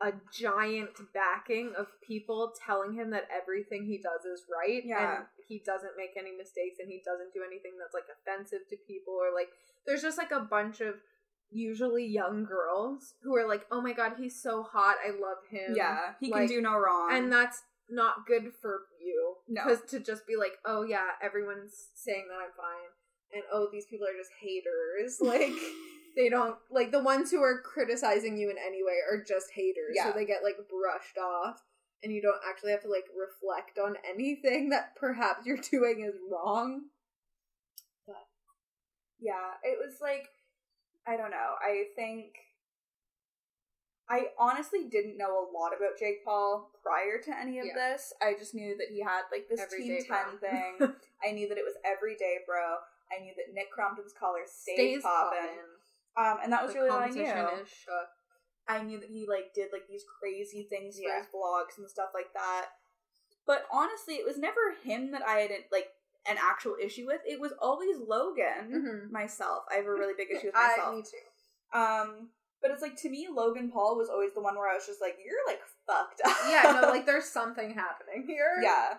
a 0.01 0.13
giant 0.33 1.13
backing 1.13 1.75
of 1.75 2.01
people 2.01 2.53
telling 2.53 2.93
him 2.93 3.11
that 3.11 3.27
everything 3.31 3.85
he 3.85 3.99
does 3.99 4.25
is 4.25 4.47
right 4.49 4.85
Yeah. 4.85 5.17
and 5.19 5.27
he 5.47 5.59
doesn't 5.59 5.97
make 5.97 6.17
any 6.17 6.31
mistakes 6.37 6.79
and 6.79 6.89
he 6.89 7.01
doesn't 7.01 7.33
do 7.35 7.43
anything 7.43 7.77
that's 7.79 7.95
like 7.95 8.09
offensive 8.09 8.69
to 8.69 8.77
people 8.77 9.15
or 9.15 9.33
like 9.33 9.51
there's 9.87 10.03
just 10.03 10.19
like 10.19 10.31
a 10.31 10.41
bunch 10.41 10.81
of 10.81 11.03
usually 11.51 12.07
young 12.07 12.45
girls 12.45 13.15
who 13.23 13.35
are 13.37 13.47
like 13.49 13.65
oh 13.71 13.81
my 13.81 13.93
god 13.93 14.13
he's 14.19 14.41
so 14.41 14.63
hot 14.63 14.97
i 15.07 15.11
love 15.11 15.39
him 15.51 15.75
Yeah, 15.77 16.13
he 16.21 16.31
Like, 16.31 16.49
can 16.49 16.57
do 16.57 16.61
no 16.63 16.77
wrong. 16.79 17.09
and 17.13 17.33
that's 17.33 17.63
not 17.91 18.27
good 18.27 18.53
for 18.61 18.81
you 19.03 19.35
No. 19.49 19.63
because 19.65 19.81
to 19.91 20.01
just 20.01 20.27
be 20.27 20.37
like 20.37 20.59
oh 20.67 20.83
yeah 20.83 21.07
everyone's 21.23 21.89
saying 21.95 22.27
that 22.29 22.35
i'm 22.45 22.53
fine 22.57 22.91
and 23.33 23.43
oh 23.53 23.69
these 23.73 23.87
people 23.87 24.07
are 24.07 24.17
just 24.19 24.31
haters 24.41 25.19
like 25.23 25.57
they 26.17 26.29
don't 26.29 26.57
like 26.71 26.91
the 26.93 27.03
ones 27.03 27.31
who 27.31 27.43
are 27.43 27.61
criticizing 27.63 28.37
you 28.37 28.51
in 28.51 28.57
any 28.59 28.83
way 28.85 28.97
are 29.11 29.23
just 29.23 29.47
haters 29.55 29.95
Yeah. 29.95 30.05
so 30.05 30.13
they 30.19 30.27
get 30.27 30.43
like 30.45 30.57
brushed 30.69 31.17
off 31.17 31.63
and 32.03 32.13
you 32.13 32.21
don't 32.21 32.41
actually 32.49 32.73
have 32.73 32.83
to 32.83 32.89
like 32.91 33.07
reflect 33.17 33.79
on 33.79 33.97
anything 34.09 34.69
that 34.69 34.95
perhaps 34.97 35.47
you're 35.47 35.57
doing 35.71 36.05
is 36.07 36.15
wrong 36.31 36.83
But 38.07 38.27
Yeah, 39.19 39.53
it 39.63 39.79
was 39.83 39.97
like 40.03 40.29
I 41.09 41.17
don't 41.17 41.31
know. 41.31 41.55
I 41.63 41.85
think 41.97 42.37
I 44.11 44.29
honestly 44.39 44.85
didn't 44.91 45.19
know 45.19 45.33
a 45.41 45.47
lot 45.53 45.73
about 45.77 45.99
Jake 45.99 46.25
Paul 46.25 46.71
prior 46.83 47.21
to 47.25 47.37
any 47.37 47.59
of 47.59 47.67
Yeah. 47.67 47.75
this. 47.75 48.13
I 48.23 48.35
just 48.35 48.55
knew 48.55 48.77
that 48.77 48.89
he 48.89 49.01
had 49.01 49.23
like 49.33 49.49
this 49.49 49.61
Everyday 49.61 50.01
Team 50.03 50.07
Ten 50.07 50.39
bro. 50.39 50.49
thing. 50.89 50.97
I 51.25 51.33
knew 51.33 51.49
that 51.49 51.59
it 51.59 51.65
was 51.65 51.77
everyday, 51.85 52.39
bro. 52.47 52.77
I 53.13 53.21
knew 53.21 53.33
that 53.37 53.53
Nick 53.55 53.71
Crompton's 53.71 54.13
collar 54.13 54.45
stayed 54.47 54.75
stays 54.75 55.03
popping. 55.03 55.39
poppin'. 55.41 55.69
Um, 56.17 56.39
and 56.43 56.53
that 56.53 56.63
was 56.65 56.73
The 56.75 56.81
really 56.81 56.91
all 56.91 56.99
I 56.99 57.09
knew. 57.09 57.65
I 58.71 58.83
knew 58.83 59.01
that 59.01 59.09
he 59.09 59.27
like 59.27 59.55
did 59.55 59.69
like 59.73 59.89
these 59.89 60.05
crazy 60.21 60.63
things 60.69 60.97
for 60.97 61.09
Yeah. 61.09 61.19
his 61.21 61.29
vlogs 61.29 61.79
and 61.79 61.89
stuff 61.89 62.11
like 62.13 62.33
that. 62.35 62.67
But 63.47 63.67
honestly, 63.73 64.15
it 64.17 64.27
was 64.27 64.37
never 64.37 64.73
him 64.85 65.11
that 65.13 65.23
I 65.27 65.41
had 65.41 65.51
like 65.73 65.89
an 66.27 66.37
actual 66.39 66.77
issue 66.83 67.07
with. 67.07 67.21
It 67.27 67.41
was 67.41 67.53
always 67.61 67.97
Logan 67.99 68.71
Mhm. 68.73 69.11
myself. 69.11 69.65
I 69.71 69.77
have 69.77 69.87
a 69.87 69.91
really 69.93 70.15
big 70.17 70.29
issue 70.31 70.47
with 70.49 70.57
I, 70.57 70.69
myself. 70.77 70.95
me 70.97 71.03
too 71.03 71.79
Um, 71.79 72.31
but 72.61 72.71
it's 72.71 72.83
like 72.83 72.97
to 73.03 73.09
me, 73.11 73.29
Logan 73.31 73.71
Paul 73.71 73.97
was 73.97 74.09
always 74.09 74.33
the 74.35 74.41
one 74.41 74.57
where 74.57 74.69
I 74.69 74.75
was 74.75 74.87
just 74.87 75.01
like, 75.01 75.17
"You're 75.25 75.47
like 75.47 75.61
fucked 75.87 76.21
up." 76.25 76.37
yeah 76.49 76.81
no 76.81 76.89
like 76.95 77.07
there's 77.07 77.29
something 77.31 77.73
happening 77.75 78.25
here 78.27 78.59
yeah, 78.63 78.99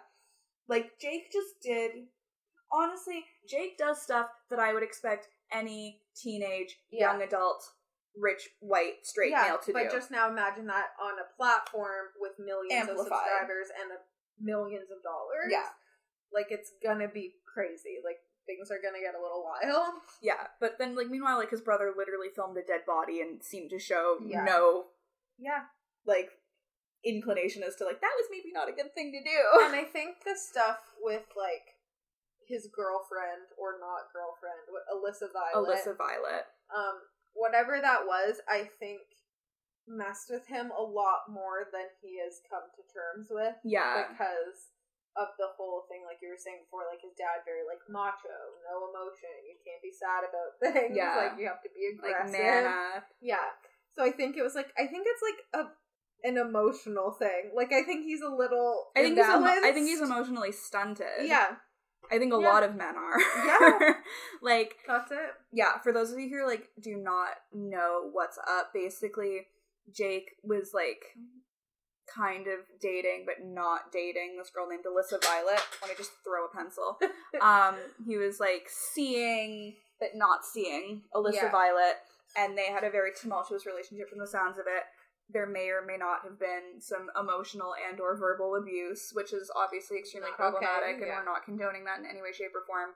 like 0.67 0.97
Jake 0.99 1.32
just 1.32 1.59
did. 1.61 2.07
Honestly, 2.72 3.26
Jake 3.47 3.78
does 3.80 3.99
stuff 4.01 4.28
that 4.51 4.59
I 4.59 4.74
would 4.74 4.84
expect 4.84 5.28
any 5.51 6.03
teenage 6.15 6.78
Yeah. 6.91 7.11
young 7.11 7.24
adult, 7.24 7.67
rich 8.15 8.47
white 8.59 9.03
straight 9.07 9.32
yeah, 9.32 9.41
male 9.47 9.57
to 9.57 9.74
but 9.74 9.80
do. 9.80 9.86
But 9.89 9.91
just 9.93 10.11
now 10.11 10.30
imagine 10.30 10.67
that 10.67 10.89
on 11.01 11.17
a 11.17 11.26
platform 11.36 12.09
with 12.20 12.34
millions 12.38 12.88
of 12.88 12.97
subscribers 12.97 13.67
and 13.82 13.91
a 13.91 13.97
millions 14.39 14.91
of 14.91 15.01
dollars. 15.01 15.49
Yeah. 15.49 15.65
Like 16.34 16.47
it's 16.49 16.71
gonna 16.84 17.07
be 17.07 17.36
crazy. 17.51 17.97
Like 18.03 18.17
things 18.45 18.69
are 18.71 18.82
gonna 18.82 19.01
get 19.03 19.15
a 19.17 19.21
little 19.21 19.43
wild. 19.43 19.93
yeah, 20.21 20.47
but 20.59 20.77
then 20.80 20.95
like 20.95 21.07
meanwhile, 21.09 21.38
like 21.38 21.51
his 21.51 21.61
brother 21.61 21.93
literally 21.95 22.30
filmed 22.36 22.57
a 22.57 22.65
dead 22.65 22.82
body 22.86 23.21
and 23.21 23.43
seemed 23.43 23.69
to 23.71 23.80
show 23.80 24.17
Yeah. 24.25 24.43
no 24.43 24.86
Yeah. 25.38 25.65
like 26.05 26.30
inclination 27.05 27.63
as 27.63 27.75
to 27.77 27.86
like 27.86 28.01
that 28.01 28.11
was 28.17 28.27
maybe 28.30 28.51
not 28.51 28.67
a 28.69 28.73
good 28.73 28.93
thing 28.93 29.11
to 29.13 29.21
do. 29.23 29.39
And 29.65 29.75
I 29.75 29.84
think 29.86 30.23
the 30.25 30.36
stuff 30.36 30.80
with 31.01 31.23
like 31.38 31.77
his 32.47 32.67
girlfriend 32.73 33.53
or 33.57 33.77
not 33.80 34.09
girlfriend, 34.11 34.65
Alyssa 34.89 35.32
Violet. 35.32 35.69
Alyssa 35.69 35.95
Violet. 35.97 36.45
Um, 36.75 36.97
whatever 37.34 37.80
that 37.82 38.05
was, 38.05 38.41
I 38.49 38.69
think 38.80 39.01
messed 39.88 40.30
with 40.30 40.45
him 40.47 40.71
a 40.77 40.82
lot 40.82 41.30
more 41.30 41.65
than 41.71 41.86
he 42.01 42.19
has 42.23 42.41
come 42.49 42.65
to 42.75 42.82
terms 42.93 43.27
with 43.30 43.55
Yeah. 43.63 44.07
because 44.09 44.73
of 45.18 45.34
the 45.41 45.49
whole 45.57 45.86
thing, 45.89 46.05
like 46.05 46.20
you 46.22 46.30
were 46.30 46.38
saying 46.39 46.62
before, 46.66 46.86
like 46.89 47.01
his 47.01 47.16
dad 47.18 47.41
very 47.45 47.66
like 47.66 47.82
macho, 47.89 48.30
no 48.70 48.89
emotion, 48.91 49.32
you 49.47 49.57
can't 49.66 49.82
be 49.82 49.91
sad 49.93 50.22
about 50.28 50.57
things, 50.62 50.95
Yeah. 50.95 51.16
like 51.30 51.39
you 51.39 51.47
have 51.47 51.62
to 51.64 51.70
be 51.74 51.97
Like 52.01 52.14
aggressive. 52.14 52.39
man 52.39 52.66
up. 52.68 53.03
Yeah. 53.22 53.49
So 53.97 54.03
I 54.05 54.12
think 54.12 54.38
it 54.38 54.43
was 54.43 54.55
like 54.55 54.70
I 54.78 54.86
think 54.88 55.07
it's 55.10 55.24
like 55.26 55.41
a 55.66 55.70
an 56.28 56.38
emotional 56.38 57.12
thing. 57.12 57.51
Like 57.55 57.72
I 57.74 57.84
think 57.84 58.05
he's 58.05 58.22
a 58.22 58.30
little 58.34 58.91
I 58.95 59.01
think 59.03 59.18
he's 59.18 59.26
emo- 59.26 59.45
I 59.47 59.72
think 59.74 59.88
he's 59.88 60.01
emotionally 60.01 60.51
stunted. 60.51 61.26
Yeah, 61.26 61.55
I 62.12 62.18
think 62.20 62.34
a 62.34 62.39
Yeah. 62.39 62.47
lot 62.49 62.64
of 62.64 62.76
men 62.76 62.95
are. 62.95 63.20
Yeah. 63.45 63.93
like 64.41 64.76
that's 64.88 65.12
it. 65.12 65.32
yeah, 65.51 65.80
for 65.84 65.91
those 65.91 66.12
of 66.12 66.20
you 66.20 66.30
who 66.30 66.45
like 66.47 66.68
do 66.80 66.95
not 66.97 67.30
know 67.53 68.10
what's 68.12 68.38
up, 68.38 68.72
basically 68.74 69.47
Jake 69.91 70.32
was 70.43 70.72
like 70.74 71.01
kind 72.16 72.47
of 72.47 72.60
dating 72.82 73.26
but 73.26 73.45
not 73.45 73.91
dating 73.91 74.36
this 74.38 74.49
girl 74.49 74.68
named 74.70 74.84
Alyssa 74.86 75.22
Violet. 75.24 75.60
Let 75.82 75.89
me 75.91 75.95
just 75.97 76.12
throw 76.24 76.45
a 76.45 76.49
pencil. 76.55 76.97
um 77.41 77.76
he 78.07 78.18
was 78.18 78.39
like 78.39 78.68
seeing 78.70 79.76
but 79.99 80.10
not 80.16 80.45
seeing 80.45 81.03
Alyssa 81.16 81.34
Yeah. 81.34 81.51
Violet 81.51 81.95
and 82.38 82.57
they 82.57 82.68
had 82.68 82.84
a 82.84 82.89
very 82.91 83.12
tumultuous 83.20 83.66
relationship 83.66 84.10
from 84.10 84.20
the 84.20 84.28
sounds 84.28 84.57
of 84.57 84.66
it. 84.68 84.84
There 85.32 85.45
may 85.47 85.70
or 85.70 85.86
may 85.86 85.97
not 85.97 86.22
have 86.24 86.39
been 86.39 86.80
some 86.82 87.10
emotional 87.20 87.74
and 87.78 87.99
or 87.99 88.18
verbal 88.18 88.55
abuse, 88.55 89.12
which 89.14 89.32
is 89.34 89.51
obviously 89.55 89.97
extremely 89.97 90.30
Not 90.32 90.39
okay, 90.39 90.66
problematic 90.66 90.97
and 91.01 91.07
yeah. 91.07 91.20
we're 91.20 91.26
not 91.26 91.45
condoning 91.45 91.86
that 91.86 91.99
in 91.99 92.05
any 92.05 92.22
way, 92.22 92.32
shape, 92.34 92.53
or 92.55 92.66
form. 92.66 92.91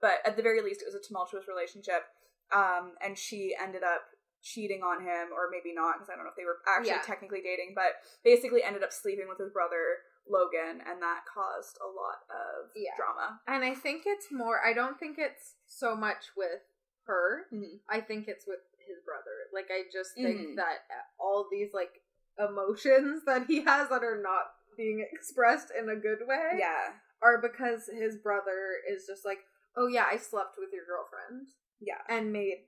But 0.00 0.20
at 0.26 0.36
the 0.36 0.42
very 0.42 0.60
least 0.62 0.82
it 0.82 0.86
was 0.86 0.94
a 0.94 1.00
tumultuous 1.06 1.48
relationship. 1.48 2.04
Um 2.52 2.92
and 3.00 3.16
she 3.16 3.54
ended 3.60 3.82
up 3.82 4.02
cheating 4.42 4.82
on 4.82 5.00
him 5.02 5.28
or 5.32 5.48
maybe 5.50 5.74
not 5.74 5.94
because 5.94 6.08
I 6.08 6.14
don't 6.16 6.24
know 6.24 6.30
if 6.30 6.36
they 6.36 6.44
were 6.44 6.60
actually 6.66 6.90
Yeah. 6.96 7.02
technically 7.02 7.40
dating, 7.42 7.72
but 7.74 8.00
basically 8.24 8.62
ended 8.62 8.82
up 8.82 8.92
sleeping 8.92 9.28
with 9.28 9.38
his 9.38 9.50
brother 9.52 9.98
Logan 10.28 10.80
and 10.86 11.02
that 11.02 11.24
caused 11.26 11.78
a 11.82 11.86
lot 11.86 12.22
of 12.30 12.70
Yeah. 12.74 12.94
drama. 12.96 13.40
And 13.46 13.64
I 13.64 13.74
think 13.74 14.04
it's 14.06 14.30
more. 14.30 14.64
I 14.64 14.72
don't 14.72 14.98
think 14.98 15.18
it's 15.18 15.56
so 15.66 15.94
much 15.96 16.30
with 16.36 16.62
her. 17.04 17.46
Mhm. 17.52 17.80
I 17.88 18.00
think 18.00 18.28
it's 18.28 18.46
with 18.46 18.60
his 18.78 19.00
brother. 19.04 19.48
Like 19.52 19.70
I 19.70 19.84
just 19.92 20.14
think 20.14 20.40
Mhm. 20.40 20.56
that 20.56 20.86
all 21.18 21.48
these 21.50 21.72
like 21.74 22.02
emotions 22.38 23.24
that 23.26 23.46
he 23.46 23.62
has 23.62 23.88
that 23.88 24.04
are 24.04 24.20
not 24.20 24.54
being 24.76 25.00
expressed 25.00 25.70
in 25.70 25.88
a 25.88 25.96
good 25.96 26.26
way 26.26 26.56
Yeah. 26.58 26.94
are 27.20 27.38
because 27.38 27.86
his 27.88 28.16
brother 28.16 28.76
is 28.88 29.06
just 29.06 29.24
like, 29.24 29.44
oh 29.76 29.86
yeah, 29.88 30.06
I 30.10 30.16
slept 30.16 30.56
with 30.58 30.72
your 30.72 30.84
girlfriend 30.86 31.48
Yeah. 31.80 32.00
and 32.08 32.32
made 32.32 32.66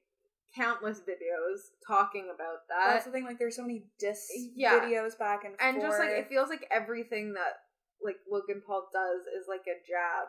countless 0.54 1.00
videos 1.00 1.72
talking 1.86 2.30
about 2.34 2.68
that. 2.68 2.92
That's 2.92 3.04
that. 3.04 3.10
the 3.10 3.16
thing, 3.16 3.24
like 3.24 3.38
there's 3.38 3.56
so 3.56 3.62
many 3.62 3.84
diss 3.98 4.28
Yeah. 4.54 4.80
videos 4.80 5.18
back 5.18 5.44
and 5.44 5.54
and 5.60 5.76
forth. 5.76 5.88
just 5.88 5.98
like 6.00 6.10
it 6.10 6.28
feels 6.28 6.48
like 6.48 6.66
everything 6.70 7.34
that 7.34 7.60
like 8.04 8.16
Logan 8.30 8.62
Paul 8.66 8.88
does 8.92 9.22
is 9.26 9.48
like 9.48 9.62
a 9.66 9.78
jab. 9.86 10.28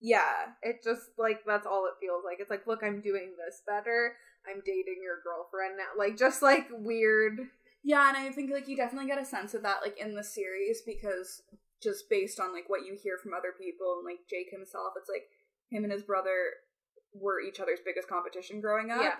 Yeah. 0.00 0.52
It 0.62 0.82
just 0.82 1.02
like 1.18 1.40
that's 1.46 1.66
all 1.66 1.86
it 1.86 2.00
feels 2.00 2.22
like. 2.24 2.38
It's 2.40 2.50
like, 2.50 2.66
look, 2.66 2.82
I'm 2.82 3.00
doing 3.00 3.34
this 3.36 3.62
better. 3.66 4.14
I'm 4.48 4.62
dating 4.64 5.02
your 5.02 5.18
girlfriend 5.22 5.76
now. 5.78 5.96
Like 5.98 6.16
just 6.16 6.42
like 6.42 6.68
weird. 6.70 7.38
Yeah, 7.82 8.08
and 8.08 8.16
I 8.16 8.30
think 8.30 8.50
like 8.50 8.66
you 8.68 8.76
definitely 8.76 9.08
get 9.08 9.20
a 9.20 9.24
sense 9.24 9.54
of 9.54 9.62
that 9.62 9.78
like 9.82 9.98
in 9.98 10.14
the 10.14 10.24
series 10.24 10.82
because 10.84 11.42
just 11.82 12.10
based 12.10 12.40
on 12.40 12.52
like 12.52 12.68
what 12.68 12.84
you 12.84 12.96
hear 13.00 13.18
from 13.22 13.32
other 13.32 13.52
people 13.56 13.98
and 13.98 14.04
like 14.04 14.26
Jake 14.28 14.50
himself, 14.50 14.94
it's 14.96 15.08
like 15.10 15.26
him 15.70 15.84
and 15.84 15.92
his 15.92 16.02
brother 16.02 16.54
were 17.14 17.40
each 17.40 17.60
other's 17.60 17.80
biggest 17.84 18.08
competition 18.08 18.60
growing 18.60 18.90
up. 18.90 19.02
Yeah. 19.02 19.16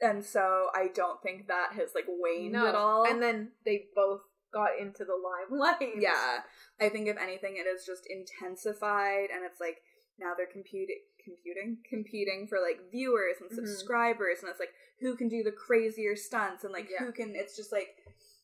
And 0.00 0.24
so 0.24 0.68
I 0.74 0.88
don't 0.94 1.22
think 1.22 1.46
that 1.48 1.72
has 1.74 1.90
like 1.94 2.06
waned 2.08 2.56
at 2.56 2.74
all. 2.74 3.04
And 3.08 3.22
then 3.22 3.52
they 3.64 3.84
both 3.94 4.20
got 4.52 4.70
into 4.80 5.04
the 5.04 5.14
limelight. 5.16 5.94
Yeah. 5.98 6.40
I 6.80 6.88
think 6.88 7.08
if 7.08 7.16
anything 7.16 7.56
it 7.56 7.66
is 7.68 7.84
just 7.86 8.06
intensified 8.08 9.30
and 9.34 9.44
it's 9.44 9.60
like 9.60 9.78
now 10.18 10.32
they're 10.36 10.46
computing 10.50 11.00
computing 11.24 11.78
competing 11.88 12.46
for 12.46 12.58
like 12.60 12.90
viewers 12.90 13.36
and 13.40 13.50
Mhm. 13.50 13.54
subscribers 13.54 14.38
and 14.40 14.50
it's 14.50 14.60
like 14.60 14.74
who 15.00 15.16
can 15.16 15.28
do 15.28 15.42
the 15.42 15.50
crazier 15.52 16.14
stunts 16.16 16.64
and 16.64 16.72
like 16.72 16.88
Yeah. 16.90 16.98
who 17.04 17.12
can 17.12 17.34
it's 17.34 17.56
just 17.56 17.72
like 17.72 17.96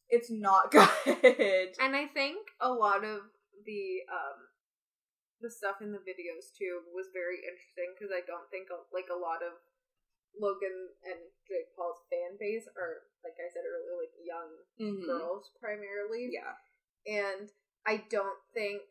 it's 0.09 0.31
not 0.31 0.71
good. 0.73 1.77
And 1.79 1.95
I 1.95 2.07
think 2.07 2.39
a 2.61 2.73
lot 2.73 3.05
of 3.05 3.21
the 3.65 4.01
um 4.11 4.49
the 5.41 5.51
stuff 5.51 5.81
in 5.81 5.93
the 5.93 5.99
videos 5.99 6.53
too 6.57 6.81
was 6.93 7.07
very 7.13 7.37
interesting 7.39 7.95
because 7.95 8.11
I 8.13 8.21
don't 8.27 8.51
think 8.51 8.69
a- 8.71 8.95
like 8.95 9.09
a 9.11 9.17
lot 9.19 9.43
of 9.43 9.53
Logan 10.39 10.95
and 11.05 11.19
Jake 11.49 11.75
Paul's 11.75 12.01
fan 12.11 12.37
base 12.39 12.69
are 12.77 13.03
like 13.25 13.37
I 13.41 13.49
said 13.53 13.65
earlier 13.67 13.97
like 13.99 14.15
young 14.23 14.51
Mhm. 14.79 15.07
girls 15.07 15.51
primarily. 15.61 16.29
Yeah. 16.33 16.55
and 17.07 17.49
I 17.87 18.05
don't 18.11 18.39
think 18.53 18.83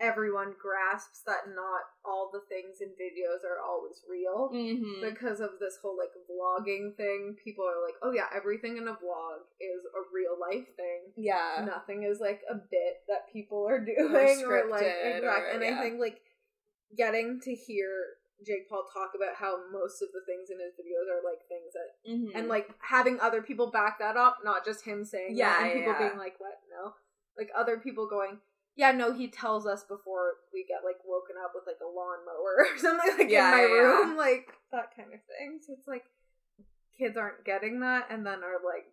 everyone 0.00 0.54
grasps 0.60 1.22
that 1.24 1.46
not 1.54 1.82
all 2.04 2.28
the 2.32 2.42
things 2.48 2.78
in 2.80 2.88
videos 2.98 3.44
are 3.46 3.62
always 3.62 4.02
real 4.10 4.50
Mm-hmm. 4.52 5.00
because 5.08 5.38
of 5.40 5.50
this 5.60 5.78
whole 5.80 5.96
like 5.96 6.10
vlogging 6.28 6.96
thing. 6.96 7.36
People 7.42 7.64
are 7.64 7.80
like, 7.80 7.94
"Oh 8.02 8.10
yeah, 8.12 8.26
everything 8.34 8.76
in 8.76 8.88
a 8.88 8.94
vlog 8.94 9.46
is 9.60 9.84
a 9.94 10.02
real 10.12 10.34
life 10.38 10.66
thing. 10.76 11.12
Yeah. 11.16 11.64
Nothing 11.64 12.02
is 12.02 12.18
like 12.20 12.42
a 12.50 12.56
bit 12.56 13.04
that 13.08 13.32
people 13.32 13.66
are 13.68 13.78
doing 13.78 13.96
or, 14.00 14.08
like 14.10 14.82
scripted 14.82 15.18
exact." 15.18 15.24
or- 15.24 15.48
and 15.50 15.62
yeah. 15.62 15.78
I 15.78 15.82
think 15.82 16.00
like 16.00 16.20
getting 16.96 17.40
to 17.42 17.54
hear 17.54 18.16
Jake 18.46 18.68
Paul 18.68 18.84
talk 18.92 19.12
about 19.16 19.36
how 19.36 19.56
most 19.72 20.02
of 20.02 20.08
the 20.12 20.22
things 20.26 20.50
in 20.50 20.58
his 20.60 20.74
videos 20.76 21.08
are 21.10 21.24
like 21.24 21.42
things 21.48 21.72
that 21.72 21.90
Mm-hmm. 22.10 22.36
and 22.36 22.48
like 22.48 22.68
having 22.80 23.18
other 23.20 23.40
people 23.42 23.70
back 23.70 23.98
that 23.98 24.16
up, 24.16 24.38
not 24.44 24.64
just 24.64 24.84
him 24.84 25.04
saying 25.04 25.36
Yeah, 25.36 25.48
that, 25.48 25.62
and 25.62 25.72
people 25.72 25.92
yeah. 25.92 26.06
being 26.08 26.18
like, 26.18 26.38
"What? 26.38 26.60
No," 26.70 26.94
like 27.36 27.48
other 27.56 27.78
people 27.78 28.06
going, 28.06 28.38
"Yeah, 28.76 28.92
no." 28.92 29.12
He 29.12 29.28
tells 29.28 29.66
us 29.66 29.84
before 29.84 30.34
we 30.52 30.64
get 30.68 30.84
like 30.84 31.00
woken 31.04 31.36
up 31.42 31.52
with 31.54 31.64
like 31.66 31.80
a 31.80 31.88
lawnmower 31.88 32.66
or 32.72 32.78
something 32.78 33.18
like 33.18 33.30
Yeah, 33.30 33.48
in 33.48 33.56
my 33.56 33.62
yeah. 33.62 33.82
room, 33.82 34.16
like 34.16 34.52
that 34.72 34.94
kind 34.94 35.12
of 35.14 35.20
thing. 35.24 35.60
So 35.66 35.72
it's 35.78 35.88
like 35.88 36.04
kids 36.98 37.16
aren't 37.16 37.44
getting 37.44 37.80
that, 37.80 38.06
and 38.10 38.24
then 38.26 38.44
are 38.44 38.60
like 38.64 38.86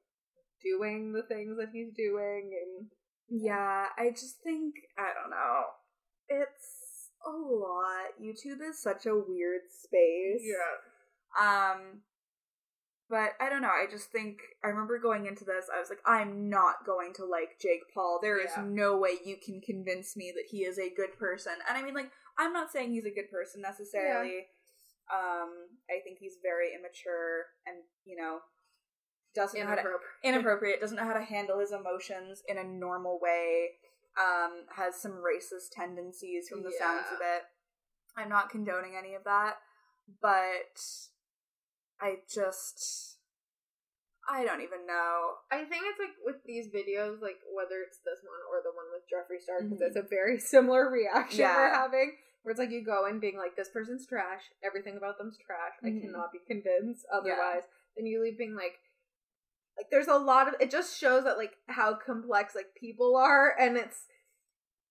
doing 0.64 1.12
the 1.12 1.24
things 1.24 1.58
that 1.58 1.70
he's 1.74 1.92
doing, 1.94 2.52
and 2.56 2.88
Yeah, 3.28 3.88
I 3.98 4.10
just 4.12 4.40
think 4.44 4.76
I 4.98 5.12
don't 5.20 5.32
know. 5.32 5.64
It's 6.30 6.81
a 7.26 7.30
lot. 7.30 8.14
YouTube 8.22 8.62
is 8.68 8.82
such 8.82 9.06
a 9.06 9.16
weird 9.16 9.62
space. 9.70 10.42
Yeah. 10.44 11.72
Um 11.74 12.02
but 13.10 13.32
I 13.42 13.50
don't 13.50 13.62
know. 13.62 13.68
I 13.68 13.88
just 13.92 14.10
think 14.10 14.38
I 14.64 14.70
remember 14.70 14.98
going 14.98 15.26
into 15.26 15.44
this, 15.44 15.66
I 15.74 15.80
was 15.80 15.90
like, 15.90 16.00
I'm 16.06 16.50
not 16.50 16.86
going 16.86 17.14
to 17.16 17.26
like 17.26 17.60
Jake 17.62 17.82
Paul. 17.94 18.20
There 18.22 18.40
is 18.40 18.52
Yeah. 18.56 18.64
no 18.66 18.98
way 18.98 19.18
you 19.26 19.36
can 19.44 19.60
convince 19.62 20.16
me 20.16 20.32
that 20.34 20.46
he 20.50 20.60
is 20.64 20.80
a 20.80 20.90
good 20.90 21.18
person. 21.20 21.54
And 21.68 21.78
I 21.78 21.84
mean 21.84 21.94
like 21.94 22.12
I'm 22.38 22.54
not 22.54 22.72
saying 22.72 22.92
he's 22.92 23.06
a 23.06 23.12
good 23.14 23.30
person 23.30 23.62
necessarily. 23.62 24.48
Um 25.14 25.68
I 25.90 26.00
think 26.04 26.20
he's 26.20 26.38
very 26.42 26.74
immature 26.74 27.48
and, 27.68 27.84
you 28.06 28.16
know, 28.16 28.40
doesn't 29.36 29.60
know 29.60 29.66
how 29.68 29.76
to 29.76 29.82
inappropriate. 29.82 30.12
inappropriate, 30.24 30.82
doesn't 30.82 30.98
know 30.98 31.06
how 31.06 31.14
to 31.14 31.24
handle 31.24 31.60
his 31.60 31.72
emotions 31.72 32.44
in 32.48 32.58
a 32.58 32.64
normal 32.64 33.20
way, 33.22 33.72
um, 34.20 34.66
has 34.76 35.02
some 35.02 35.14
racist 35.24 35.72
tendencies 35.76 36.50
from 36.50 36.64
the 36.64 36.72
sounds 36.78 37.06
of 37.14 37.20
it. 37.22 37.44
I'm 38.18 38.30
not 38.30 38.50
condoning 38.50 38.94
any 38.98 39.14
of 39.16 39.24
that, 39.24 39.56
but 40.22 40.80
I 42.02 42.18
just 42.28 43.18
I 44.30 44.46
don't 44.46 44.62
even 44.62 44.86
know. 44.86 45.42
I 45.52 45.66
think 45.66 45.84
it's 45.90 46.00
like 46.00 46.14
with 46.24 46.44
these 46.46 46.68
videos, 46.70 47.22
like 47.22 47.42
whether 47.52 47.82
it's 47.82 48.00
this 48.06 48.22
one 48.22 48.42
or 48.54 48.62
the 48.64 48.72
one 48.76 48.86
with 48.94 49.04
Jeffree 49.10 49.42
Star, 49.42 49.62
because 49.64 49.82
Mhm. 49.82 49.88
it's 49.88 49.96
a 49.98 50.08
very 50.08 50.38
similar 50.54 50.90
reaction 50.90 51.44
we're 51.46 51.74
having. 51.74 52.18
Where 52.44 52.52
it's 52.52 52.60
like 52.60 52.72
you 52.72 52.84
go 52.84 53.06
in 53.06 53.20
being 53.20 53.38
like, 53.38 53.56
this 53.56 53.70
person's 53.70 54.06
trash, 54.08 54.42
everything 54.64 54.98
about 54.98 55.18
them's 55.18 55.38
trash. 55.38 55.74
I 55.84 55.90
Mhm. 55.90 56.02
cannot 56.02 56.32
be 56.32 56.40
convinced 56.40 57.06
otherwise. 57.12 57.64
Then 57.96 58.06
you 58.06 58.22
leave 58.22 58.38
being 58.38 58.56
like, 58.56 58.80
like 59.78 59.88
there's 59.92 60.08
a 60.08 60.18
lot 60.18 60.48
of 60.48 60.56
it. 60.60 60.70
Just 60.72 61.00
shows 61.00 61.24
that 61.24 61.38
like 61.38 61.54
how 61.68 61.96
complex 61.96 62.56
like 62.56 62.76
people 62.80 63.16
are, 63.16 63.54
and 63.60 63.78
it's 63.78 64.06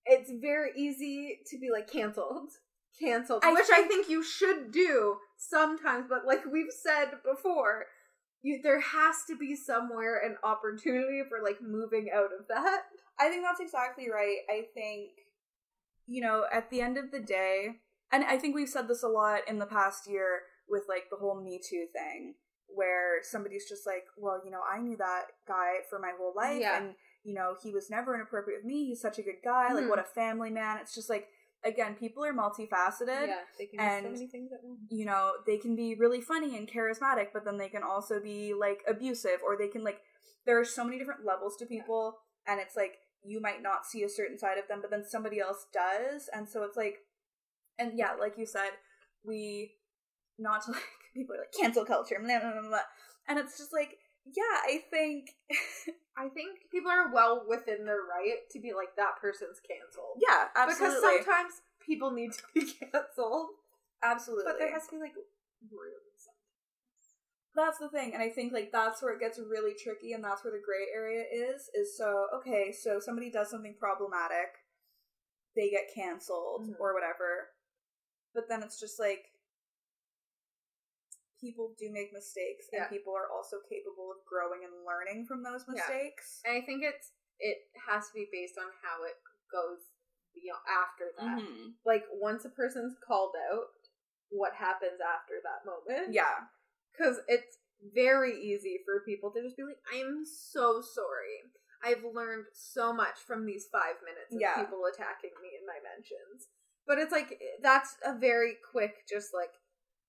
it's 0.06 0.30
very 0.40 0.70
easy 0.76 1.38
to 1.50 1.58
be 1.58 1.70
like 1.70 1.90
canceled, 1.90 2.50
canceled, 2.98 3.42
I 3.44 3.52
which 3.52 3.66
I 3.70 3.82
think- 3.82 3.88
think 3.88 4.08
you 4.08 4.22
should 4.22 4.72
do 4.72 5.16
sometimes. 5.36 6.06
But 6.08 6.26
like 6.26 6.44
we've 6.50 6.72
said 6.72 7.18
before, 7.24 7.86
you 8.42 8.60
there 8.62 8.80
has 8.80 9.16
to 9.28 9.36
be 9.36 9.54
somewhere 9.54 10.18
an 10.24 10.36
opportunity 10.42 11.22
for 11.28 11.38
like 11.44 11.60
moving 11.62 12.08
out 12.12 12.30
of 12.38 12.48
that. 12.48 12.82
I 13.18 13.28
think 13.28 13.42
that's 13.44 13.60
exactly 13.60 14.08
right. 14.10 14.38
I 14.48 14.62
think, 14.72 15.10
you 16.06 16.22
know, 16.22 16.44
at 16.50 16.70
the 16.70 16.80
end 16.80 16.96
of 16.96 17.10
the 17.10 17.20
day, 17.20 17.76
and 18.10 18.24
I 18.24 18.38
think 18.38 18.54
we've 18.54 18.68
said 18.68 18.88
this 18.88 19.02
a 19.02 19.08
lot 19.08 19.40
in 19.46 19.58
the 19.58 19.66
past 19.66 20.08
year 20.08 20.40
with 20.68 20.84
like 20.88 21.04
the 21.10 21.16
whole 21.18 21.38
Me 21.40 21.60
Too 21.62 21.86
thing, 21.92 22.34
where 22.74 23.22
somebody's 23.22 23.68
just 23.68 23.86
like, 23.86 24.04
well, 24.16 24.40
you 24.44 24.50
know, 24.50 24.60
I 24.70 24.80
knew 24.80 24.96
that 24.96 25.26
guy 25.46 25.76
for 25.88 25.98
my 25.98 26.12
whole 26.16 26.32
life, 26.34 26.60
Yeah. 26.60 26.78
and, 26.82 26.94
you 27.24 27.34
know, 27.34 27.56
he 27.62 27.70
was 27.72 27.90
never 27.90 28.14
inappropriate 28.14 28.60
with 28.60 28.66
me. 28.66 28.86
He's 28.86 29.00
such 29.00 29.18
a 29.18 29.22
good 29.22 29.42
guy. 29.44 29.72
Like, 29.72 29.84
Mhm. 29.84 29.88
what 29.90 29.98
a 29.98 30.04
family 30.04 30.50
man. 30.50 30.78
It's 30.78 30.94
just 30.94 31.10
like, 31.10 31.28
again, 31.64 31.94
people 31.96 32.24
are 32.24 32.32
multifaceted. 32.32 33.26
yeah, 33.28 33.44
they 33.58 33.66
can 33.66 33.80
and- 33.80 34.04
do 34.04 34.08
so 34.08 34.12
many 34.12 34.26
things 34.30 34.52
at 34.52 34.62
once. 34.62 34.80
You 34.90 35.04
know, 35.04 35.34
they 35.46 35.58
can 35.58 35.76
be 35.76 35.94
really 35.94 36.20
funny 36.20 36.56
and 36.56 36.66
charismatic, 36.68 37.32
but 37.32 37.44
then 37.44 37.58
they 37.58 37.68
can 37.68 37.82
also 37.82 38.20
be 38.20 38.54
like 38.54 38.82
abusive, 38.86 39.42
or 39.42 39.56
they 39.56 39.68
can 39.68 39.84
like. 39.84 40.00
There 40.46 40.58
are 40.58 40.64
so 40.64 40.84
many 40.84 40.98
different 40.98 41.24
levels 41.24 41.56
to 41.58 41.66
people, 41.66 42.18
and 42.46 42.58
it's 42.60 42.76
like 42.76 42.98
you 43.22 43.38
might 43.40 43.60
not 43.60 43.84
see 43.84 44.02
a 44.02 44.08
certain 44.08 44.38
side 44.38 44.56
of 44.56 44.66
them, 44.68 44.80
but 44.80 44.88
then 44.90 45.04
somebody 45.04 45.38
else 45.38 45.66
does, 45.72 46.28
and 46.28 46.48
so 46.48 46.62
it's 46.62 46.76
like, 46.78 47.04
and 47.78 47.98
yeah, 47.98 48.14
like 48.14 48.38
you 48.38 48.46
said, 48.46 48.70
we 49.22 49.76
not 50.38 50.62
to 50.64 50.70
like 50.72 50.80
people 51.14 51.34
are 51.34 51.38
like 51.40 51.52
cancel 51.58 51.84
culture, 51.84 52.16
blah, 52.22 52.38
blah, 52.40 52.60
blah, 52.68 52.78
and 53.28 53.38
it's 53.38 53.58
just 53.58 53.72
like, 53.72 53.98
yeah, 54.24 54.56
I 54.66 54.82
think, 54.90 55.30
I 56.16 56.28
think 56.28 56.70
people 56.70 56.90
are 56.90 57.12
well 57.12 57.44
within 57.48 57.84
their 57.84 58.02
right 58.08 58.38
to 58.52 58.60
be 58.60 58.72
like 58.72 58.96
that 58.96 59.16
person's 59.20 59.60
canceled. 59.60 60.20
yeah, 60.20 60.48
absolutely, 60.56 60.96
Because 61.00 61.24
sometimes 61.24 61.52
people 61.84 62.10
need 62.10 62.32
to 62.32 62.42
be 62.54 62.60
canceled, 62.92 63.48
absolutely, 64.02 64.44
but 64.46 64.58
there 64.58 64.72
has 64.72 64.86
to 64.88 64.96
be 64.96 65.00
like 65.00 65.14
room. 65.70 66.00
that's 67.54 67.78
the 67.78 67.88
thing 67.90 68.14
and 68.14 68.22
i 68.22 68.28
think 68.28 68.52
like 68.52 68.70
that's 68.72 69.02
where 69.02 69.12
it 69.12 69.20
gets 69.20 69.38
really 69.38 69.74
tricky 69.74 70.12
and 70.12 70.22
that's 70.24 70.42
where 70.44 70.52
the 70.52 70.62
gray 70.64 70.86
area 70.94 71.22
is 71.32 71.68
is 71.74 71.96
so 71.98 72.26
okay 72.34 72.72
so 72.72 72.98
somebody 73.00 73.28
does 73.30 73.50
something 73.50 73.74
problematic 73.78 74.62
they 75.56 75.68
get 75.68 75.92
canceled 75.94 76.62
Mhm. 76.70 76.76
or 76.80 76.94
whatever 76.94 77.50
but 78.32 78.48
then 78.48 78.62
it's 78.62 78.78
just 78.80 78.98
like 79.00 79.29
people 81.40 81.74
do 81.78 81.90
make 81.90 82.12
mistakes 82.12 82.68
and 82.72 82.80
Yeah. 82.82 82.88
people 82.88 83.14
are 83.16 83.30
also 83.30 83.60
capable 83.68 84.12
of 84.12 84.24
growing 84.26 84.64
and 84.64 84.84
learning 84.84 85.26
from 85.26 85.42
those 85.42 85.64
Yeah. 85.66 85.74
mistakes 85.74 86.40
And 86.44 86.54
I 86.56 86.60
think 86.60 86.82
it's 86.84 87.12
it 87.38 87.70
has 87.88 88.06
to 88.08 88.14
be 88.14 88.28
based 88.30 88.58
on 88.58 88.70
how 88.82 89.02
it 89.04 89.16
goes 89.50 89.80
beyond 90.34 90.60
after 90.68 91.10
that. 91.16 91.38
Mhm. 91.40 91.74
Like 91.84 92.04
once 92.12 92.44
a 92.44 92.50
person's 92.50 92.98
called 92.98 93.34
out, 93.50 93.68
what 94.28 94.54
happens 94.54 95.00
after 95.00 95.40
that 95.42 95.64
moment? 95.64 96.12
yeah 96.12 96.46
because 96.92 97.20
it's 97.28 97.56
very 97.94 98.38
easy 98.38 98.82
for 98.84 99.00
people 99.04 99.30
to 99.32 99.40
just 99.40 99.56
be 99.56 99.62
like, 99.62 99.80
"I'm 99.90 100.26
so 100.26 100.82
sorry. 100.82 101.50
I've 101.82 102.04
learned 102.04 102.46
so 102.52 102.92
much 102.92 103.20
from 103.20 103.46
these 103.46 103.68
five 103.68 104.02
minutes 104.02 104.34
of 104.34 104.40
Yeah. 104.40 104.62
people 104.62 104.84
attacking 104.84 105.32
me 105.40 105.56
in 105.56 105.64
my 105.64 105.80
mentions." 105.80 106.48
But 106.86 106.98
it's 106.98 107.12
like 107.12 107.40
that's 107.60 107.96
a 108.04 108.12
very 108.18 108.56
quick, 108.70 109.06
just 109.06 109.32
like 109.32 109.54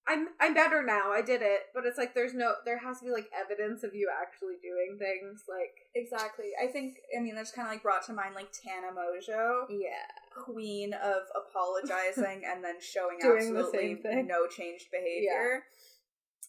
I'm 0.08 0.30
I'm 0.40 0.54
better 0.54 0.84
now. 0.84 1.12
I 1.12 1.22
did 1.22 1.42
it, 1.42 1.70
but 1.74 1.86
it's 1.86 1.98
like 1.98 2.16
there's 2.16 2.34
no 2.34 2.54
there 2.66 2.80
has 2.80 3.00
to 3.00 3.06
be 3.06 3.12
like 3.12 3.30
evidence 3.32 3.84
of 3.84 3.94
you 3.94 4.10
actually 4.10 4.56
doing 4.62 4.98
things. 4.98 5.44
Like 5.48 5.88
exactly 5.94 6.52
i 6.62 6.68
think 6.68 6.96
i 7.18 7.22
mean 7.22 7.36
that's 7.36 7.52
kind 7.52 7.68
of 7.68 7.74
like 7.74 7.84
brought 7.84 8.06
to 8.06 8.14
mind 8.14 8.34
like 8.34 8.48
Tana 8.52 8.88
Mongeau 8.96 9.66
yeah, 9.70 10.08
queen 10.46 10.94
of 10.94 11.24
apologizing 11.36 12.44
and 12.50 12.64
then 12.64 12.76
showing 12.80 13.20
absolutely 13.22 14.00
no 14.26 14.48
changed 14.48 14.86
behavior. 14.92 15.64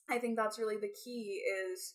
I 0.08 0.18
think 0.18 0.36
that's 0.36 0.58
really 0.58 0.76
the 0.76 0.92
key 1.04 1.42
is 1.42 1.94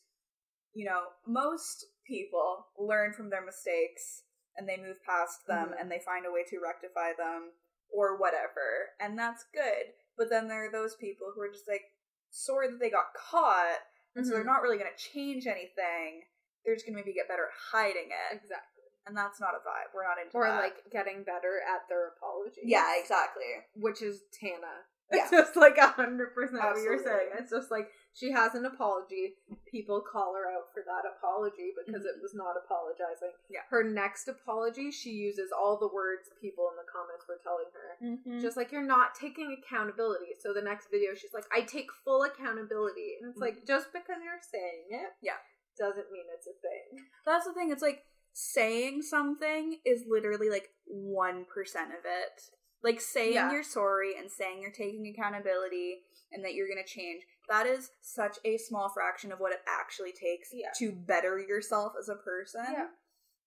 you 0.73 0.85
know, 0.85 1.05
most 1.25 1.85
people 2.05 2.67
learn 2.77 3.11
from 3.13 3.29
their 3.31 3.43
mistakes 3.43 4.21
and 4.55 4.69
they 4.69 4.77
move 4.77 4.97
past 5.03 5.47
them 5.47 5.69
Mhm. 5.69 5.81
and 5.81 5.91
they 5.91 5.99
find 5.99 6.25
a 6.25 6.31
way 6.31 6.43
to 6.49 6.59
rectify 6.59 7.13
them 7.13 7.53
or 7.89 8.17
whatever. 8.17 8.93
And 8.99 9.17
that's 9.17 9.43
good. 9.53 9.93
But 10.17 10.29
then 10.29 10.47
there 10.47 10.65
are 10.67 10.71
those 10.71 10.95
people 10.95 11.31
who 11.35 11.41
are 11.41 11.51
just 11.51 11.67
like 11.67 11.83
sorry 12.29 12.69
that 12.69 12.79
they 12.79 12.89
got 12.89 13.13
caught 13.15 13.79
and 14.15 14.25
so 14.25 14.33
they're 14.33 14.43
Mhm. 14.43 14.47
not 14.47 14.61
really 14.63 14.77
going 14.77 14.89
to 14.91 14.97
change 14.97 15.45
anything. 15.47 16.25
They're 16.65 16.73
just 16.75 16.85
going 16.85 16.95
to 16.97 17.01
maybe 17.01 17.13
get 17.13 17.27
better 17.27 17.45
at 17.45 17.53
hiding 17.71 18.09
it. 18.09 18.35
exactly. 18.35 18.83
And 19.05 19.15
that's 19.15 19.39
not 19.39 19.53
a 19.55 19.59
vibe. 19.59 19.93
We're 19.93 20.03
not 20.03 20.17
into 20.19 20.35
Or 20.35 20.45
that. 20.45 20.59
like 20.61 20.89
getting 20.91 21.23
better 21.23 21.61
at 21.61 21.87
their 21.87 22.07
apologies. 22.17 22.63
yeah, 22.65 22.97
exactly. 22.99 23.63
which 23.75 24.01
is 24.01 24.23
Tana. 24.33 24.85
Yeah. 25.11 25.19
It's 25.21 25.31
just 25.31 25.55
like 25.55 25.77
a 25.77 25.87
hundred 25.87 26.33
percent 26.33 26.61
what 26.61 26.81
you're 26.81 27.01
saying. 27.01 27.29
It's 27.39 27.51
just 27.51 27.71
like 27.71 27.89
she 28.17 28.31
has 28.31 28.55
an 28.55 28.65
apology. 28.65 29.35
People 29.69 30.01
call 30.01 30.33
her 30.33 30.49
out 30.49 30.73
for 30.73 30.81
that 30.81 31.05
apology 31.05 31.71
because 31.77 32.03
it 32.05 32.17
Mhm. 32.17 32.21
was 32.21 32.33
not 32.33 32.57
apologizing. 32.57 33.33
Yeah. 33.49 33.61
Her 33.69 33.83
next 33.83 34.27
apology, 34.27 34.89
she 34.91 35.11
uses 35.11 35.51
all 35.51 35.77
the 35.77 35.87
words 35.87 36.29
people 36.41 36.69
in 36.71 36.77
the 36.77 36.83
comments 36.91 37.27
were 37.27 37.37
telling 37.43 37.69
her. 37.73 37.97
Mm-hmm. 38.01 38.39
Just 38.39 38.57
like 38.57 38.71
you're 38.71 38.81
not 38.81 39.13
taking 39.13 39.51
accountability. 39.53 40.35
So 40.39 40.51
the 40.53 40.61
next 40.61 40.89
video, 40.89 41.13
she's 41.13 41.33
like, 41.33 41.45
"I 41.53 41.61
take 41.61 41.91
full 42.03 42.23
accountability," 42.23 43.17
and 43.21 43.29
it's 43.29 43.39
like 43.39 43.65
just 43.65 43.93
because 43.93 44.17
you're 44.23 44.41
saying 44.41 44.85
it, 44.89 44.95
Mm-hmm. 44.95 45.25
Yeah. 45.25 45.37
doesn't 45.77 46.11
mean 46.11 46.25
it's 46.33 46.47
a 46.47 46.53
thing. 46.53 47.05
That's 47.25 47.45
the 47.45 47.53
thing. 47.53 47.71
It's 47.71 47.83
like 47.83 48.03
saying 48.33 49.01
something 49.03 49.79
is 49.85 50.05
literally 50.07 50.49
like 50.49 50.71
1% 50.87 51.45
of 51.93 52.05
it. 52.05 52.49
Like 52.83 53.01
saying 53.01 53.33
Yeah. 53.33 53.51
you're 53.51 53.63
sorry 53.63 54.15
and 54.17 54.29
saying 54.31 54.61
you're 54.61 54.71
taking 54.71 55.07
accountability 55.07 56.03
and 56.31 56.43
that 56.45 56.53
you're 56.53 56.67
going 56.67 56.83
to 56.83 56.89
change. 56.89 57.23
That 57.49 57.65
is 57.65 57.89
such 58.01 58.37
a 58.45 58.57
small 58.57 58.89
fraction 58.89 59.31
of 59.31 59.39
what 59.39 59.53
it 59.53 59.61
actually 59.67 60.11
takes 60.11 60.49
Yeah. 60.53 60.69
to 60.77 60.91
better 60.91 61.39
yourself 61.39 61.93
as 61.99 62.09
a 62.09 62.15
person. 62.15 62.65
Yeah. 62.71 62.87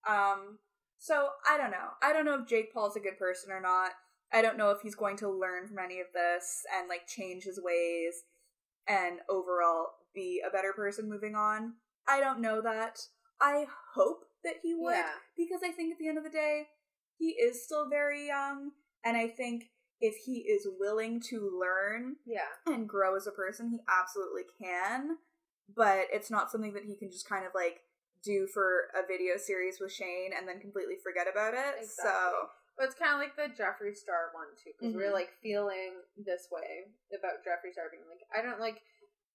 Um 0.07 0.59
so 0.99 1.31
I 1.49 1.57
don't 1.57 1.71
know. 1.71 1.91
I 2.03 2.13
don't 2.13 2.25
know 2.25 2.35
if 2.43 2.47
Jake 2.49 2.73
Paul's 2.75 2.97
a 2.97 3.01
good 3.01 3.19
person 3.19 3.51
or 3.53 3.61
not. 3.61 3.93
I 4.33 4.43
don't 4.43 4.59
know 4.59 4.71
if 4.71 4.81
he's 4.83 4.95
going 4.95 5.17
to 5.19 5.29
learn 5.31 5.67
from 5.67 5.79
any 5.79 6.01
of 6.01 6.07
this 6.15 6.63
and 6.77 6.89
like 6.89 7.07
change 7.07 7.45
his 7.45 7.61
ways 7.63 8.23
and 8.87 9.21
overall 9.29 9.89
be 10.15 10.43
a 10.47 10.51
better 10.51 10.73
person 10.73 11.09
moving 11.09 11.35
on. 11.35 11.75
I 12.07 12.21
don't 12.21 12.41
know 12.41 12.61
that. 12.63 12.99
I 13.41 13.67
hope 13.95 14.25
that 14.45 14.57
he 14.63 14.75
would 14.75 14.93
Yeah. 14.95 15.13
because 15.37 15.63
I 15.65 15.71
think 15.71 15.93
at 15.93 15.99
the 15.99 16.09
end 16.09 16.19
of 16.19 16.25
the 16.25 16.31
day, 16.31 16.69
he 17.19 17.31
is 17.31 17.65
still 17.65 17.89
very 17.89 18.27
young 18.27 18.73
and 19.05 19.17
I 19.17 19.29
think 19.29 19.71
if 20.01 20.17
he 20.17 20.39
is 20.39 20.67
willing 20.79 21.21
to 21.29 21.51
learn 21.61 22.17
Yeah. 22.25 22.49
and 22.67 22.89
grow 22.89 23.17
as 23.17 23.27
a 23.27 23.33
person, 23.33 23.69
he 23.69 23.81
absolutely 23.89 24.45
can. 24.61 25.19
But 25.75 26.07
it's 26.11 26.31
not 26.31 26.51
something 26.51 26.73
that 26.73 26.85
he 26.85 26.97
can 26.97 27.11
just 27.11 27.29
kind 27.29 27.45
of 27.47 27.53
like 27.55 27.81
do 28.25 28.47
for 28.47 28.89
a 28.95 29.07
video 29.07 29.37
series 29.37 29.79
with 29.81 29.93
Shane 29.93 30.33
and 30.37 30.47
then 30.49 30.59
completely 30.61 30.97
forget 31.03 31.27
about 31.31 31.55
it. 31.55 31.77
Exactly. 31.81 32.11
So 32.11 32.49
But 32.77 32.87
it's 32.87 32.95
kind 32.99 33.13
of 33.13 33.21
like 33.21 33.37
the 33.37 33.53
Jeffree 33.63 33.95
Star 33.95 34.31
one 34.33 34.49
too, 34.57 34.73
because 34.79 34.95
we're 34.97 35.11
Mhm. 35.11 35.13
like 35.13 35.33
feeling 35.43 36.03
this 36.17 36.49
way 36.51 36.87
about 37.17 37.45
Jeffree 37.45 37.73
Star 37.73 37.91
being 37.91 38.09
like, 38.09 38.25
I 38.35 38.41
don't 38.43 38.59
like. 38.61 38.83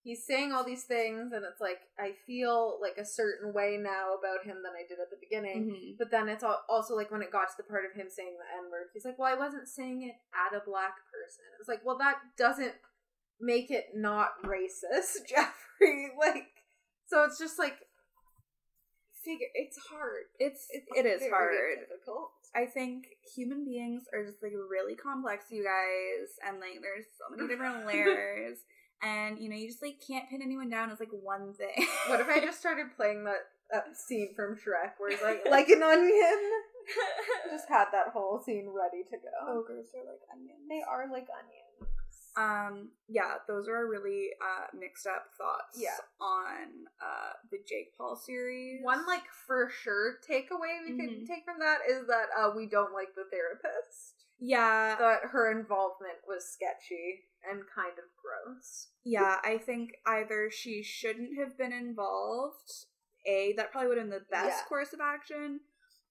He's 0.06 0.24
saying 0.24 0.54
all 0.54 0.64
these 0.64 0.84
things, 0.86 1.34
and 1.34 1.44
it's 1.44 1.60
like 1.60 1.82
I 1.98 2.14
feel 2.28 2.78
like 2.80 2.98
a 3.02 3.06
certain 3.06 3.52
way 3.54 3.76
now 3.82 4.14
about 4.14 4.46
him 4.46 4.62
than 4.62 4.78
I 4.78 4.86
did 4.88 5.00
at 5.02 5.10
the 5.10 5.18
beginning. 5.20 5.66
mhm. 5.74 5.98
But 5.98 6.12
then 6.12 6.30
it's 6.30 6.44
al- 6.44 6.64
also 6.70 6.94
like 6.96 7.10
when 7.10 7.24
it 7.26 7.32
got 7.34 7.50
to 7.50 7.58
the 7.58 7.64
part 7.68 7.86
of 7.90 7.94
him 7.98 8.08
saying 8.10 8.38
the 8.38 8.46
N 8.64 8.70
word, 8.70 8.94
he's 8.94 9.04
like, 9.04 9.18
"Well, 9.18 9.34
I 9.34 9.38
wasn't 9.38 9.68
saying 9.68 10.04
it 10.04 10.16
at 10.32 10.56
a 10.56 10.62
black 10.64 10.94
person." 11.12 11.44
It's 11.60 11.68
like, 11.68 11.82
well, 11.84 11.98
that 11.98 12.20
doesn't 12.38 12.76
make 13.42 13.72
it 13.72 13.88
not 13.96 14.38
racist, 14.46 15.26
Jeffree. 15.30 16.14
Like, 16.20 16.54
so 17.08 17.24
it's 17.26 17.40
just 17.40 17.58
like, 17.58 17.80
figure 19.24 19.48
it's 19.56 19.78
hard. 19.90 20.26
it's 20.40 20.68
It's 20.70 20.86
it 20.96 21.06
is 21.06 21.24
hard. 21.32 21.52
difficult. 21.80 22.30
I 22.56 22.66
think 22.68 23.06
human 23.36 23.66
beings 23.66 24.04
are 24.14 24.24
just 24.24 24.42
like 24.42 24.54
really 24.54 24.96
complex, 24.96 25.46
you 25.50 25.64
guys, 25.64 26.30
and 26.48 26.60
like 26.62 26.80
there's 26.82 27.06
so 27.18 27.36
many 27.36 27.48
different 27.50 27.86
layers, 27.90 28.60
and 29.02 29.40
you 29.40 29.50
know 29.50 29.56
you 29.56 29.68
just 29.68 29.82
like 29.82 29.98
can't 30.06 30.30
pin 30.30 30.42
anyone 30.42 30.70
down 30.70 30.92
as 30.92 31.00
like 31.00 31.12
one 31.12 31.54
thing. 31.54 31.88
What 32.10 32.20
if 32.22 32.30
I 32.30 32.40
just 32.40 32.60
started 32.60 32.88
playing 32.96 33.24
that, 33.26 33.48
that 33.72 33.96
scene 33.98 34.34
from 34.36 34.56
Shrek 34.56 34.94
where 34.98 35.10
he's 35.12 35.22
like, 35.22 35.42
like 35.50 35.70
an 35.70 35.82
onion? 35.84 36.40
Just 37.52 37.68
had 37.70 37.86
that 37.94 38.10
whole 38.14 38.40
scene 38.40 38.70
ready 38.70 39.04
to 39.10 39.18
go. 39.18 39.60
ogres 39.60 39.88
are 39.96 40.06
like 40.06 40.22
onions? 40.34 40.62
They 40.70 40.82
are 40.88 41.06
like 41.12 41.28
onions. 41.34 41.92
Um, 42.38 42.90
yeah, 43.08 43.36
those 43.48 43.68
are 43.70 43.88
really 43.88 44.30
uh 44.44 44.68
mixed 44.78 45.08
up 45.08 45.28
thoughts 45.38 45.80
Yeah. 45.82 45.96
on 46.20 46.86
uh 47.02 47.32
the 47.50 47.58
Jake 47.68 47.98
Paul 47.98 48.16
series. 48.18 48.84
One, 48.84 49.06
like, 49.08 49.24
for 49.48 49.70
sure 49.70 50.18
takeaway 50.30 50.84
we 50.86 50.94
Mhm. 50.94 50.98
can 51.00 51.26
take 51.26 51.46
from 51.46 51.60
that 51.60 51.80
is 51.90 52.06
that 52.08 52.28
uh, 52.38 52.52
we 52.56 52.68
don't 52.68 52.94
like 52.94 53.16
the 53.16 53.24
therapist. 53.32 54.25
Yeah, 54.40 54.96
That 54.98 55.30
her 55.32 55.52
involvement 55.52 56.18
was 56.28 56.46
sketchy 56.52 57.22
and 57.50 57.62
kind 57.74 57.98
of 57.98 58.06
gross. 58.22 58.88
yeah, 59.04 59.38
I 59.44 59.58
think 59.58 59.92
either 60.06 60.50
she 60.52 60.82
shouldn't 60.84 61.38
have 61.40 61.58
been 61.58 61.74
involved, 61.74 62.72
A, 63.26 63.54
that 63.58 63.72
probably 63.72 63.90
would 63.90 63.98
have 63.98 64.10
been 64.10 64.20
the 64.20 64.26
best 64.32 64.64
Yeah. 64.64 64.68
course 64.68 64.94
of 64.94 65.00
action, 65.00 65.60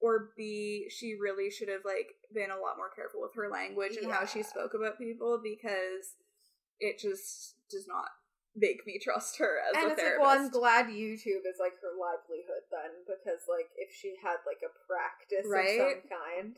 or 0.01 0.31
B, 0.37 0.89
she 0.91 1.15
really 1.15 1.51
should 1.51 1.69
have 1.69 1.85
like 1.85 2.15
been 2.33 2.51
a 2.51 2.59
lot 2.59 2.77
more 2.77 2.91
careful 2.95 3.21
with 3.23 3.35
her 3.35 3.49
language 3.49 3.97
and 3.97 4.11
how 4.11 4.27
she 4.27 4.43
spoke 4.43 4.75
about 4.75 4.99
people 4.99 5.41
because 5.43 6.17
it 6.81 6.99
just 6.99 7.57
does 7.71 7.87
not 7.89 8.09
make 8.57 8.87
me 8.87 8.99
trust 9.03 9.39
her 9.39 9.59
as 9.69 9.75
and 9.77 9.87
a 9.87 9.93
it's 9.93 10.01
therapist. 10.01 10.19
like, 10.21 10.29
well, 10.29 10.39
I'm 10.39 10.51
glad 10.51 10.87
YouTube 10.87 11.43
is 11.49 11.59
like 11.59 11.75
her 11.83 11.95
livelihood 11.99 12.63
then, 12.71 12.93
because 13.07 13.43
like 13.49 13.67
if 13.77 13.95
she 13.95 14.15
had 14.23 14.37
like 14.47 14.63
a 14.63 14.71
practice 14.87 15.47
Right? 15.51 15.81
of 15.81 15.91
some 15.91 16.03
kind, 16.09 16.57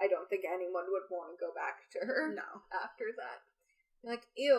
I 0.00 0.06
don't 0.08 0.28
think 0.30 0.44
anyone 0.46 0.84
would 0.90 1.06
want 1.10 1.34
to 1.34 1.40
go 1.40 1.50
back 1.54 1.86
to 1.94 2.06
her 2.06 2.34
no. 2.34 2.62
after 2.72 3.10
that. 3.18 3.42
Like, 4.08 4.22
ew, 4.36 4.58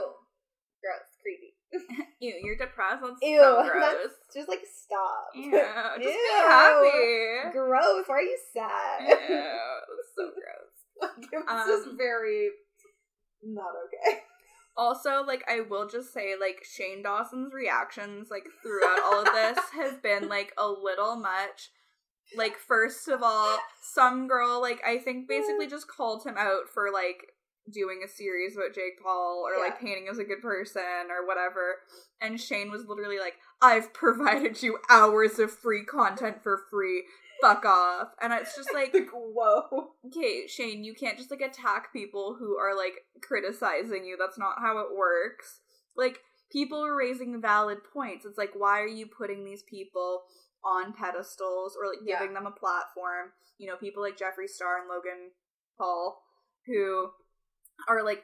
gross, 0.83 1.09
creepy. 1.21 1.55
Ew, 2.19 2.33
you're 2.43 2.57
depressed. 2.57 3.01
That's 3.01 3.21
Ew, 3.21 3.39
so 3.39 3.63
gross. 3.71 3.95
that's 4.03 4.15
just 4.35 4.49
like 4.49 4.63
stop. 4.65 5.29
Ew, 5.35 5.51
just 5.51 6.03
be 6.03 6.09
Ew. 6.09 6.43
happy. 6.47 7.51
Gross. 7.53 8.03
Why 8.07 8.15
are 8.15 8.21
you 8.21 8.37
sad? 8.53 9.07
Ew, 9.07 9.15
so 10.15 10.31
gross. 10.33 10.75
Like, 11.01 11.29
It's 11.31 11.67
just 11.67 11.87
Um, 11.89 11.97
very 11.97 12.49
not 13.43 13.71
okay. 13.87 14.23
Also, 14.75 15.23
like 15.25 15.43
I 15.49 15.61
will 15.61 15.87
just 15.87 16.13
say, 16.13 16.35
like 16.39 16.63
Shane 16.63 17.03
Dawson's 17.03 17.53
reactions, 17.53 18.29
like 18.31 18.45
throughout 18.63 18.99
all 19.03 19.19
of 19.21 19.33
this, 19.33 19.59
have 19.75 20.01
been 20.01 20.27
like 20.29 20.53
a 20.57 20.67
little 20.67 21.15
much. 21.17 21.69
Like, 22.37 22.57
first 22.57 23.07
of 23.07 23.21
all, 23.23 23.57
some 23.81 24.27
girl, 24.27 24.61
like 24.61 24.81
I 24.85 24.97
think, 24.97 25.27
basically 25.27 25.67
just 25.67 25.87
called 25.87 26.25
him 26.25 26.35
out 26.37 26.69
for 26.73 26.91
like 26.91 27.33
doing 27.71 28.01
a 28.03 28.07
series 28.07 28.55
about 28.55 28.73
Jake 28.73 29.01
Paul 29.01 29.45
or 29.45 29.63
like 29.63 29.79
painting 29.79 30.07
as 30.09 30.17
a 30.17 30.23
good 30.23 30.41
person 30.41 31.09
or 31.09 31.25
whatever. 31.27 31.77
And 32.21 32.39
Shane 32.39 32.71
was 32.71 32.85
literally 32.87 33.19
like, 33.19 33.35
"I've 33.61 33.93
provided 33.93 34.61
you 34.61 34.79
hours 34.89 35.39
of 35.39 35.51
free 35.51 35.83
content 35.85 36.43
for 36.43 36.61
free. 36.69 37.03
Fuck 37.41 37.65
off." 37.65 38.09
And 38.21 38.33
it's 38.33 38.55
just 38.55 38.73
like, 38.73 38.93
Like, 38.93 39.09
whoa. 39.13 39.91
okay, 40.07 40.47
Shane, 40.47 40.83
you 40.83 40.93
can't 40.93 41.17
just 41.17 41.31
like 41.31 41.41
attack 41.41 41.93
people 41.93 42.35
who 42.39 42.57
are 42.57 42.75
like 42.75 43.05
criticizing 43.21 44.05
you. 44.05 44.17
That's 44.19 44.39
not 44.39 44.59
how 44.59 44.79
it 44.79 44.95
works. 44.95 45.59
Like, 45.95 46.19
people 46.51 46.83
are 46.83 46.95
raising 46.95 47.41
valid 47.41 47.79
points. 47.93 48.25
It's 48.25 48.37
like, 48.37 48.51
why 48.55 48.79
are 48.81 48.87
you 48.87 49.05
putting 49.07 49.43
these 49.43 49.63
people 49.63 50.23
on 50.63 50.93
pedestals 50.93 51.75
or 51.79 51.87
like 51.89 51.99
Yeah. 52.03 52.19
giving 52.19 52.33
them 52.33 52.45
a 52.45 52.51
platform? 52.51 53.31
You 53.57 53.67
know, 53.67 53.77
people 53.77 54.01
like 54.03 54.17
Jeffree 54.17 54.49
Star 54.49 54.79
and 54.79 54.87
Logan 54.89 55.31
Paul 55.77 56.21
who 56.65 57.11
are 57.87 58.03
like 58.03 58.23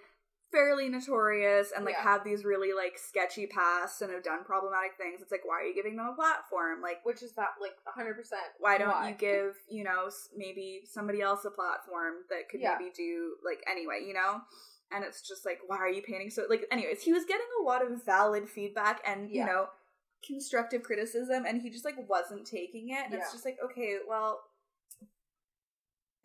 fairly 0.52 0.88
notorious 0.88 1.72
and 1.76 1.84
like 1.86 1.96
Yeah. 1.96 2.04
have 2.04 2.24
these 2.24 2.46
really 2.46 2.72
like 2.74 2.98
sketchy 2.98 3.48
pasts 3.48 4.02
and 4.02 4.12
have 4.12 4.24
done 4.24 4.44
problematic 4.46 4.96
things. 4.98 5.22
It's 5.22 5.32
like, 5.32 5.44
why 5.44 5.62
are 5.62 5.64
you 5.66 5.74
giving 5.74 5.98
them 5.98 6.08
a 6.08 6.14
platform? 6.16 6.82
Like, 6.82 7.04
Which 7.04 7.24
is 7.24 7.34
that 7.34 7.56
like 7.60 7.76
hundred 7.86 8.14
percent. 8.16 8.42
why 8.60 8.78
don't 8.78 9.08
you 9.10 9.16
give 9.16 9.56
you 9.70 9.84
know 9.84 10.10
maybe 10.36 10.82
somebody 10.86 11.22
else 11.22 11.44
a 11.46 11.52
platform 11.52 12.16
that 12.30 12.48
could 12.50 12.62
Yeah. 12.62 12.78
maybe 12.80 12.92
do 12.96 13.36
like 13.44 13.64
anyway 13.70 14.04
you 14.06 14.14
know 14.14 14.42
and 14.92 15.04
it's 15.04 15.28
just 15.28 15.46
like 15.46 15.60
why 15.68 15.78
are 15.78 15.90
you 15.90 16.02
painting 16.04 16.30
so 16.30 16.46
like 16.50 16.66
anyways 16.72 17.02
he 17.02 17.12
was 17.12 17.26
getting 17.26 17.48
a 17.60 17.64
lot 17.64 17.84
of 17.84 18.06
valid 18.06 18.48
feedback 18.48 19.02
and 19.06 19.30
you 19.32 19.44
know 19.46 19.68
constructive 20.26 20.84
criticism 20.84 21.46
and 21.46 21.62
he 21.62 21.70
just 21.70 21.86
like 21.86 21.96
wasn't 22.10 22.46
taking 22.46 22.90
it 22.90 23.04
and 23.06 23.14
Yeah. 23.14 23.20
it's 23.20 23.32
just 23.32 23.46
like 23.46 23.58
okay 23.64 23.98
well 24.08 24.42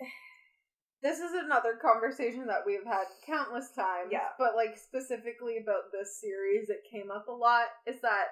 This 1.03 1.19
is 1.19 1.33
another 1.33 1.77
conversation 1.81 2.47
that 2.49 2.61
we've 2.67 2.85
had 2.85 3.05
countless 3.27 3.71
times. 3.71 4.11
Yeah. 4.13 4.29
But 4.39 4.55
like 4.55 4.77
specifically 4.77 5.57
about 5.57 5.89
this 5.93 6.21
series, 6.21 6.69
it 6.69 6.83
came 6.91 7.11
up 7.11 7.27
a 7.27 7.33
lot. 7.33 7.69
Is 7.87 8.03
that 8.03 8.27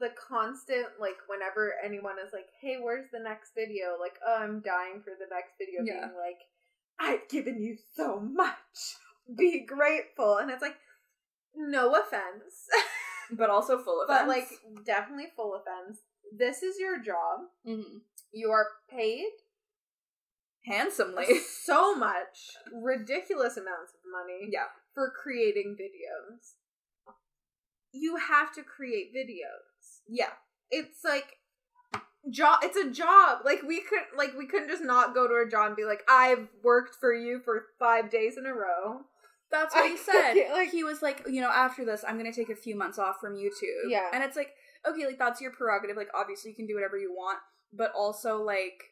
the 0.00 0.10
constant 0.18 0.86
like 0.98 1.14
whenever 1.28 1.74
anyone 1.84 2.16
is 2.18 2.32
like, 2.32 2.48
"Hey, 2.60 2.78
where's 2.82 3.08
the 3.12 3.20
next 3.20 3.52
video?" 3.54 3.96
Like, 4.00 4.18
"Oh, 4.26 4.36
I'm 4.36 4.60
dying 4.66 5.00
for 5.04 5.12
the 5.16 5.32
next 5.32 5.52
video." 5.58 5.82
Yeah. 5.84 6.08
Being 6.08 6.18
like, 6.18 6.40
"I've 6.98 7.28
given 7.28 7.62
you 7.62 7.76
so 7.94 8.18
much. 8.18 8.96
Be 9.36 9.60
grateful." 9.64 10.38
And 10.38 10.50
it's 10.50 10.60
like, 10.62 10.78
no 11.54 11.94
offense, 11.94 12.66
but 13.36 13.50
also 13.50 13.78
full 13.78 14.00
of 14.02 14.08
but 14.08 14.28
like 14.28 14.48
definitely 14.84 15.26
full 15.36 15.54
of 15.54 15.62
offense. 15.62 16.00
This 16.36 16.62
is 16.62 16.78
your 16.78 16.98
job. 16.98 17.48
Mhm. 17.66 18.00
You 18.32 18.50
are 18.50 18.66
paid 18.90 19.30
handsomely 20.64 21.38
so 21.64 21.94
much, 22.08 22.50
ridiculous 22.72 23.56
amounts 23.56 23.92
of 23.94 24.00
money 24.10 24.48
yeah 24.50 24.66
for 24.94 25.10
creating 25.22 25.76
videos. 25.80 26.54
You 27.92 28.16
have 28.16 28.52
to 28.54 28.62
create 28.62 29.14
videos. 29.14 30.00
yeah 30.08 30.30
It's 30.70 31.04
like 31.04 31.36
job 32.30 32.60
it's 32.62 32.76
a 32.76 32.90
job. 32.90 33.40
Like 33.44 33.62
we 33.62 33.80
could 33.80 34.04
like 34.16 34.32
we 34.38 34.46
couldn't 34.46 34.68
just 34.68 34.82
not 34.84 35.14
go 35.14 35.26
to 35.26 35.34
our 35.34 35.46
job 35.46 35.66
and 35.68 35.76
be 35.76 35.84
like, 35.84 36.02
I've 36.08 36.48
worked 36.62 36.96
for 37.00 37.12
you 37.12 37.40
for 37.44 37.66
five 37.78 38.10
days 38.10 38.36
in 38.38 38.46
a 38.46 38.54
row. 38.54 39.02
That's 39.52 39.74
what 39.74 39.88
he 39.90 39.96
said. 40.10 40.34
like- 40.52 40.70
he 40.70 40.82
was 40.82 41.02
like, 41.02 41.22
you 41.28 41.40
know, 41.40 41.50
after 41.50 41.84
this, 41.84 42.04
I'm 42.08 42.16
gonna 42.16 42.32
take 42.32 42.50
a 42.50 42.56
few 42.56 42.74
months 42.74 42.98
off 42.98 43.16
from 43.20 43.36
YouTube. 43.36 43.88
Yeah. 43.88 44.08
and 44.12 44.24
it's 44.24 44.36
like, 44.36 44.54
okay, 44.88 45.06
like 45.06 45.18
that's 45.18 45.40
your 45.40 45.52
prerogative. 45.52 45.96
Like, 45.96 46.08
obviously, 46.14 46.50
you 46.50 46.56
can 46.56 46.66
do 46.66 46.74
whatever 46.74 46.96
you 46.98 47.12
want, 47.12 47.38
but 47.72 47.92
also 47.96 48.42
like, 48.42 48.82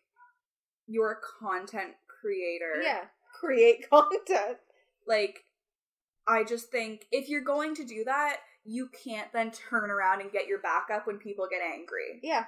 you're 0.87 1.13
a 1.13 1.45
content 1.45 1.95
creator. 2.21 2.83
Yeah. 2.83 3.03
Create 3.41 3.89
content. 3.91 4.59
Like, 5.07 5.41
I 6.29 6.45
just 6.45 6.71
think 6.71 7.07
if 7.11 7.29
you're 7.29 7.41
going 7.41 7.75
to 7.77 7.85
do 7.85 8.05
that, 8.05 8.37
you 8.65 8.89
can't 9.05 9.33
then 9.33 9.51
turn 9.51 9.91
around 9.91 10.21
and 10.21 10.31
get 10.31 10.47
your 10.47 10.61
back 10.61 10.89
up 10.93 11.07
when 11.07 11.17
people 11.19 11.49
get 11.51 11.63
angry 11.63 12.21
Yeah. 12.23 12.45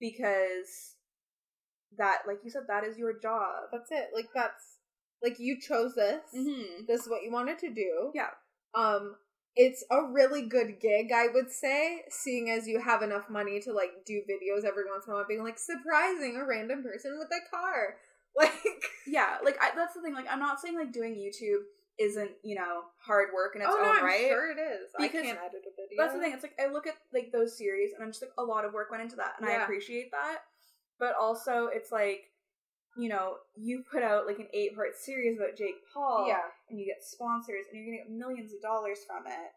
because 0.00 0.94
that, 1.98 2.18
like 2.26 2.38
you 2.44 2.50
said, 2.50 2.62
that 2.68 2.84
is 2.84 2.96
your 2.98 3.18
job. 3.18 3.64
That's 3.72 3.90
it. 3.90 4.10
Like 4.14 4.28
that's 4.34 4.73
like 5.24 5.38
you 5.40 5.58
chose 5.60 5.94
this. 5.94 6.20
Mm-hmm. 6.36 6.84
This 6.86 7.02
is 7.02 7.08
what 7.08 7.22
you 7.24 7.32
wanted 7.32 7.58
to 7.60 7.72
do. 7.74 8.12
Yeah. 8.14 8.30
Um 8.74 9.16
it's 9.56 9.84
a 9.90 10.02
really 10.12 10.48
good 10.48 10.80
gig, 10.80 11.12
I 11.14 11.28
would 11.32 11.50
say, 11.50 12.02
seeing 12.10 12.50
as 12.50 12.66
you 12.66 12.80
have 12.80 13.02
enough 13.02 13.30
money 13.30 13.60
to 13.60 13.72
like 13.72 14.04
do 14.04 14.20
videos 14.28 14.64
every 14.64 14.84
once 14.90 15.06
in 15.06 15.12
a 15.12 15.16
while 15.16 15.26
being 15.28 15.44
like 15.44 15.58
surprising 15.58 16.36
a 16.36 16.44
random 16.44 16.82
person 16.82 17.18
with 17.18 17.28
a 17.28 17.50
car. 17.50 17.96
Like 18.36 18.50
Yeah, 19.06 19.36
like 19.44 19.56
I, 19.62 19.70
that's 19.76 19.94
the 19.94 20.02
thing. 20.02 20.12
Like, 20.12 20.26
I'm 20.28 20.40
not 20.40 20.60
saying 20.60 20.74
like 20.74 20.92
doing 20.92 21.14
YouTube 21.14 21.62
isn't 22.00 22.32
you 22.42 22.56
know 22.56 22.82
hard 22.98 23.28
work 23.32 23.54
in 23.54 23.62
its 23.62 23.70
Oh 23.72 23.80
no, 23.80 23.90
own 23.90 23.98
I'm 23.98 24.04
right. 24.04 24.26
sure 24.26 24.50
it 24.50 24.58
is. 24.58 24.90
Because 24.98 25.20
I 25.20 25.22
can't 25.22 25.38
edit 25.38 25.62
a 25.62 25.70
video. 25.70 25.96
That's 25.96 26.14
the 26.14 26.18
thing. 26.20 26.32
It's 26.32 26.42
like 26.42 26.58
I 26.60 26.66
look 26.72 26.88
at 26.88 26.94
like 27.12 27.30
those 27.30 27.56
series, 27.56 27.92
and 27.94 28.02
I'm 28.02 28.10
just 28.10 28.22
like 28.22 28.32
a 28.36 28.42
lot 28.42 28.64
of 28.64 28.72
work 28.72 28.90
went 28.90 29.04
into 29.04 29.14
that, 29.16 29.34
and 29.38 29.48
I 29.48 29.62
appreciate 29.62 30.10
that. 30.10 30.38
But 30.98 31.14
also, 31.14 31.68
it's 31.72 31.92
like 31.92 32.24
you 32.96 33.08
know, 33.08 33.38
you 33.56 33.82
put 33.90 34.02
out 34.02 34.26
like 34.26 34.38
an 34.38 34.48
eight 34.54 34.74
part 34.74 34.94
series 34.94 35.36
about 35.36 35.56
Jake 35.56 35.82
Paul, 35.92 36.26
Yeah. 36.28 36.46
and 36.70 36.78
you 36.78 36.86
get 36.86 37.02
sponsors, 37.02 37.66
and 37.70 37.74
you're 37.78 37.86
gonna 37.90 38.04
get 38.06 38.10
millions 38.10 38.52
of 38.54 38.60
dollars 38.62 39.04
from 39.06 39.26
it, 39.26 39.50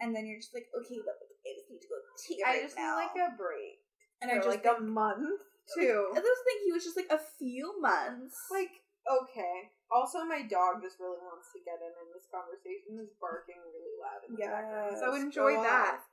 and 0.00 0.14
then 0.14 0.26
you're 0.26 0.38
just 0.40 0.52
like, 0.54 0.68
okay, 0.76 0.98
but 1.04 1.16
like, 1.20 1.32
I 1.46 1.50
just 1.56 1.70
need 1.70 1.80
to 1.80 1.88
go 1.88 1.98
tea 2.20 2.42
I 2.44 2.48
right 2.52 2.62
just 2.62 2.76
now. 2.76 2.96
need 3.00 3.08
like 3.08 3.16
a 3.32 3.36
break. 3.36 3.80
and 4.20 4.30
I 4.30 4.36
just 4.36 4.48
like 4.48 4.62
think, 4.62 4.78
a 4.78 4.82
month 4.82 5.40
too. 5.76 6.12
I 6.12 6.20
just 6.20 6.42
think 6.44 6.58
he 6.64 6.72
was 6.72 6.84
just 6.84 6.96
like 6.96 7.08
a 7.10 7.20
few 7.38 7.80
months, 7.80 8.36
Like, 8.50 8.84
okay. 9.08 9.72
Also 9.90 10.22
my 10.24 10.42
dog 10.44 10.82
just 10.84 11.00
really 11.00 11.18
wants 11.24 11.48
to 11.56 11.58
get 11.64 11.80
in 11.80 11.90
and 11.90 12.08
this 12.14 12.28
conversation 12.30 13.00
is 13.00 13.10
barking 13.20 13.56
really 13.58 13.96
loud 13.98 14.20
in 14.28 14.36
the 14.36 14.44
background. 14.44 14.96
So 15.00 15.14
enjoy 15.16 15.54
that. 15.62 16.04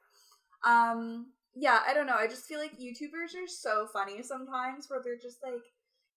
Um, 0.65 1.33
yeah, 1.53 1.81
I 1.85 1.93
don't 1.93 2.07
know. 2.07 2.15
I 2.17 2.27
just 2.27 2.45
feel 2.45 2.59
like 2.59 2.79
YouTubers 2.79 3.35
are 3.35 3.47
so 3.47 3.87
funny 3.91 4.23
sometimes, 4.23 4.89
where 4.89 5.01
they're 5.03 5.17
just 5.21 5.43
like, 5.43 5.61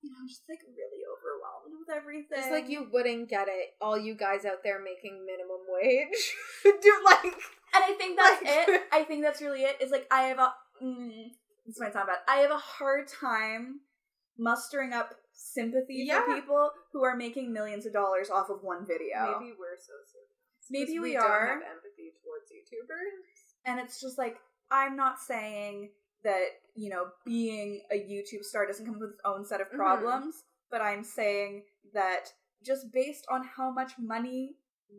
you 0.03 0.11
know, 0.11 0.23
just 0.29 0.43
like 0.49 0.61
really 0.65 1.03
overwhelmed 1.05 1.75
with 1.79 1.95
everything. 1.95 2.39
It's 2.41 2.51
like 2.51 2.69
you 2.69 2.89
wouldn't 2.93 3.29
get 3.29 3.49
it, 3.49 3.75
all 3.81 3.99
you 3.99 4.15
guys 4.15 4.45
out 4.45 4.63
there 4.65 4.81
making 4.83 5.25
minimum 5.27 5.61
wage. 5.69 6.23
Do 6.83 6.93
like 7.05 7.25
and 7.75 7.85
I 7.85 7.93
think 7.99 8.19
that's 8.19 8.43
like- 8.43 8.69
it. 8.69 8.83
I 8.93 9.05
think 9.05 9.23
that's 9.23 9.41
really 9.43 9.63
it. 9.63 9.77
Is 9.81 9.91
like 9.91 10.07
I 10.11 10.23
have 10.23 10.39
a. 10.39 10.53
Mm, 10.83 11.31
this 11.67 11.79
might 11.79 11.93
sound 11.93 12.07
bad. 12.09 12.19
I 12.27 12.41
have 12.41 12.51
a 12.51 12.57
hard 12.57 13.07
time 13.09 13.81
mustering 14.39 14.93
up 14.93 15.15
sympathy 15.33 16.05
Yeah. 16.09 16.25
for 16.25 16.35
people 16.35 16.71
who 16.93 17.05
are 17.05 17.17
making 17.17 17.53
millions 17.53 17.87
of 17.87 17.93
dollars 17.93 18.31
off 18.31 18.49
of 18.51 18.61
one 18.63 18.87
video. 18.87 19.39
maybe 19.39 19.53
we're 19.59 19.77
sociopaths. 19.77 20.67
Maybe 20.71 20.99
we 20.99 21.13
don't 21.15 21.23
are. 21.25 21.47
have 21.49 21.63
empathy 21.63 22.13
towards 22.25 22.51
YouTubers. 22.51 23.67
And 23.67 23.79
it's 23.81 24.01
just 24.01 24.17
like, 24.19 24.37
I'm 24.71 24.97
not 24.97 25.19
saying 25.21 25.91
that, 26.25 26.41
you 26.81 26.89
know, 26.89 27.09
being 27.27 27.83
a 27.93 27.97
YouTube 27.97 28.43
star 28.45 28.67
doesn't 28.67 28.87
come 28.87 28.99
with 28.99 29.11
its 29.11 29.21
own 29.25 29.45
set 29.45 29.61
of 29.61 29.69
Mhm. 29.69 29.77
problems, 29.77 30.45
but 30.71 30.81
I'm 30.81 31.05
saying 31.05 31.67
that 31.93 32.33
just 32.63 32.91
based 32.93 33.27
on 33.29 33.45
how 33.45 33.71
much 33.71 33.93
money 33.99 34.57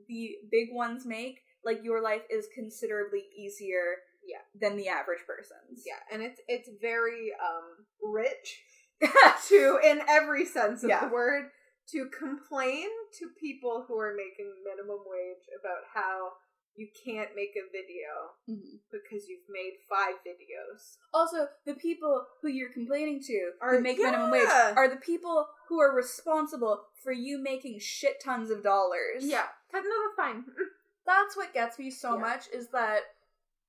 the 0.08 0.38
big 0.52 0.72
ones 0.72 1.06
make, 1.06 1.44
like 1.64 1.84
your 1.84 2.00
life 2.02 2.26
is 2.30 2.48
considerably 2.54 3.24
easier 3.36 4.04
Yeah. 4.24 4.42
than 4.54 4.76
the 4.78 4.88
average 4.90 5.26
person's. 5.26 5.84
Yeah, 5.86 6.00
and 6.12 6.22
it's 6.22 6.40
it's 6.48 6.70
very 6.70 7.34
um 7.34 7.88
rich 8.02 8.64
to 9.48 9.80
in 9.84 10.02
every 10.08 10.46
sense 10.46 10.84
of 10.84 10.90
Yeah. 10.92 11.06
the 11.08 11.14
word 11.14 11.52
to 11.88 12.10
complain 12.10 12.88
to 13.18 13.30
people 13.40 13.84
who 13.88 13.98
are 14.00 14.14
making 14.14 14.54
minimum 14.64 15.04
wage 15.08 15.46
about 15.60 15.84
how 15.94 16.34
you 16.76 16.88
can't 17.06 17.36
make 17.36 17.56
a 17.56 17.70
video 17.70 18.36
Mhm. 18.50 18.80
because 18.92 19.28
you've 19.28 19.48
made 19.50 19.74
five 19.90 20.16
videos. 20.26 20.98
Also, 21.14 21.50
the 21.66 21.76
people 21.76 22.26
who 22.42 22.48
you're 22.48 22.72
complaining 22.72 23.22
to 23.24 23.54
Are- 23.62 23.80
make 23.80 23.98
minimum 23.98 24.32
wage 24.32 24.48
are 24.48 24.88
the 24.88 24.96
people 24.98 25.48
who 25.68 25.80
are 25.82 25.94
responsible 25.94 26.88
for 27.04 27.12
you 27.12 27.38
making 27.38 27.80
shit 27.80 28.20
tons 28.22 28.50
of 28.50 28.64
dollars. 28.64 29.26
Yeah, 29.26 29.50
that's 29.72 29.88
fine. 30.16 30.46
that's 31.06 31.36
what 31.36 31.54
gets 31.54 31.78
me 31.80 31.90
so 31.92 32.14
Yeah. 32.16 32.22
much 32.22 32.48
is 32.50 32.70
that 32.70 33.02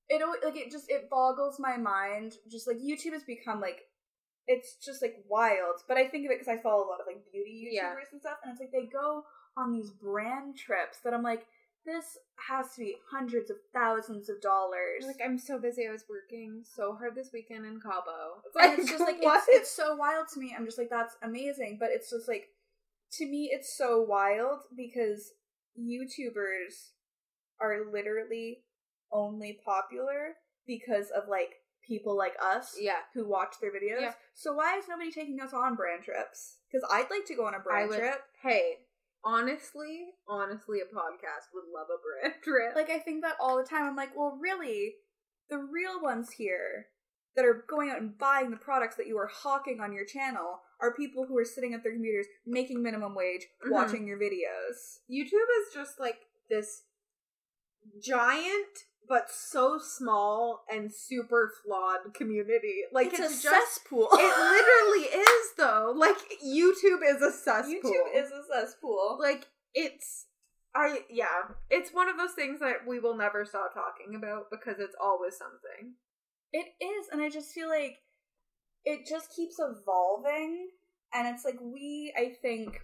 it 0.08 0.22
like 0.44 0.56
it 0.56 0.70
just 0.70 0.90
it 0.90 1.08
boggles 1.08 1.58
my 1.58 1.76
mind 1.78 2.36
just 2.48 2.66
like 2.66 2.76
youtube 2.76 3.12
has 3.14 3.24
become 3.24 3.60
like 3.60 3.88
it's 4.46 4.74
just 4.74 5.00
like 5.00 5.16
wild 5.28 5.76
but 5.88 5.96
i 5.96 6.06
think 6.06 6.26
of 6.26 6.30
it 6.32 6.38
because 6.38 6.48
i 6.48 6.56
follow 6.60 6.84
a 6.84 6.88
lot 6.90 7.00
of 7.00 7.06
like 7.06 7.24
beauty 7.32 7.64
youtubers 7.64 7.72
Yeah. 7.72 8.04
and 8.12 8.20
stuff 8.20 8.38
and 8.42 8.50
it's 8.52 8.60
like 8.60 8.72
they 8.72 8.84
go 8.86 9.24
on 9.56 9.72
these 9.72 9.90
brand 9.90 10.56
trips 10.58 10.98
that 11.00 11.14
i'm 11.14 11.22
like 11.22 11.46
this 11.84 12.18
has 12.48 12.72
to 12.74 12.80
be 12.80 12.96
hundreds 13.10 13.50
of 13.50 13.56
thousands 13.74 14.28
of 14.28 14.40
dollars 14.40 15.04
like 15.06 15.20
I'm 15.24 15.38
so 15.38 15.58
busy. 15.58 15.86
I 15.88 15.92
was 15.92 16.04
working 16.08 16.62
so 16.64 16.94
hard 16.94 17.14
this 17.14 17.30
weekend 17.32 17.66
in 17.66 17.80
Cabo. 17.80 18.42
and 18.60 18.78
it's 18.78 18.88
just 18.90 19.00
like 19.00 19.18
it's, 19.20 19.46
it's 19.48 19.70
so 19.70 19.94
wild 19.96 20.26
to 20.34 20.40
me 20.40 20.54
i'm 20.56 20.64
just 20.64 20.78
like 20.78 20.90
that's 20.90 21.16
amazing 21.22 21.76
but 21.80 21.90
it's 21.92 22.10
just 22.10 22.28
like 22.28 22.44
to 23.12 23.26
me 23.26 23.50
it's 23.52 23.76
so 23.76 24.00
wild 24.02 24.60
because 24.76 25.32
YouTubers 25.78 26.90
are 27.60 27.90
literally 27.92 28.58
only 29.12 29.58
popular 29.64 30.34
because 30.66 31.10
of 31.10 31.28
like 31.28 31.54
people 31.86 32.16
like 32.16 32.34
us 32.42 32.76
Yeah. 32.80 33.00
who 33.14 33.26
watch 33.28 33.54
their 33.60 33.70
videos. 33.70 34.00
Yeah. 34.00 34.12
So 34.34 34.52
why 34.52 34.78
is 34.78 34.84
nobody 34.88 35.10
taking 35.10 35.40
us 35.40 35.52
on 35.52 35.74
brand 35.74 36.04
trips? 36.04 36.56
Because 36.70 36.88
I'd 36.92 37.10
like 37.10 37.26
to 37.26 37.34
go 37.34 37.46
on 37.46 37.54
a 37.54 37.58
brand 37.58 37.88
would- 37.90 37.98
trip. 37.98 38.20
Hey, 38.42 38.78
honestly, 39.24 40.06
honestly, 40.28 40.78
a 40.80 40.84
podcast 40.94 41.52
would 41.54 41.64
love 41.74 41.88
a 41.90 41.98
brand 42.02 42.34
trip. 42.44 42.74
Like 42.74 42.90
I 42.90 42.98
think 42.98 43.22
that 43.22 43.36
all 43.40 43.56
the 43.56 43.64
time. 43.68 43.84
I'm 43.84 43.96
like, 43.96 44.16
well, 44.16 44.38
really, 44.40 44.94
the 45.50 45.58
real 45.58 46.00
ones 46.02 46.30
here 46.32 46.86
that 47.34 47.44
are 47.44 47.64
going 47.68 47.90
out 47.90 48.00
and 48.00 48.18
buying 48.18 48.50
the 48.50 48.56
products 48.56 48.96
that 48.96 49.06
you 49.06 49.16
are 49.16 49.30
hawking 49.32 49.80
on 49.80 49.92
your 49.92 50.04
channel 50.04 50.60
are 50.80 50.94
people 50.94 51.24
who 51.26 51.36
are 51.38 51.44
sitting 51.44 51.72
at 51.72 51.82
their 51.82 51.92
computers 51.92 52.26
making 52.46 52.82
minimum 52.82 53.14
wage, 53.14 53.46
Mhm. 53.64 53.70
watching 53.70 54.06
your 54.06 54.18
videos. 54.18 54.98
YouTube 55.10 55.48
is 55.62 55.72
just 55.72 55.98
like 55.98 56.18
this 56.50 56.82
giant 58.02 58.84
but 59.08 59.30
so 59.30 59.78
small 59.78 60.64
and 60.70 60.92
super 60.92 61.52
flawed 61.64 62.14
community. 62.14 62.82
Like 62.92 63.08
it's, 63.08 63.20
it's, 63.20 63.40
a 63.40 63.42
just 63.42 63.74
cesspool. 63.74 64.08
it 64.12 64.38
literally 64.38 65.22
is 65.22 65.46
though. 65.56 65.92
Like 65.96 66.16
YouTube 66.44 67.00
is 67.06 67.22
a 67.22 67.32
cesspool. 67.32 67.74
YouTube 67.74 68.16
is 68.16 68.30
a 68.30 68.42
cesspool. 68.52 69.18
like 69.20 69.46
it's 69.74 70.26
I 70.74 71.00
yeah, 71.10 71.52
it's 71.70 71.92
one 71.92 72.08
of 72.08 72.16
those 72.16 72.32
things 72.32 72.60
that 72.60 72.86
we 72.86 72.98
will 72.98 73.16
never 73.16 73.44
stop 73.44 73.74
talking 73.74 74.14
about 74.14 74.50
because 74.50 74.78
it's 74.78 74.96
always 75.02 75.36
something. 75.36 75.94
It 76.52 76.66
is, 76.82 77.08
and 77.12 77.20
I 77.20 77.28
just 77.28 77.52
feel 77.52 77.68
like 77.68 77.98
it 78.84 79.06
just 79.06 79.34
keeps 79.34 79.56
evolving. 79.58 80.68
And 81.14 81.28
it's 81.28 81.44
like 81.44 81.58
we, 81.60 82.12
I 82.16 82.32
think, 82.40 82.80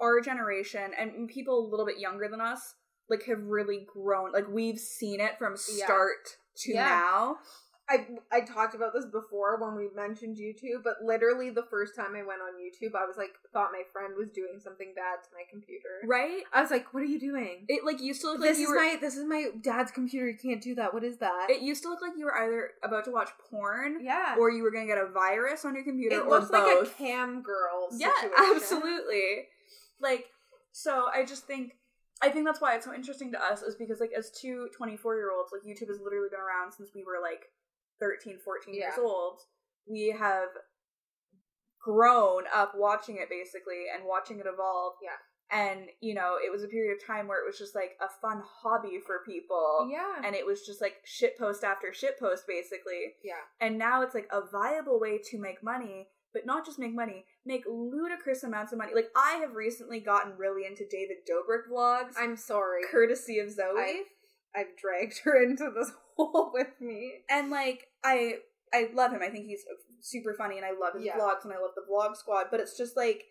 our 0.00 0.20
generation 0.20 0.92
and 0.98 1.28
people 1.28 1.58
a 1.58 1.68
little 1.68 1.86
bit 1.86 1.98
younger 1.98 2.28
than 2.28 2.40
us, 2.40 2.74
like 3.08 3.24
have 3.24 3.42
really 3.42 3.86
grown. 3.92 4.32
Like 4.32 4.48
we've 4.48 4.78
seen 4.78 5.20
it 5.20 5.38
from 5.38 5.52
Yeah. 5.52 5.84
start 5.84 6.36
to 6.58 6.72
Yeah. 6.72 6.84
now. 6.88 7.38
I 7.86 8.06
I 8.32 8.40
talked 8.40 8.74
about 8.74 8.94
this 8.94 9.04
before 9.04 9.60
when 9.60 9.74
we 9.76 9.90
mentioned 9.94 10.38
YouTube, 10.38 10.82
but 10.82 11.02
literally 11.04 11.50
the 11.50 11.64
first 11.68 11.94
time 11.94 12.16
I 12.16 12.22
went 12.22 12.40
on 12.40 12.54
YouTube, 12.58 12.94
I 12.98 13.04
was 13.04 13.18
like 13.18 13.34
thought 13.52 13.72
my 13.72 13.82
friend 13.92 14.14
was 14.16 14.30
doing 14.30 14.58
something 14.58 14.94
bad 14.96 15.22
to 15.22 15.28
my 15.34 15.42
computer. 15.50 16.00
Right? 16.02 16.44
I 16.50 16.62
was 16.62 16.70
like, 16.70 16.94
"What 16.94 17.02
are 17.02 17.06
you 17.06 17.20
doing?" 17.20 17.66
It 17.68 17.84
like 17.84 18.00
used 18.00 18.22
to 18.22 18.28
look 18.28 18.40
like 18.40 18.48
this 18.50 18.58
you 18.58 18.64
is 18.64 18.70
were. 18.70 18.76
my 18.76 18.96
this 18.98 19.16
is 19.18 19.26
my 19.26 19.48
dad's 19.60 19.90
computer. 19.90 20.26
You 20.30 20.38
can't 20.38 20.62
do 20.62 20.74
that. 20.76 20.94
What 20.94 21.04
is 21.04 21.18
that? 21.18 21.48
It 21.50 21.60
used 21.60 21.82
to 21.82 21.90
look 21.90 22.00
like 22.00 22.12
you 22.16 22.24
were 22.24 22.34
either 22.34 22.70
about 22.82 23.04
to 23.04 23.10
watch 23.10 23.28
porn 23.50 23.98
yeah, 24.02 24.36
or 24.38 24.50
you 24.50 24.62
were 24.62 24.70
gonna 24.70 24.86
get 24.86 24.96
a 24.96 25.10
virus 25.12 25.66
on 25.66 25.74
your 25.74 25.84
computer 25.84 26.16
it 26.16 26.22
or 26.24 26.30
looks 26.30 26.50
like 26.50 26.64
a 26.64 26.86
cam 26.86 27.42
girl. 27.42 27.90
Yeah, 27.92 28.12
absolutely. 28.56 29.48
Like, 30.00 30.24
so 30.72 31.04
I 31.14 31.26
just 31.26 31.44
think 31.46 31.72
I 32.24 32.30
think 32.30 32.46
that's 32.46 32.60
why 32.60 32.74
it's 32.74 32.86
so 32.86 32.94
interesting 32.94 33.30
to 33.32 33.42
us 33.42 33.62
is 33.62 33.74
because 33.76 34.00
like 34.00 34.12
as 34.16 34.30
two 34.30 34.68
24 34.76 35.16
year 35.16 35.30
olds, 35.30 35.52
like 35.52 35.62
YouTube 35.62 35.88
has 35.88 36.00
literally 36.02 36.28
been 36.30 36.40
around 36.40 36.72
since 36.72 36.90
we 36.94 37.04
were 37.04 37.20
like 37.22 37.44
13, 38.00 38.38
14 38.44 38.74
years 38.74 38.94
old. 38.98 39.40
We 39.86 40.14
have 40.18 40.48
grown 41.80 42.44
up 42.54 42.72
watching 42.74 43.16
it 43.16 43.28
basically 43.28 43.84
and 43.94 44.04
watching 44.06 44.38
it 44.40 44.46
evolve. 44.46 44.94
Yeah. 45.02 45.20
And, 45.50 45.88
you 46.00 46.14
know, 46.14 46.36
it 46.42 46.50
was 46.50 46.64
a 46.64 46.68
period 46.68 46.96
of 46.96 47.06
time 47.06 47.28
where 47.28 47.38
it 47.38 47.46
was 47.46 47.58
just 47.58 47.74
like 47.74 47.92
a 48.00 48.08
fun 48.08 48.42
hobby 48.62 48.98
for 49.06 49.20
people. 49.26 49.86
Yeah, 49.92 50.26
And 50.26 50.34
it 50.34 50.46
was 50.46 50.64
just 50.64 50.80
like 50.80 50.94
shit 51.04 51.38
post 51.38 51.62
after 51.62 51.92
shit 51.92 52.18
post 52.18 52.44
basically. 52.48 53.12
yeah. 53.22 53.44
And 53.60 53.78
now 53.78 54.00
it's 54.02 54.14
like 54.14 54.28
a 54.32 54.40
viable 54.50 54.98
way 54.98 55.20
to 55.30 55.38
make 55.38 55.62
money, 55.62 56.08
but 56.32 56.46
not 56.46 56.64
just 56.64 56.78
make 56.78 56.94
money, 56.94 57.26
make 57.46 57.64
ludicrous 57.68 58.42
amounts 58.42 58.72
of 58.72 58.78
money. 58.78 58.92
Like 58.94 59.10
I 59.16 59.36
have 59.36 59.54
recently 59.54 60.00
gotten 60.00 60.32
really 60.38 60.66
into 60.66 60.84
David 60.90 61.18
Dobrik 61.28 61.70
vlogs, 61.72 62.12
I'm 62.18 62.36
sorry. 62.36 62.82
courtesy 62.90 63.38
of 63.38 63.50
Zoe. 63.50 63.78
I've, 63.78 64.06
I've 64.56 64.76
dragged 64.80 65.20
her 65.24 65.42
into 65.42 65.70
this 65.74 65.90
hole 66.16 66.50
with 66.54 66.68
me. 66.80 67.12
and 67.28 67.50
like 67.50 67.88
I 68.04 68.36
I 68.72 68.88
love 68.94 69.12
him. 69.12 69.20
I 69.22 69.28
think 69.28 69.46
he's 69.46 69.64
super 70.00 70.34
funny 70.34 70.56
and 70.56 70.64
I 70.66 70.70
love 70.70 70.94
his 70.94 71.04
Yeah. 71.04 71.16
vlogs 71.18 71.44
and 71.44 71.52
I 71.52 71.58
love 71.58 71.72
the 71.76 71.82
vlog 71.90 72.16
squad, 72.16 72.46
but 72.50 72.60
it's 72.60 72.76
just 72.76 72.96
like 72.96 73.24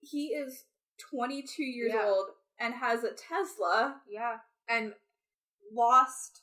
he 0.00 0.26
is 0.28 0.64
22 1.10 1.62
years 1.62 1.92
Yeah. 1.94 2.06
old 2.06 2.26
and 2.58 2.74
has 2.74 3.04
a 3.04 3.12
Tesla. 3.12 4.00
Yeah, 4.08 4.36
and 4.68 4.92
lost. 5.72 6.42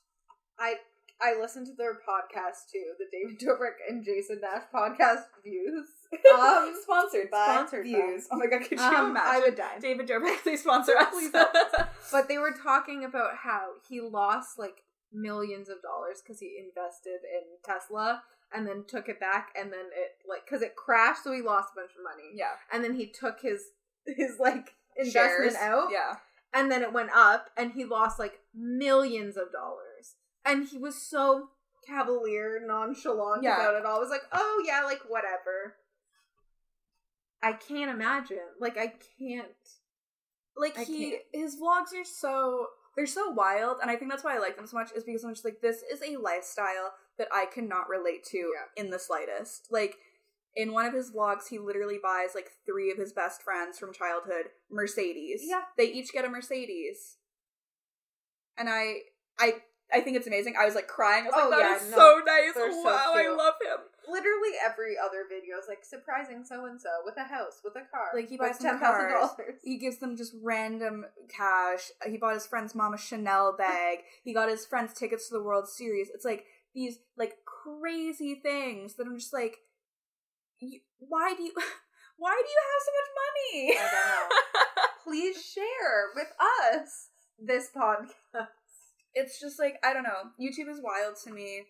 I 0.59 0.75
I 1.23 1.39
listened 1.39 1.67
to 1.67 1.73
their 1.77 1.93
podcast 1.93 2.71
too, 2.71 2.93
the 2.97 3.05
David 3.11 3.39
Dobrik 3.39 3.75
and 3.89 4.03
Jason 4.03 4.41
Nash 4.41 4.63
podcast 4.73 5.23
views. 5.43 5.87
Um, 6.33 6.73
sponsored 6.83 7.29
by 7.31 7.45
sponsored 7.53 7.83
by- 7.85 7.89
Views. 7.89 8.27
Oh 8.31 8.37
my 8.37 8.47
god, 8.47 8.61
could 8.67 8.79
you 8.79 8.85
um, 8.85 9.11
imagine? 9.11 9.31
I 9.35 9.39
would 9.39 9.55
die. 9.55 9.79
David 9.79 10.07
Dobrik, 10.07 10.37
please 10.43 10.61
sponsor 10.61 10.93
us. 10.97 11.09
Please 11.11 11.31
But 12.11 12.27
they 12.27 12.37
were 12.37 12.51
talking 12.51 13.03
about 13.05 13.35
how 13.43 13.73
he 13.87 14.01
lost 14.01 14.57
like 14.59 14.83
millions 15.13 15.69
of 15.69 15.81
dollars 15.81 16.21
because 16.23 16.39
he 16.39 16.57
invested 16.59 17.19
in 17.23 17.43
Tesla 17.63 18.23
and 18.53 18.65
then 18.67 18.83
took 18.87 19.07
it 19.07 19.19
back 19.19 19.49
and 19.59 19.71
then 19.71 19.85
it 19.95 20.17
like 20.27 20.45
because 20.45 20.61
it 20.61 20.75
crashed, 20.75 21.23
so 21.23 21.31
he 21.31 21.41
lost 21.41 21.69
a 21.73 21.79
bunch 21.79 21.91
of 21.97 22.03
money. 22.03 22.31
yeah. 22.35 22.55
And 22.73 22.83
then 22.83 22.95
he 22.95 23.05
took 23.07 23.41
his 23.41 23.61
his 24.05 24.39
like 24.39 24.73
investment 24.97 25.53
Shares. 25.53 25.55
out. 25.55 25.89
Yeah. 25.91 26.15
and 26.53 26.71
then 26.71 26.81
it 26.81 26.91
went 26.91 27.11
up 27.15 27.49
and 27.55 27.71
he 27.73 27.85
lost 27.85 28.19
like 28.19 28.39
millions 28.55 29.37
of 29.37 29.51
dollars 29.53 29.85
and 30.45 30.67
he 30.67 30.77
was 30.77 30.95
so 31.01 31.49
cavalier 31.87 32.59
nonchalant 32.65 33.43
Yeah. 33.43 33.55
about 33.55 33.75
it 33.75 33.85
all 33.85 33.97
I 33.97 33.99
was 33.99 34.09
like 34.09 34.23
oh 34.31 34.63
yeah 34.65 34.83
like 34.83 35.01
whatever 35.07 35.75
i 37.41 37.53
can't 37.53 37.89
imagine 37.89 38.37
like 38.59 38.77
i 38.77 38.93
can't 39.17 39.47
Like 40.55 40.77
I 40.77 40.83
he 40.83 41.11
can't. 41.11 41.21
his 41.33 41.55
vlogs 41.59 41.93
are 41.99 42.05
so 42.05 42.67
they're 42.95 43.05
so 43.07 43.29
wild 43.31 43.77
and 43.81 43.89
I 43.89 43.95
think 43.95 44.11
that's 44.11 44.23
why 44.23 44.35
I 44.35 44.39
like 44.39 44.57
them 44.57 44.67
so 44.67 44.75
much 44.77 44.91
is 44.93 45.05
because 45.05 45.23
I'm 45.23 45.33
just 45.33 45.45
like 45.45 45.61
this 45.61 45.81
is 45.91 46.01
a 46.05 46.17
lifestyle 46.17 46.91
that 47.17 47.29
I 47.33 47.45
cannot 47.45 47.87
relate 47.87 48.25
to 48.31 48.37
Yeah. 48.37 48.83
in 48.83 48.89
the 48.89 48.99
slightest. 48.99 49.67
Like 49.71 49.95
in 50.57 50.73
one 50.73 50.85
of 50.85 50.93
his 50.93 51.09
vlogs 51.09 51.47
he 51.49 51.57
literally 51.57 51.99
buys 52.03 52.35
like 52.35 52.51
three 52.65 52.91
of 52.91 52.97
his 52.97 53.13
best 53.13 53.41
friends 53.43 53.79
from 53.79 53.93
childhood 53.93 54.47
Mercedes. 54.69 55.41
Yeah. 55.45 55.61
They 55.77 55.85
each 55.85 56.11
get 56.11 56.25
a 56.25 56.29
Mercedes. 56.29 57.15
And 58.57 58.67
I 58.69 58.95
I 59.39 59.61
I 59.93 60.01
think 60.01 60.15
it's 60.17 60.27
amazing. 60.27 60.55
I 60.59 60.65
was 60.65 60.75
like 60.75 60.87
crying. 60.87 61.25
I 61.25 61.27
was 61.27 61.35
Oh, 61.37 61.49
like, 61.49 61.59
that 61.59 61.69
yeah, 61.69 61.75
is 61.85 61.91
no. 61.91 61.97
so 61.97 62.21
nice. 62.25 62.53
They're 62.55 62.71
so 62.71 62.83
wow, 62.83 63.13
I 63.15 63.27
love 63.29 63.55
him. 63.61 63.79
literally 64.07 64.51
every 64.65 64.95
other 64.97 65.23
video 65.29 65.57
is 65.57 65.65
like 65.67 65.83
surprising 65.83 66.43
so 66.45 66.65
and 66.65 66.79
so 66.81 66.89
with 67.05 67.15
a 67.17 67.23
house 67.23 67.61
with 67.63 67.75
a 67.75 67.85
car 67.91 68.09
Like, 68.15 68.29
he 68.29 68.37
buys 68.37 68.57
ten 68.57 68.79
thousand 68.79 69.11
dollars. 69.11 69.55
He 69.63 69.77
gives 69.77 69.97
them 69.99 70.15
just 70.17 70.33
random 70.41 71.05
cash. 71.29 71.91
He 72.07 72.17
bought 72.17 72.33
his 72.35 72.47
friend's 72.47 72.73
mom 72.75 72.93
a 72.93 72.97
Chanel 72.97 73.55
bag. 73.57 73.99
He 74.23 74.33
got 74.33 74.49
his 74.49 74.65
friends 74.65 74.93
tickets 74.93 75.27
to 75.29 75.35
the 75.35 75.43
World 75.43 75.67
Series. 75.67 76.09
It's 76.13 76.25
like 76.25 76.45
these 76.73 76.99
like 77.17 77.33
crazy 77.45 78.35
things 78.41 78.95
that 78.95 79.05
I'm 79.07 79.17
just 79.19 79.33
like, 79.33 79.57
why 80.99 81.33
do 81.35 81.43
you, 81.43 81.51
why 82.17 82.31
do 82.43 82.49
you 82.49 82.61
have 82.71 82.83
so 82.85 82.91
much 82.99 83.11
money? 83.23 83.77
I 83.77 84.27
don't 84.29 84.39
please 85.03 85.43
share 85.43 86.09
with 86.15 86.31
us 86.39 87.07
this 87.39 87.69
podcast 87.75 88.47
it's 89.13 89.39
just 89.39 89.59
like 89.59 89.75
I 89.83 89.93
don't 89.93 90.03
know. 90.03 90.31
YouTube 90.39 90.69
is 90.69 90.81
wild 90.81 91.15
to 91.25 91.31
me. 91.31 91.65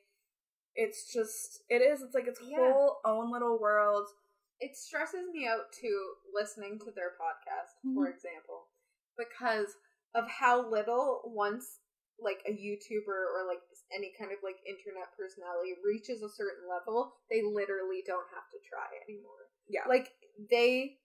It's 0.75 1.11
just 1.11 1.63
it 1.69 1.81
is. 1.81 2.01
It's 2.01 2.15
like 2.15 2.27
its 2.27 2.41
Yeah. 2.41 2.57
whole 2.57 2.99
own 3.05 3.31
little 3.31 3.59
world. 3.59 4.07
it 4.63 4.77
stresses 4.77 5.25
me 5.33 5.47
out 5.47 5.71
too 5.73 6.13
listening 6.31 6.77
to 6.77 6.91
their 6.91 7.17
podcast 7.19 7.73
for 7.95 8.05
Mhm. 8.05 8.13
example 8.13 8.67
because 9.17 9.75
of 10.13 10.27
how 10.27 10.61
little 10.69 11.23
once 11.33 11.79
like 12.19 12.43
a 12.45 12.51
youtuber 12.51 13.25
or 13.33 13.43
like 13.47 13.63
any 13.89 14.13
kind 14.19 14.31
of 14.31 14.37
like 14.43 14.57
internet 14.67 15.11
personality 15.17 15.73
reaches 15.83 16.21
a 16.21 16.29
certain 16.29 16.67
level 16.69 17.17
they 17.31 17.41
literally 17.41 18.03
don't 18.05 18.29
have 18.29 18.47
to 18.51 18.59
try 18.69 18.87
anymore 19.09 19.49
Yeah. 19.67 19.87
like 19.87 20.13
they 20.37 20.99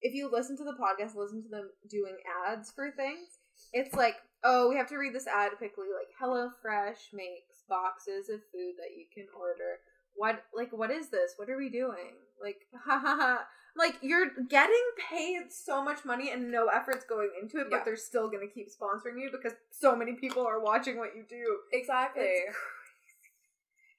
if 0.00 0.14
you 0.14 0.28
listen 0.28 0.56
to 0.58 0.62
the 0.64 0.74
podcast 0.78 1.16
listen 1.16 1.42
to 1.42 1.48
them 1.48 1.72
doing 1.88 2.16
ads 2.46 2.70
for 2.70 2.92
things 2.92 3.40
it's 3.72 3.94
like 3.94 4.16
oh 4.44 4.68
we 4.68 4.76
have 4.76 4.88
to 4.88 4.96
read 4.98 5.14
this 5.14 5.26
ad 5.26 5.52
quickly 5.58 5.86
like 5.96 6.08
hello 6.20 6.50
fresh 6.60 7.08
makes 7.12 7.62
boxes 7.68 8.28
of 8.28 8.40
food 8.52 8.74
that 8.78 8.96
you 8.96 9.06
can 9.12 9.26
order. 9.38 9.78
What 10.16 10.44
like 10.54 10.70
what 10.72 10.90
is 10.90 11.08
this? 11.10 11.32
What 11.36 11.50
are 11.50 11.56
we 11.56 11.68
doing? 11.70 12.14
Like 12.42 12.58
ha 12.86 12.98
ha 12.98 13.16
ha. 13.18 13.44
Like 13.76 13.96
you're 14.02 14.30
getting 14.48 14.84
paid 15.10 15.50
so 15.50 15.82
much 15.82 16.04
money 16.04 16.30
and 16.30 16.50
no 16.52 16.66
effort's 16.68 17.04
going 17.04 17.30
into 17.40 17.56
it 17.58 17.66
Yeah. 17.70 17.78
but 17.78 17.84
they're 17.84 17.96
still 17.96 18.30
gonna 18.30 18.46
keep 18.46 18.68
sponsoring 18.68 19.20
you 19.20 19.30
because 19.32 19.56
so 19.70 19.96
many 19.96 20.12
people 20.14 20.46
are 20.46 20.60
watching 20.60 20.98
what 20.98 21.16
you 21.16 21.24
do. 21.28 21.58
Exactly. 21.72 22.22
It's 22.22 22.56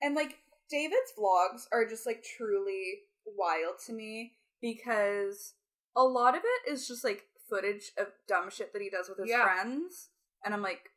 and 0.01 0.15
like 0.15 0.37
David's 0.69 1.13
vlogs 1.17 1.63
are 1.71 1.85
just 1.85 2.05
like 2.05 2.23
truly 2.37 2.99
wild 3.25 3.75
to 3.87 3.93
me 3.93 4.33
because 4.61 5.53
a 5.95 6.03
lot 6.03 6.35
of 6.35 6.41
it 6.43 6.71
is 6.71 6.87
just 6.87 7.03
like 7.03 7.23
footage 7.49 7.91
of 7.97 8.07
dumb 8.27 8.49
shit 8.49 8.73
that 8.73 8.81
he 8.81 8.89
does 8.89 9.09
with 9.09 9.19
his 9.19 9.29
Yeah. 9.29 9.43
friends. 9.43 10.09
And 10.43 10.53
I'm 10.53 10.61
like, 10.61 10.91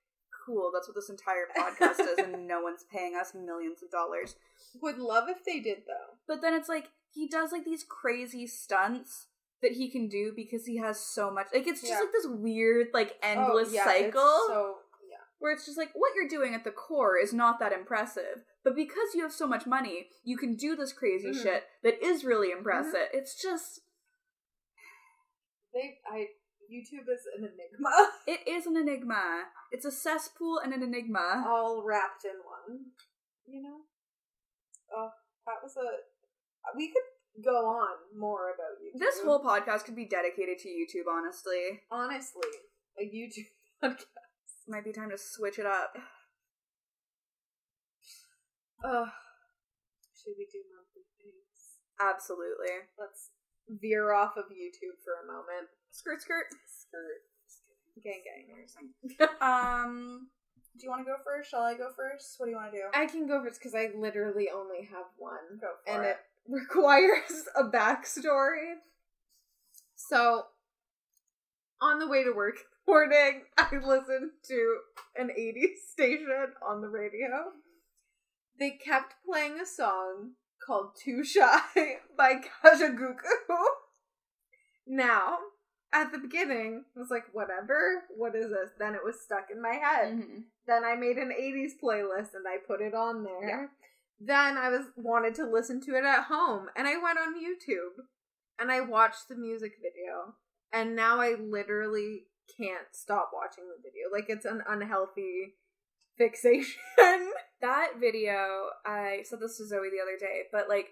cool, 0.47 0.71
that's 0.73 0.89
what 0.89 0.95
this 0.95 1.11
entire 1.11 1.47
podcast 1.57 2.01
is, 2.01 2.19
and 2.19 2.47
no 2.47 2.61
one's 2.63 2.85
paying 2.91 3.15
us 3.17 3.35
millions 3.35 3.83
of 3.83 3.91
dollars. 3.91 4.37
would 4.83 4.99
love 4.99 5.29
if 5.29 5.45
they 5.45 5.61
did 5.61 5.85
though 5.87 6.17
But 6.27 6.41
then 6.43 6.53
it's 6.55 6.69
like 6.69 6.91
he 7.11 7.27
does 7.29 7.53
like 7.53 7.65
these 7.65 7.85
crazy 7.85 8.47
stunts 8.47 9.27
that 9.63 9.73
he 9.73 9.91
can 9.91 10.09
do 10.09 10.33
because 10.37 10.67
he 10.67 10.77
has 10.79 11.01
so 11.01 11.31
much. 11.31 11.49
Like 11.53 11.67
it's 11.67 11.81
just 11.81 11.93
Yeah. 11.93 12.01
like 12.01 12.13
this 12.13 12.27
weird, 12.27 12.89
like 12.93 13.19
endless 13.23 13.69
Oh, 13.71 13.73
yeah, 13.73 13.85
cycle 13.85 14.39
so 14.47 14.79
yeah. 15.09 15.17
where 15.39 15.53
it's 15.53 15.67
just 15.67 15.79
like 15.79 15.91
what 15.95 16.13
you're 16.15 16.29
doing 16.29 16.55
at 16.55 16.65
the 16.65 16.71
core 16.71 17.17
is 17.19 17.33
not 17.33 17.59
that 17.61 17.73
impressive, 17.73 18.45
but 18.63 18.75
because 18.77 19.15
you 19.15 19.23
have 19.23 19.33
so 19.33 19.47
much 19.49 19.67
money, 19.67 20.11
you 20.23 20.37
can 20.37 20.55
do 20.55 20.77
this 20.77 20.93
crazy 20.93 21.31
Mhm. 21.31 21.43
shit 21.43 21.65
that 21.83 22.03
is 22.05 22.25
really 22.25 22.51
impressive. 22.53 23.09
It's 23.13 23.35
just 23.41 23.81
They 25.73 26.01
I 26.11 26.29
YouTube 26.69 27.09
is 27.09 27.25
an 27.37 27.45
enigma. 27.45 27.91
it 28.27 28.47
is 28.47 28.67
an 28.67 28.77
enigma. 28.77 29.45
It's 29.73 29.85
a 29.85 29.91
cesspool 29.91 30.61
and 30.63 30.73
an 30.73 30.83
enigma. 30.83 31.45
all 31.47 31.83
wrapped 31.85 32.25
in 32.25 32.39
one. 32.45 32.93
You 33.47 33.63
know? 33.63 33.77
Oh, 34.95 35.11
that 35.47 35.57
was 35.63 35.77
a. 35.77 35.89
We 36.77 36.89
could 36.93 37.45
go 37.45 37.67
on 37.67 37.97
more 38.19 38.53
about 38.53 38.77
YouTube. 38.83 39.01
This 39.01 39.21
whole 39.25 39.41
podcast 39.43 39.85
could 39.85 39.97
be 39.97 40.05
dedicated 40.07 40.59
to 40.59 40.69
YouTube, 40.69 41.09
honestly. 41.11 41.81
honestly, 41.91 42.49
a 43.01 43.05
YouTube 43.05 43.49
podcast. 43.83 44.05
Might 44.69 44.85
be 44.85 44.93
time 44.93 45.09
to 45.11 45.17
switch 45.17 45.59
it 45.59 45.65
up. 45.65 45.95
Ugh. 48.85 49.09
Should 50.15 50.35
we 50.37 50.45
do 50.53 50.61
monthly 50.69 51.09
things? 51.17 51.81
Absolutely. 51.99 52.85
Let's 52.99 53.31
veer 53.81 54.13
off 54.13 54.37
of 54.37 54.45
YouTube 54.47 54.97
for 55.05 55.25
a 55.25 55.27
moment. 55.27 55.69
Skirt 55.91 56.23
skirt. 56.23 56.47
Skirt. 56.67 57.23
Gang 58.03 58.23
gang. 58.25 59.29
Um 59.41 60.29
do 60.79 60.85
you 60.85 60.91
want 60.91 61.05
to 61.05 61.11
go 61.11 61.17
first? 61.25 61.51
Shall 61.51 61.63
I 61.63 61.75
go 61.75 61.89
first? 61.97 62.35
What 62.39 62.47
do 62.47 62.51
you 62.51 62.57
want 62.57 62.71
to 62.73 62.79
do? 62.79 62.85
I 62.95 63.07
can 63.07 63.27
go 63.27 63.43
first 63.43 63.59
because 63.59 63.75
I 63.75 63.89
literally 63.99 64.49
only 64.55 64.85
have 64.85 65.07
one. 65.17 65.59
Go 65.61 65.71
for 65.85 65.93
and 65.93 66.05
it. 66.05 66.11
it 66.11 66.19
requires 66.49 67.49
a 67.57 67.65
backstory. 67.65 68.75
So, 69.97 70.45
on 71.81 71.99
the 71.99 72.07
way 72.07 72.23
to 72.23 72.31
work 72.31 72.59
morning, 72.87 73.43
I 73.59 73.69
listened 73.75 74.31
to 74.49 74.77
an 75.17 75.31
80s 75.39 75.91
station 75.93 76.29
on 76.67 76.81
the 76.81 76.89
radio. 76.89 77.53
They 78.59 78.71
kept 78.71 79.15
playing 79.29 79.61
a 79.61 79.67
song 79.67 80.33
called 80.69 80.91
Too 81.03 81.25
Shy 81.25 81.59
by 82.17 82.35
Kajagoogoo. 82.63 83.17
Now, 84.87 85.39
at 85.93 86.13
the 86.13 86.19
beginning, 86.19 86.85
I 86.95 87.01
was 87.01 87.11
like, 87.11 87.25
whatever, 87.33 88.05
what 88.15 88.35
is 88.35 88.51
this? 88.51 88.71
Then 88.79 88.95
it 88.95 89.01
was 89.05 89.21
stuck 89.21 89.49
in 89.51 89.61
my 89.61 89.75
head. 89.75 90.15
Mhm. 90.19 90.45
Then 90.67 90.85
I 90.85 90.95
made 90.95 91.17
an 91.17 91.33
80s 91.33 91.73
playlist 91.83 92.35
and 92.35 92.47
I 92.47 92.59
put 92.59 92.83
it 92.83 92.95
on 92.95 93.25
there. 93.25 93.49
Yeah. 93.49 93.67
Then 94.21 94.59
I 94.59 94.69
was 94.69 94.87
wanted 94.97 95.35
to 95.37 95.47
listen 95.47 95.81
to 95.83 95.97
it 95.97 96.05
at 96.05 96.25
home 96.25 96.69
and 96.77 96.87
I 96.87 96.97
went 96.99 97.19
on 97.19 97.43
YouTube 97.43 98.05
and 98.59 98.71
I 98.71 98.81
watched 98.81 99.29
the 99.29 99.37
music 99.37 99.79
video 99.81 100.35
and 100.73 100.95
now 100.95 101.21
I 101.21 101.35
literally 101.35 102.27
can't 102.57 102.89
stop 102.93 103.31
watching 103.33 103.65
the 103.69 103.81
video. 103.83 104.09
Like 104.13 104.27
it's 104.29 104.45
an 104.45 104.63
unhealthy 104.69 105.55
fixation. 106.19 106.75
That 107.61 107.95
video, 107.99 108.37
I 108.87 109.23
said 109.25 109.41
this 109.41 109.57
to 109.59 109.67
Zoe 109.67 109.91
the 109.91 110.01
other 110.01 110.17
day, 110.17 110.43
but 110.53 110.69
like 110.69 110.91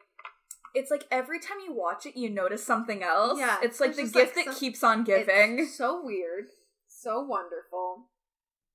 it's 0.75 0.91
like 0.91 1.05
every 1.13 1.39
time 1.39 1.59
you 1.65 1.73
watch 1.73 2.07
it, 2.07 2.17
you 2.17 2.29
notice 2.29 2.67
something 2.67 3.05
else. 3.05 3.39
Yeah, 3.39 3.59
It's 3.63 3.79
like 3.79 3.95
the 3.95 4.03
gift 4.03 4.17
like, 4.17 4.35
that 4.35 4.45
some- 4.47 4.55
keeps 4.57 4.83
on 4.83 5.05
giving. 5.05 5.61
It's 5.61 5.79
so 5.79 6.03
weird, 6.05 6.47
so 6.89 7.21
wonderful. 7.23 8.09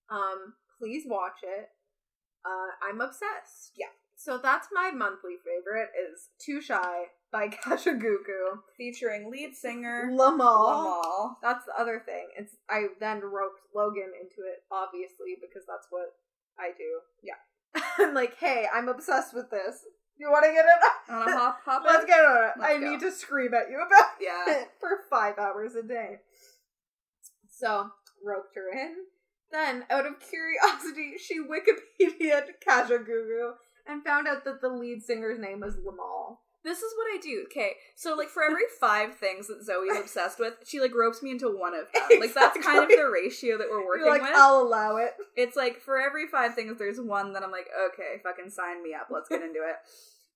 Um, 0.09 0.53
please 0.79 1.03
watch 1.05 1.43
it. 1.43 1.67
Uh, 2.45 2.71
I'm 2.89 3.01
obsessed. 3.01 3.73
Yeah. 3.77 3.91
So 4.15 4.39
that's 4.41 4.69
my 4.71 4.91
monthly 4.91 5.35
favorite 5.43 5.89
is 5.99 6.29
Too 6.39 6.61
Shy 6.61 7.07
by 7.29 7.47
Kajagoogoo. 7.65 8.59
Featuring 8.77 9.29
lead 9.29 9.53
singer 9.53 10.09
Limahl. 10.13 11.01
Limahl. 11.03 11.31
That's 11.43 11.65
the 11.65 11.73
other 11.77 12.01
thing. 12.05 12.27
It's 12.37 12.55
I 12.69 12.83
then 13.01 13.19
roped 13.19 13.59
Logan 13.75 14.13
into 14.15 14.47
it, 14.47 14.63
obviously, 14.71 15.35
because 15.41 15.65
that's 15.67 15.87
what 15.89 16.13
I 16.59 16.71
do. 16.77 16.99
Yeah. 17.23 17.81
I'm 17.99 18.13
like, 18.13 18.37
hey, 18.37 18.65
I'm 18.73 18.87
obsessed 18.89 19.33
with 19.33 19.49
this. 19.49 19.77
You 20.17 20.29
want 20.29 20.45
to 20.45 20.51
get 20.51 20.65
it? 20.65 21.11
On 21.13 21.27
a 21.27 21.37
hop 21.37 21.59
hop 21.65 21.83
Let's 21.87 22.05
get 22.05 22.19
on 22.19 22.43
it. 22.43 22.51
Let's 22.59 22.73
I 22.75 22.79
go. 22.79 22.91
need 22.91 22.99
to 22.99 23.11
scream 23.11 23.53
at 23.53 23.69
you 23.69 23.77
about 23.85 24.09
Yeah. 24.19 24.43
it 24.61 24.67
for 24.79 24.89
five 25.09 25.37
hours 25.39 25.75
a 25.75 25.81
day. 25.83 26.17
So 27.49 27.89
roped 28.25 28.55
her 28.55 28.69
in. 28.71 28.95
Then, 29.51 29.85
out 29.89 30.05
of 30.05 30.13
curiosity, 30.19 31.13
she 31.17 31.39
Wikipedia'd 31.39 32.51
Kajagoogoo 32.65 33.51
and 33.87 34.03
found 34.03 34.27
out 34.27 34.45
that 34.45 34.61
the 34.61 34.69
lead 34.69 35.01
singer's 35.03 35.39
name 35.39 35.59
was 35.59 35.75
Limahl. 35.75 36.37
This 36.63 36.79
is 36.79 36.93
what 36.95 37.07
I 37.11 37.17
do. 37.21 37.43
Okay, 37.45 37.71
so 37.95 38.15
like 38.15 38.29
for 38.29 38.43
every 38.43 38.63
five 38.79 39.15
things 39.15 39.47
that 39.47 39.65
Zoe's 39.65 39.97
obsessed 39.97 40.39
with, 40.39 40.53
she 40.65 40.79
like 40.79 40.93
ropes 40.93 41.23
me 41.23 41.31
into 41.31 41.47
one 41.47 41.73
of 41.73 41.87
them. 41.93 42.19
Like 42.19 42.33
that's 42.33 42.57
kind 42.63 42.83
of 42.83 42.89
the 42.89 43.09
ratio 43.11 43.57
that 43.57 43.67
we're 43.69 43.85
working 43.85 44.05
You're 44.05 44.13
like, 44.13 44.21
with. 44.21 44.31
I'll 44.35 44.61
allow 44.61 44.97
it. 44.97 45.15
It's 45.35 45.55
like 45.55 45.81
for 45.81 45.99
every 45.99 46.27
five 46.27 46.53
things, 46.53 46.77
there's 46.77 46.99
one 46.99 47.33
that 47.33 47.43
I'm 47.43 47.51
like, 47.51 47.67
okay, 47.93 48.21
fucking 48.23 48.51
sign 48.51 48.83
me 48.83 48.93
up. 48.93 49.07
Let's 49.09 49.29
get 49.29 49.41
into 49.41 49.59
it. 49.59 49.75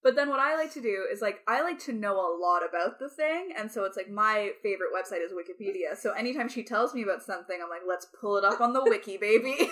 But 0.05 0.15
then 0.15 0.29
what 0.29 0.39
I 0.39 0.55
like 0.55 0.71
to 0.73 0.81
do 0.83 1.07
is 1.11 1.19
like 1.19 1.39
I 1.47 1.63
like 1.63 1.79
to 1.85 1.91
know 1.91 2.13
a 2.13 2.37
lot 2.39 2.61
about 2.63 2.99
the 2.99 3.09
thing, 3.09 3.53
and 3.57 3.71
so 3.71 3.85
it's 3.85 3.97
like 3.97 4.07
my 4.07 4.51
favorite 4.61 4.91
website 4.93 5.25
is 5.25 5.31
Wikipedia. 5.31 5.97
So 5.97 6.11
anytime 6.11 6.47
she 6.47 6.61
tells 6.61 6.93
me 6.93 7.01
about 7.01 7.23
something, 7.23 7.57
I'm 7.59 7.71
like, 7.71 7.81
let's 7.89 8.05
pull 8.21 8.37
it 8.37 8.45
up 8.45 8.61
on 8.61 8.73
the 8.73 8.83
wiki, 8.83 9.17
baby. 9.17 9.55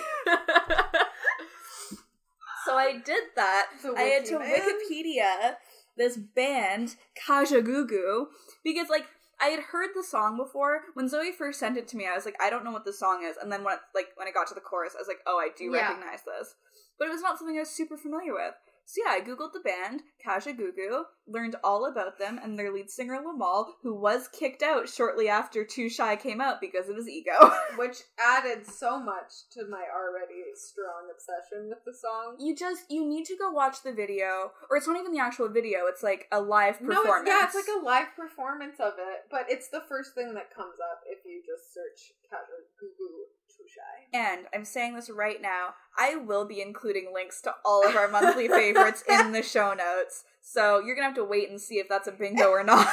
so 2.66 2.76
I 2.76 2.98
did 2.98 3.22
that. 3.36 3.66
I 3.96 4.00
had 4.00 4.24
to 4.24 4.40
man. 4.40 4.60
Wikipedia 4.60 5.54
this 5.96 6.16
band 6.16 6.96
Kajagoogoo 7.26 8.26
because 8.64 8.88
like 8.88 9.06
I 9.40 9.46
had 9.48 9.60
heard 9.60 9.90
the 9.94 10.04
song 10.04 10.36
before. 10.36 10.82
When 10.94 11.08
Zoe 11.08 11.32
first 11.32 11.58
sent 11.58 11.76
it 11.76 11.88
to 11.88 11.96
me, 11.96 12.06
I 12.06 12.14
was 12.14 12.24
like, 12.24 12.36
I 12.40 12.50
don't 12.50 12.64
know 12.64 12.70
what 12.70 12.84
the 12.84 12.92
song 12.92 13.24
is. 13.24 13.36
And 13.36 13.50
then 13.50 13.64
when 13.64 13.76
like 13.94 14.08
when 14.16 14.28
I 14.28 14.30
got 14.30 14.46
to 14.48 14.54
the 14.54 14.60
chorus, 14.60 14.94
I 14.96 15.00
was 15.00 15.08
like, 15.08 15.20
oh, 15.26 15.38
I 15.38 15.48
do 15.56 15.64
Yeah. 15.64 15.88
recognize 15.88 16.20
this. 16.24 16.54
But 16.98 17.08
it 17.08 17.10
was 17.12 17.22
not 17.22 17.38
something 17.38 17.56
I 17.56 17.60
was 17.60 17.70
super 17.70 17.96
familiar 17.96 18.32
with. 18.32 18.54
So 18.86 19.00
yeah, 19.04 19.12
I 19.14 19.20
googled 19.20 19.52
the 19.52 19.60
band 19.60 20.02
Kajagoogoo, 20.24 21.04
learned 21.26 21.56
all 21.64 21.86
about 21.90 22.18
them 22.18 22.38
and 22.42 22.58
their 22.58 22.72
lead 22.72 22.90
singer 22.90 23.18
Limahl, 23.18 23.72
who 23.82 23.94
was 23.94 24.28
kicked 24.28 24.62
out 24.62 24.88
shortly 24.88 25.28
after 25.28 25.64
Too 25.64 25.88
Shy 25.88 26.16
came 26.16 26.40
out 26.40 26.60
because 26.60 26.88
of 26.88 26.96
his 26.96 27.08
ego. 27.08 27.32
Which 27.76 27.96
added 28.20 28.66
so 28.66 28.98
much 29.00 29.48
to 29.52 29.64
my 29.68 29.84
already 29.94 30.44
strong 30.54 31.08
obsession 31.12 31.68
with 31.68 31.78
the 31.84 31.94
song. 31.94 32.36
you 32.38 32.54
just 32.54 32.84
you 32.90 33.04
need 33.08 33.24
to 33.26 33.36
go 33.36 33.50
watch 33.50 33.82
the 33.82 33.92
video, 33.92 34.52
or 34.70 34.76
it's 34.76 34.86
not 34.86 34.98
even 35.00 35.12
the 35.12 35.20
actual 35.20 35.48
video. 35.48 35.86
It's 35.88 36.02
like 36.02 36.26
a 36.30 36.40
live 36.40 36.80
No, 36.80 37.02
performance. 37.02 37.28
it's, 37.28 37.40
yeah, 37.40 37.46
it's 37.46 37.54
like 37.56 37.76
a 37.82 37.84
live 37.84 38.08
performance 38.16 38.76
of 38.80 38.94
it, 38.98 39.26
but 39.30 39.46
it's 39.48 39.68
the 39.70 39.82
first 39.88 40.14
thing 40.14 40.34
that 40.34 40.54
comes 40.54 40.76
up 40.92 41.00
if 41.08 41.24
you 41.24 41.42
just 41.44 41.72
search 41.74 42.12
Kajagoogoo 42.30 43.32
Too 43.74 43.80
Shy. 43.80 44.18
And 44.18 44.46
I'm 44.54 44.64
saying 44.64 44.94
this 44.94 45.10
right 45.10 45.40
now, 45.42 45.74
I 45.98 46.16
will 46.16 46.44
be 46.46 46.60
including 46.60 47.10
links 47.12 47.40
to 47.42 47.54
all 47.64 47.86
of 47.86 47.96
our 47.96 48.08
monthly 48.08 48.48
favorites 48.60 49.02
in 49.08 49.32
the 49.32 49.42
show 49.42 49.74
notes. 49.74 50.24
So 50.42 50.78
you're 50.80 50.94
gonna 50.94 51.06
have 51.06 51.16
to 51.16 51.24
wait 51.24 51.50
and 51.50 51.60
see 51.60 51.76
if 51.76 51.88
that's 51.88 52.06
a 52.08 52.12
bingo 52.12 52.48
or 52.48 52.62
not. 52.64 52.86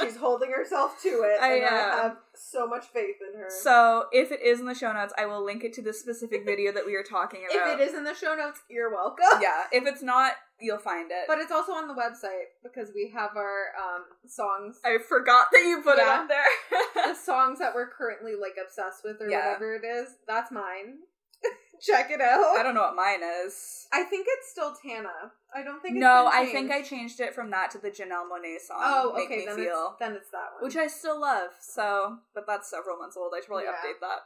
She's 0.00 0.16
holding 0.16 0.50
herself 0.50 1.00
to 1.02 1.08
it, 1.08 1.40
I 1.40 1.54
and 1.54 1.64
I 1.64 1.68
am. 1.68 1.98
have 1.98 2.16
so 2.36 2.66
much 2.66 2.84
faith 2.86 3.16
in 3.20 3.38
her. 3.38 3.48
so 3.62 4.06
if 4.12 4.30
it 4.32 4.40
is 4.42 4.60
in 4.60 4.66
the 4.66 4.74
show 4.74 4.92
notes, 4.92 5.12
I 5.18 5.26
will 5.26 5.44
link 5.44 5.64
it 5.64 5.72
to 5.74 5.82
the 5.82 5.92
specific 5.92 6.44
video 6.46 6.72
that 6.72 6.84
we 6.86 6.94
are 6.94 7.02
talking 7.02 7.40
about. 7.48 7.72
if 7.74 7.80
it 7.80 7.82
is 7.88 7.94
in 7.94 8.04
the 8.04 8.14
show 8.14 8.34
notes, 8.34 8.60
you're 8.68 8.90
welcome. 8.92 9.24
yeah. 9.40 9.64
If 9.72 9.86
it's 9.86 10.02
not, 10.02 10.32
you'll 10.60 10.78
find 10.78 11.10
it. 11.10 11.24
But 11.26 11.38
it's 11.38 11.52
also 11.52 11.72
on 11.72 11.88
the 11.88 11.94
website 11.94 12.54
because 12.62 12.90
we 12.94 13.10
have 13.14 13.30
our 13.36 13.66
um, 13.78 14.04
songs, 14.26 14.78
I 14.84 14.98
forgot 14.98 15.46
that 15.52 15.62
you 15.66 15.80
put 15.82 15.98
it 15.98 16.04
Yeah. 16.06 16.26
there. 16.28 16.44
the 17.08 17.14
songs 17.14 17.58
that 17.58 17.74
we're 17.74 17.88
currently 17.90 18.32
like 18.40 18.54
obsessed 18.62 19.02
with 19.04 19.20
or 19.20 19.28
Yeah. 19.28 19.46
whatever 19.46 19.74
it 19.76 19.84
is. 19.84 20.08
That's 20.28 20.50
mine. 20.52 20.98
Check 21.84 22.10
it 22.10 22.20
out. 22.20 22.56
I 22.56 22.62
don't 22.62 22.74
know 22.74 22.80
what 22.82 22.96
mine 22.96 23.20
is. 23.44 23.86
I 23.92 24.04
think 24.04 24.26
it's 24.28 24.50
still 24.50 24.74
Tana. 24.82 25.32
I 25.54 25.62
don't 25.62 25.80
think. 25.82 25.96
It's 25.96 26.00
No, 26.00 26.30
I 26.32 26.46
think 26.46 26.70
I 26.70 26.82
changed. 26.82 27.20
it 27.20 27.34
from 27.34 27.50
that 27.50 27.70
to 27.72 27.78
the 27.78 27.90
Janelle 27.90 28.24
Monáe 28.30 28.58
song. 28.60 28.78
Oh, 28.80 29.12
Make 29.14 29.26
okay. 29.26 29.36
Me 29.40 29.44
Then 29.46 29.56
feel. 29.56 29.88
it's, 29.92 29.98
then 30.00 30.12
it's 30.12 30.30
that 30.30 30.48
one. 30.54 30.62
which 30.64 30.76
I 30.76 30.86
still 30.86 31.20
love. 31.20 31.50
So, 31.60 32.18
but 32.34 32.46
that's 32.46 32.70
several 32.70 32.96
months 32.96 33.16
old. 33.16 33.32
I 33.36 33.40
should 33.40 33.48
probably 33.48 33.64
Yeah. 33.64 33.72
update 33.72 34.00
that. 34.00 34.20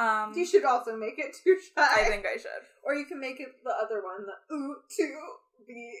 Um, 0.00 0.32
you 0.36 0.46
should 0.46 0.64
also 0.64 0.96
make 0.96 1.18
it 1.18 1.34
too 1.42 1.58
shy. 1.58 1.82
I 1.82 2.04
think 2.04 2.24
I 2.26 2.36
should. 2.36 2.50
or 2.84 2.94
you 2.94 3.04
can 3.06 3.18
make 3.20 3.40
it 3.40 3.48
the 3.64 3.70
other 3.74 4.02
one, 4.02 4.26
the 4.26 4.54
ooh 4.54 4.76
to 4.96 5.18
be. 5.66 5.92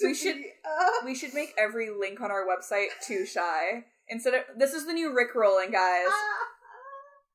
We 0.00 0.14
should- 0.14 0.36
Uh, 0.64 0.90
We 1.04 1.14
should 1.14 1.34
make 1.34 1.54
every 1.58 1.90
link 1.90 2.20
on 2.20 2.30
our 2.30 2.46
website 2.46 2.88
too 3.04 3.26
shy. 3.26 3.84
Instead 4.08 4.32
of 4.34 4.44
this 4.56 4.72
is 4.72 4.86
the 4.86 4.92
new 4.92 5.12
Rick 5.12 5.34
rolling, 5.34 5.70
guys. 5.72 6.06
ah. 6.08 6.46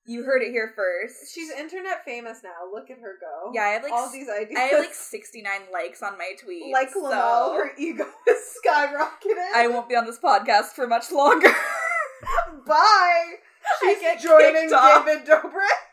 You 0.05 0.23
heard 0.25 0.41
it 0.41 0.51
here 0.51 0.73
first. 0.75 1.33
She's 1.33 1.49
internet 1.49 2.03
famous 2.03 2.41
now. 2.43 2.69
Look 2.71 2.89
at 2.91 2.97
her 2.99 3.15
go. 3.21 3.51
yeah. 3.53 3.61
I 3.63 3.67
have 3.69 3.83
like 3.83 3.93
all 3.93 4.11
these 4.11 4.27
ideas. 4.29 4.57
I 4.59 4.63
have 4.63 4.79
like 4.79 4.93
sixty 5.13 5.41
nine 5.41 5.61
likes 5.71 6.03
on 6.03 6.17
my 6.17 6.31
tweet. 6.43 6.73
like 6.73 6.89
so 6.91 7.03
Limahl, 7.03 7.55
her 7.55 7.71
ego 7.77 8.05
is 8.27 8.37
skyrocketed. 8.65 9.53
I 9.55 9.67
won't 9.69 9.87
be 9.87 9.95
on 9.95 10.05
this 10.05 10.19
podcast 10.19 10.71
for 10.75 10.87
much 10.87 11.11
longer. 11.11 11.47
Bye. 12.67 13.25
She's 13.81 14.21
joining. 14.21 14.69
David 14.69 15.25
Dobrik. 15.25 15.83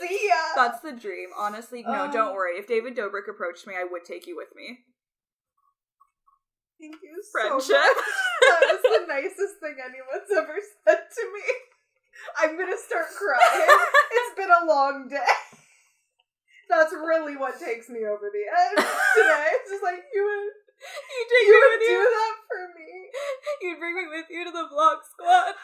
See 0.00 0.28
ya. 0.28 0.34
That's 0.56 0.80
the 0.80 0.92
dream. 0.92 1.28
Honestly, 1.38 1.82
no, 1.82 2.04
Um, 2.04 2.10
don't 2.10 2.34
worry. 2.34 2.58
If 2.58 2.66
David 2.66 2.96
Dobrik 2.96 3.28
approached 3.30 3.66
me, 3.66 3.74
I 3.78 3.84
would 3.90 4.04
take 4.04 4.26
you 4.26 4.36
with 4.36 4.48
me. 4.54 4.78
Thank 6.80 6.96
you 7.02 7.22
so 7.22 7.30
Friendship. 7.32 7.76
much. 7.76 8.04
That 8.40 8.60
was 8.72 9.00
the 9.00 9.06
nicest 9.06 9.60
thing 9.60 9.76
anyone's 9.80 10.30
ever 10.36 10.56
said 10.86 11.00
to 11.16 11.32
me. 11.34 11.42
I'm 12.38 12.56
gonna 12.58 12.76
start 12.78 13.06
crying. 13.16 13.68
it's 14.12 14.34
been 14.36 14.50
a 14.50 14.66
long 14.66 15.08
day. 15.08 15.24
That's 16.68 16.92
really 16.92 17.36
what 17.36 17.58
takes 17.58 17.88
me 17.88 18.06
over 18.06 18.30
the 18.30 18.44
edge 18.46 18.84
today. 19.16 19.46
It's 19.58 19.70
just 19.70 19.82
like 19.82 20.04
you 20.14 20.22
would, 20.22 20.52
you 20.86 21.22
take 21.26 21.46
you 21.48 21.54
would 21.58 21.78
with 21.78 21.86
do 21.86 21.92
you. 21.92 22.04
that 22.04 22.34
for 22.46 22.62
me. 22.78 22.90
You'd 23.62 23.78
bring 23.80 23.96
me 23.96 24.06
with 24.08 24.26
you 24.30 24.44
to 24.44 24.50
the 24.52 24.68
vlog 24.72 24.98
squad. 25.10 25.54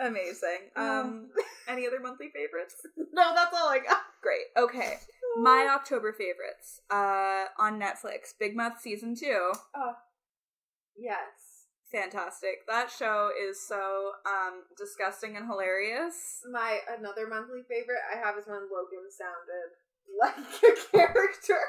Amazing. 0.00 0.70
Um, 0.76 1.30
any 1.68 1.86
other 1.86 2.00
monthly 2.00 2.30
favorites? 2.34 2.74
No, 3.12 3.32
that's 3.32 3.54
all 3.56 3.68
I 3.68 3.78
got. 3.78 3.98
Great. 4.22 4.46
Okay. 4.58 4.94
My 5.40 5.68
October 5.72 6.12
favorites. 6.12 6.80
Uh, 6.90 7.44
on 7.60 7.80
Netflix, 7.80 8.34
Big 8.38 8.56
Mouth 8.56 8.80
season 8.80 9.14
two. 9.14 9.52
Oh, 9.76 9.92
Yes. 10.96 11.43
Fantastic. 11.92 12.66
That 12.66 12.90
show 12.90 13.30
is 13.30 13.66
so 13.66 14.12
um 14.26 14.62
disgusting 14.76 15.36
and 15.36 15.46
hilarious. 15.46 16.40
My 16.50 16.80
another 16.98 17.28
monthly 17.28 17.62
favorite 17.68 18.02
I 18.12 18.18
have 18.18 18.36
is 18.38 18.46
when 18.46 18.68
Logan 18.72 19.06
sounded 19.10 19.70
like 20.20 20.36
a 20.36 20.96
character. 20.96 21.60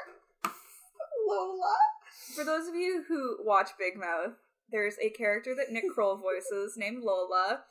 Lola. 1.28 1.76
For 2.34 2.44
those 2.44 2.68
of 2.68 2.74
you 2.74 3.04
who 3.08 3.38
watch 3.44 3.70
Big 3.78 3.96
Mouth, 3.96 4.34
there's 4.70 4.96
a 5.02 5.10
character 5.10 5.54
that 5.54 5.72
Nick 5.72 5.84
Kroll 5.94 6.16
voices 6.22 6.74
named 6.76 7.02
Lola. 7.02 7.62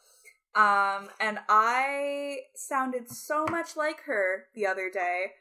Um, 0.56 1.10
and 1.20 1.40
I 1.50 2.38
sounded 2.56 3.10
so 3.10 3.46
much 3.50 3.76
like 3.76 4.02
her 4.06 4.46
the 4.56 4.66
other 4.66 4.90
day, 4.90 5.32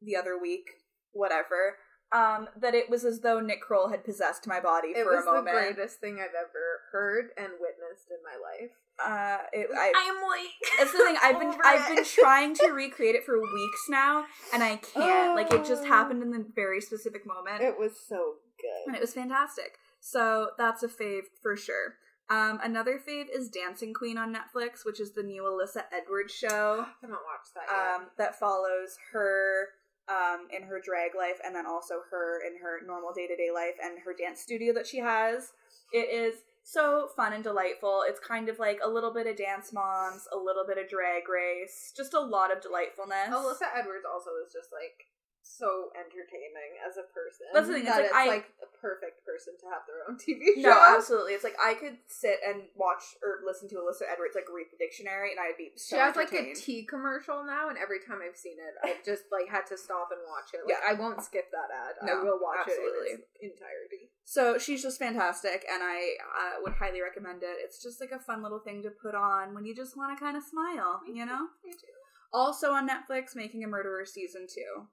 the 0.00 0.16
other 0.16 0.38
week, 0.38 0.66
whatever, 1.10 1.78
um, 2.14 2.48
that 2.56 2.74
it 2.74 2.90
was 2.90 3.04
as 3.04 3.20
though 3.20 3.40
Nick 3.40 3.60
Kroll 3.62 3.88
had 3.88 4.04
possessed 4.04 4.46
my 4.46 4.60
body 4.60 4.88
It 4.88 5.04
for 5.04 5.12
a 5.18 5.24
moment. 5.24 5.48
It 5.48 5.52
was 5.54 5.68
the 5.68 5.74
greatest 5.74 6.00
thing 6.00 6.14
I've 6.20 6.34
ever 6.34 6.80
heard 6.92 7.26
and 7.36 7.48
witnessed 7.60 8.08
in 8.10 8.18
my 8.22 8.36
life. 8.40 8.70
Uh, 9.02 9.38
it, 9.52 9.68
I, 9.74 10.14
am 10.14 10.22
like, 10.28 10.50
It's 10.80 10.92
the 10.92 10.98
thing. 10.98 11.16
I've 11.22 11.38
been 11.40 11.54
I've 11.64 11.90
it. 11.90 11.96
been 11.96 12.04
trying 12.04 12.54
to 12.56 12.68
recreate 12.72 13.14
it 13.14 13.24
for 13.24 13.40
weeks 13.40 13.86
now, 13.88 14.26
and 14.52 14.62
I 14.62 14.76
can't. 14.76 15.34
Like 15.34 15.52
it 15.52 15.64
just 15.64 15.82
Oh. 15.84 15.86
happened 15.86 16.22
in 16.22 16.30
the 16.30 16.44
very 16.54 16.80
specific 16.80 17.26
moment, 17.26 17.62
It 17.62 17.78
was 17.78 17.92
so 18.08 18.34
good, 18.60 18.86
and 18.86 18.94
it 18.94 19.00
was 19.00 19.14
fantastic. 19.14 19.78
So 20.00 20.50
that's 20.58 20.82
a 20.82 20.88
fave 20.88 21.22
for 21.42 21.56
sure. 21.56 21.94
Um, 22.28 22.60
another 22.62 22.98
fave 22.98 23.26
is 23.34 23.48
Dancing 23.48 23.92
Queen 23.94 24.16
on 24.18 24.34
Netflix, 24.34 24.84
which 24.84 25.00
is 25.00 25.12
the 25.12 25.22
new 25.22 25.42
Alyssa 25.42 25.84
Edwards 25.92 26.32
show 26.32 26.84
I 26.86 26.92
haven't 27.00 27.18
watched 27.26 27.54
that 27.54 27.64
yet. 27.70 27.94
um, 27.96 28.06
that 28.18 28.38
follows 28.38 28.96
her 29.12 29.68
um, 30.12 30.48
in 30.54 30.68
her 30.68 30.80
drag 30.84 31.16
life, 31.16 31.40
and 31.44 31.56
then 31.56 31.64
also 31.66 32.04
her 32.10 32.40
in 32.46 32.60
her 32.60 32.84
normal 32.86 33.12
day 33.12 33.26
to 33.26 33.36
day 33.36 33.48
life, 33.54 33.80
and 33.82 33.98
her 34.04 34.12
dance 34.12 34.40
studio 34.40 34.72
that 34.74 34.86
she 34.86 34.98
has. 34.98 35.52
It 35.92 36.12
is 36.12 36.44
so 36.62 37.08
fun 37.16 37.32
and 37.32 37.42
delightful. 37.42 38.02
It's 38.06 38.20
kind 38.20 38.48
of 38.48 38.58
like 38.58 38.78
a 38.84 38.88
little 38.88 39.12
bit 39.12 39.26
of 39.26 39.36
Dance 39.36 39.72
Moms, 39.72 40.28
a 40.32 40.36
little 40.36 40.64
bit 40.66 40.78
of 40.78 40.88
Drag 40.88 41.28
Race, 41.28 41.92
just 41.96 42.14
a 42.14 42.20
lot 42.20 42.52
of 42.52 42.62
delightfulness. 42.62 43.32
Alyssa 43.32 43.72
Edwards 43.74 44.06
also 44.10 44.30
is 44.44 44.52
just 44.52 44.68
like 44.72 45.08
so 45.52 45.92
entertaining 45.92 46.80
as 46.80 46.96
a 46.96 47.04
person. 47.12 47.44
That's 47.52 47.68
the 47.68 47.76
thing, 47.76 47.84
it's 47.84 47.92
that 47.92 48.08
like 48.08 48.16
I- 48.16 48.32
like 48.40 48.48
a 48.64 48.68
perfect 48.80 49.20
person 49.28 49.52
to 49.60 49.66
have 49.68 49.84
their 49.86 50.00
own 50.08 50.16
TV 50.16 50.56
show. 50.58 50.72
No, 50.72 50.76
absolutely. 50.96 51.36
It's 51.36 51.44
like 51.44 51.56
I 51.60 51.74
could 51.76 52.00
sit 52.08 52.40
and 52.40 52.66
watch 52.74 53.04
or 53.22 53.44
listen 53.44 53.68
to 53.70 53.76
Alyssa 53.84 54.08
Edwards 54.10 54.34
like 54.34 54.48
read 54.48 54.72
the 54.72 54.80
dictionary, 54.80 55.30
and 55.30 55.38
I'd 55.38 55.60
be 55.60 55.70
so 55.76 55.96
She 55.96 56.00
has 56.00 56.16
like 56.16 56.32
a 56.32 56.54
tea 56.56 56.82
commercial 56.88 57.44
now, 57.44 57.68
and 57.68 57.76
every 57.76 58.00
time 58.00 58.18
I've 58.24 58.36
seen 58.36 58.56
it, 58.56 58.74
I've 58.80 59.04
just 59.04 59.28
like 59.30 59.46
had 59.52 59.68
to 59.68 59.76
stop 59.76 60.08
and 60.10 60.20
watch 60.26 60.50
it. 60.56 60.64
Like 60.64 60.80
Yeah. 60.80 60.88
I 60.88 60.96
won't 60.96 61.20
skip 61.22 61.52
that 61.52 61.68
ad. 61.70 61.94
I 62.00 62.06
No, 62.08 62.24
will 62.24 62.40
watch 62.40 62.64
absolutely. 62.66 63.20
it 63.20 63.28
in 63.38 63.48
its 63.52 63.54
entirety. 63.60 64.10
So 64.24 64.56
she's 64.58 64.82
just 64.82 64.98
fantastic, 64.98 65.66
and 65.68 65.82
I 65.82 66.16
uh, 66.24 66.54
would 66.64 66.74
highly 66.74 67.02
recommend 67.02 67.42
it. 67.42 67.60
It's 67.60 67.82
just 67.82 68.00
like 68.00 68.10
a 68.12 68.18
fun 68.18 68.42
little 68.42 68.60
thing 68.60 68.82
to 68.82 68.90
put 68.90 69.14
on 69.14 69.52
when 69.54 69.66
you 69.66 69.74
just 69.74 69.96
want 69.96 70.16
to 70.16 70.18
kind 70.22 70.36
of 70.36 70.42
smile, 70.42 71.02
you 71.06 71.26
know? 71.26 71.48
Me 71.64 71.72
too. 71.72 71.92
Also 72.32 72.72
on 72.72 72.88
Netflix, 72.88 73.34
Making 73.36 73.64
a 73.64 73.66
Murderer 73.68 74.06
season 74.06 74.46
two. 74.48 74.86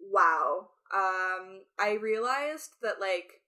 Wow. 0.00 0.68
Um, 0.94 1.62
I 1.78 1.98
realized 2.00 2.70
that 2.82 3.00
like 3.00 3.40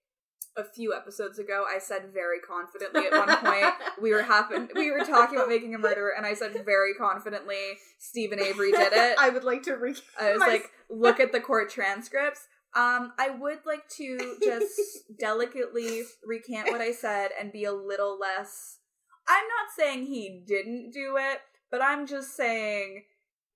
a 0.57 0.65
few 0.65 0.93
episodes 0.93 1.39
ago, 1.39 1.65
I 1.73 1.79
said 1.79 2.13
very 2.13 2.41
confidently 2.41 3.07
at 3.07 3.13
one 3.13 3.37
point 3.37 3.75
we 4.03 4.13
were 4.13 4.23
happen 4.23 4.69
we 4.75 4.91
were 4.91 5.05
talking 5.05 5.37
about 5.37 5.49
making 5.49 5.75
a 5.75 5.79
murderer, 5.79 6.13
and 6.17 6.27
I 6.27 6.35
said 6.35 6.53
very 6.65 6.95
confidently 6.95 7.79
Steven 7.99 8.41
Avery 8.41 8.73
did 8.73 8.93
it. 8.93 9.17
I 9.21 9.31
would 9.31 9.45
like 9.45 9.63
to 9.65 9.77
re. 9.77 9.95
I 10.21 10.33
was 10.33 10.41
my- 10.41 10.47
like, 10.47 10.71
look 10.91 11.21
at 11.21 11.33
the 11.33 11.41
court 11.41 11.71
transcripts. 11.71 12.49
Um, 12.77 13.13
I 13.19 13.31
would 13.31 13.61
like 13.65 13.89
to 13.97 14.37
just 14.43 14.81
delicately 15.19 16.03
recant 16.25 16.71
what 16.71 16.83
I 16.83 16.93
said 16.93 17.31
and 17.41 17.51
be 17.51 17.65
a 17.65 17.73
little 17.73 18.19
less. 18.19 18.79
I'm 19.27 19.45
not 19.45 19.75
saying 19.77 20.07
he 20.07 20.43
didn't 20.47 20.91
do 20.93 21.17
it, 21.17 21.41
but 21.71 21.83
I'm 21.83 22.07
just 22.07 22.37
saying 22.37 23.05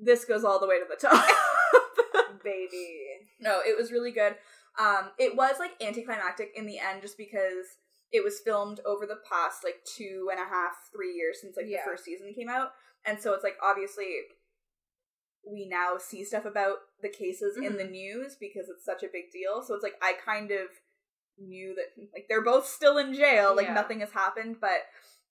this 0.01 0.24
goes 0.24 0.45
all 0.45 0.59
the 0.61 0.66
way 0.66 0.78
to 0.78 0.86
the 0.88 0.97
top. 0.97 1.28
Baby. 2.45 2.99
no, 3.40 3.61
it 3.66 3.76
was 3.76 3.93
really 3.93 4.12
good. 4.12 4.36
Um, 4.80 5.11
it 5.18 5.36
was 5.36 5.57
like 5.59 5.72
anticlimactic 5.82 6.51
in 6.57 6.66
the 6.66 6.78
end, 6.78 7.03
just 7.03 7.18
because 7.18 7.66
it 8.11 8.22
was 8.24 8.40
filmed 8.40 8.80
over 8.86 9.07
the 9.07 9.18
past 9.28 9.64
like 9.64 9.76
two 9.97 10.28
and 10.30 10.40
a 10.40 10.45
half, 10.45 10.72
three 10.95 11.14
years 11.14 11.38
since 11.40 11.57
like 11.57 11.66
Yeah. 11.68 11.78
the 11.84 11.90
first 11.90 12.05
season 12.05 12.32
came 12.34 12.49
out, 12.49 12.70
and 13.05 13.20
so 13.20 13.32
it's 13.34 13.45
like 13.45 13.57
obviously 13.62 14.07
we 15.51 15.66
now 15.68 15.95
see 15.99 16.24
stuff 16.24 16.45
about 16.45 16.76
the 17.03 17.09
cases 17.09 17.57
in 17.57 17.76
the 17.76 17.84
news 17.84 18.36
because 18.38 18.68
it's 18.68 18.84
such 18.84 19.03
a 19.03 19.09
big 19.12 19.32
deal. 19.32 19.62
So 19.66 19.74
it's 19.74 19.82
like 19.82 19.99
I 20.01 20.12
kind 20.24 20.53
of 20.53 20.68
knew 21.38 21.74
that 21.74 22.01
like 22.14 22.26
they're 22.28 22.45
both 22.45 22.66
still 22.66 22.97
in 22.99 23.12
jail, 23.12 23.55
like 23.57 23.66
Yeah. 23.66 23.74
nothing 23.74 24.01
has 24.01 24.12
happened, 24.12 24.57
but 24.61 24.82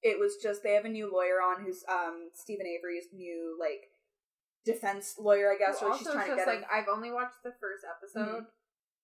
it 0.04 0.20
was 0.20 0.36
just 0.42 0.64
they 0.64 0.74
have 0.74 0.86
a 0.86 0.90
new 0.90 1.12
lawyer 1.12 1.42
on 1.42 1.64
who's 1.64 1.84
um 1.88 2.30
Steven 2.34 2.66
Avery's 2.68 3.06
new 3.14 3.56
like 3.60 3.88
defense 4.66 5.16
lawyer, 5.20 5.52
I 5.52 5.58
guess, 5.58 5.82
Well, 5.82 5.92
or 5.94 5.98
she's 5.98 6.08
trying 6.08 6.30
to 6.30 6.36
get 6.36 6.48
like 6.48 6.60
him. 6.60 6.66
I've 6.72 6.88
only 6.94 7.12
watched 7.12 7.38
the 7.44 7.54
first 7.60 7.84
episode. 7.88 8.46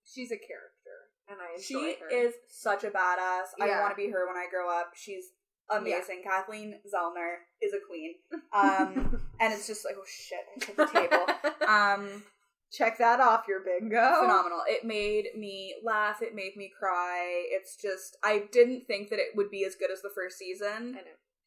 She's 0.05 0.31
a 0.31 0.37
character, 0.37 1.11
and 1.27 1.37
I 1.41 1.59
She 1.61 1.97
her. 1.99 2.07
is 2.09 2.33
such 2.47 2.83
a 2.83 2.89
badass. 2.89 3.47
I 3.61 3.67
want 3.81 3.91
to 3.91 3.95
be 3.97 4.09
her 4.09 4.27
when 4.27 4.37
I 4.37 4.47
grow 4.49 4.69
up. 4.69 4.91
She's 4.95 5.25
amazing. 5.69 6.21
Kathleen 6.23 6.75
Zellner 6.93 7.35
is 7.61 7.73
a 7.73 7.79
queen. 7.87 8.15
Um, 8.53 9.19
and 9.39 9.53
it's 9.53 9.67
just 9.67 9.85
like, 9.85 9.95
oh 9.99 10.05
shit, 10.07 10.39
I 10.61 10.65
hit 10.65 10.77
the 10.77 10.85
table. 10.87 11.67
Um, 11.67 12.23
Check 12.71 12.97
that 12.97 13.19
off 13.19 13.45
your 13.47 13.61
bingo. 13.61 14.21
phenomenal. 14.21 14.61
It 14.67 14.83
made 14.83 15.27
me 15.37 15.75
laugh. 15.83 16.21
It 16.21 16.33
made 16.35 16.55
me 16.57 16.69
cry. 16.77 17.43
It's 17.49 17.75
just, 17.77 18.17
I 18.23 18.45
didn't 18.51 18.87
think 18.87 19.09
that 19.09 19.19
it 19.19 19.35
would 19.35 19.49
be 19.51 19.63
as 19.65 19.75
good 19.75 19.91
as 19.91 20.01
the 20.01 20.09
first 20.13 20.37
season. 20.37 20.97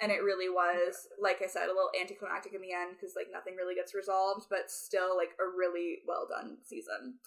And 0.00 0.10
it 0.10 0.22
really 0.22 0.48
was 0.48 1.08
like 1.20 1.42
i 1.44 1.46
said 1.46 1.64
a 1.64 1.76
little 1.76 1.90
anticlimactic 2.00 2.54
in 2.54 2.62
the 2.62 2.72
end 2.72 2.96
because 2.96 3.14
like 3.14 3.28
nothing 3.30 3.54
really 3.54 3.74
gets 3.74 3.94
resolved 3.94 4.46
but 4.48 4.70
still 4.70 5.14
like 5.16 5.36
a 5.38 5.44
really 5.44 5.98
well 6.08 6.26
done 6.28 6.56
season. 6.64 7.18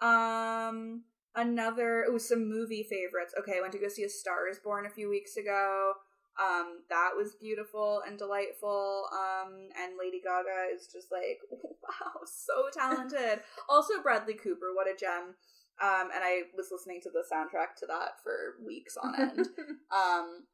Um 0.00 1.02
another 1.34 2.06
oh 2.08 2.18
some 2.18 2.48
movie 2.48 2.86
favorites. 2.88 3.34
Okay 3.38 3.58
i 3.58 3.60
went 3.60 3.72
to 3.72 3.78
go 3.78 3.88
see 3.88 4.04
a 4.04 4.08
star 4.08 4.48
is 4.48 4.58
born 4.58 4.86
a 4.86 4.90
few 4.90 5.08
weeks 5.08 5.36
ago. 5.36 5.94
Um 6.40 6.82
that 6.88 7.10
was 7.16 7.34
beautiful 7.40 8.02
and 8.06 8.16
delightful. 8.16 9.06
Um 9.12 9.68
and 9.76 9.98
lady 9.98 10.20
gaga 10.22 10.72
is 10.74 10.86
just 10.86 11.10
like 11.10 11.40
wow 11.82 12.12
so 12.24 12.70
talented. 12.72 13.40
Also 13.68 14.00
bradley 14.02 14.34
cooper 14.34 14.70
what 14.74 14.86
a 14.86 14.94
gem. 14.96 15.34
Um 15.82 16.10
and 16.14 16.22
i 16.22 16.42
was 16.56 16.68
listening 16.70 17.00
to 17.02 17.10
the 17.10 17.24
soundtrack 17.26 17.74
to 17.80 17.86
that 17.86 18.22
for 18.22 18.64
weeks 18.64 18.96
on 18.96 19.14
end. 19.20 19.48
Um 19.90 20.44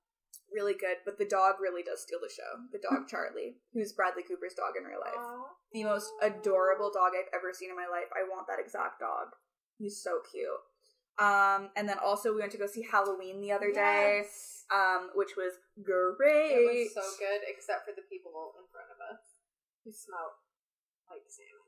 really 0.54 0.74
good 0.74 1.02
but 1.04 1.18
the 1.18 1.26
dog 1.28 1.56
really 1.60 1.82
does 1.82 2.02
steal 2.02 2.18
the 2.22 2.32
show. 2.32 2.66
The 2.72 2.82
dog 2.82 3.08
charlie 3.08 3.58
who's 3.72 3.92
bradley 3.92 4.22
cooper's 4.22 4.54
dog 4.54 4.74
in 4.78 4.84
real 4.84 5.00
life. 5.00 5.18
Aw. 5.18 5.48
the 5.72 5.84
most 5.84 6.10
adorable 6.22 6.90
dog 6.92 7.12
i've 7.14 7.32
ever 7.34 7.52
seen 7.52 7.70
in 7.70 7.76
my 7.76 7.88
life. 7.90 8.08
I 8.14 8.24
want 8.28 8.46
that 8.48 8.62
exact 8.62 9.00
dog. 9.00 9.34
He's 9.78 10.00
so 10.02 10.20
cute. 10.30 10.62
Um 11.18 11.70
and 11.76 11.88
then 11.88 11.98
also 11.98 12.32
we 12.32 12.40
went 12.40 12.52
to 12.52 12.62
go 12.62 12.66
see 12.66 12.86
halloween 12.86 13.40
the 13.40 13.52
other 13.52 13.72
day 13.72 14.24
um 14.72 15.10
which 15.14 15.34
was 15.36 15.58
great 15.82 16.52
It 16.52 16.92
was 16.92 16.94
so 16.94 17.04
good, 17.18 17.42
except 17.46 17.84
for 17.86 17.94
the 17.94 18.06
people 18.10 18.54
in 18.58 18.66
front 18.70 18.90
of 18.90 18.98
us. 19.02 19.22
Who 19.84 19.92
smelled 19.92 20.36
like 21.10 21.22
salmon. 21.30 21.65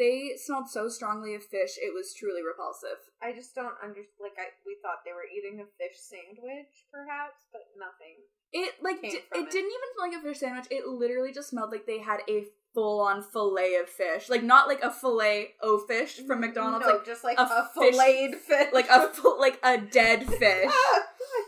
They 0.00 0.32
smelled 0.40 0.68
so 0.68 0.88
strongly 0.88 1.34
of 1.36 1.44
fish 1.44 1.76
it 1.76 1.92
was 1.92 2.14
truly 2.16 2.40
repulsive 2.42 2.98
I 3.22 3.32
just 3.32 3.54
don't 3.54 3.74
understand. 3.84 4.16
Like, 4.18 4.38
I 4.38 4.48
we 4.64 4.76
thought 4.80 5.04
they 5.04 5.12
were 5.12 5.28
eating 5.28 5.60
a 5.60 5.68
fish 5.76 6.00
sandwich, 6.00 6.88
perhaps, 6.90 7.44
but 7.52 7.68
nothing. 7.76 8.16
it 8.52 8.74
like 8.82 8.96
from 9.00 9.10
it, 9.10 9.24
it. 9.32 9.50
didn't 9.50 9.70
even 9.70 9.88
smell 9.94 10.08
like 10.08 10.18
a 10.18 10.22
fish 10.22 10.40
sandwich 10.40 10.66
it 10.70 10.86
literally 10.88 11.32
just 11.32 11.50
smelled 11.50 11.70
like 11.70 11.86
they 11.86 11.98
had 12.00 12.20
a 12.28 12.46
full-on 12.72 13.22
fillet 13.22 13.74
of 13.76 13.88
fish 13.88 14.28
like 14.28 14.42
not 14.44 14.68
like 14.68 14.80
a 14.80 14.90
fillet 14.92 15.50
o 15.60 15.78
fish 15.78 16.20
from 16.26 16.40
mcdonald's 16.40 16.86
no, 16.86 16.92
like 16.94 17.04
just 17.04 17.24
like 17.24 17.38
a 17.38 17.42
a, 17.42 17.68
fish- 17.74 17.94
filleted 17.94 18.40
fish, 18.40 18.68
like 18.72 18.88
a 18.88 19.08
full, 19.08 19.38
like 19.38 19.58
a 19.62 19.76
dead 19.76 20.26
fish 20.38 20.70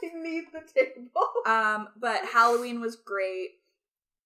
I 0.02 0.22
need 0.22 0.44
the 0.52 0.60
table. 0.72 1.28
Um, 1.46 1.88
but 1.96 2.24
Halloween 2.24 2.80
was 2.80 2.96
great. 2.96 3.50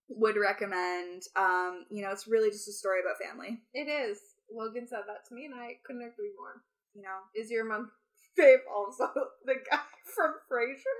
Would 0.09 0.37
recommend. 0.37 1.23
Um, 1.35 1.85
you 1.91 2.03
know, 2.03 2.11
it's 2.11 2.29
really 2.29 2.51
just 2.51 2.69
a 2.69 2.73
story 2.73 3.01
about 3.01 3.19
family. 3.19 3.61
It 3.75 3.89
is. 3.91 4.19
Logan 4.53 4.87
said 4.87 5.03
that 5.07 5.27
to 5.29 5.35
me, 5.35 5.47
and 5.47 5.55
I 5.55 5.79
couldn't 5.85 6.03
agree 6.03 6.31
more. 6.39 6.63
You 6.95 7.03
know, 7.03 7.19
Is 7.35 7.51
your 7.51 7.65
month 7.65 7.91
Babe, 8.37 8.61
also 8.73 9.09
the 9.45 9.55
guy 9.71 9.79
from 10.15 10.35
Frasier. 10.51 10.99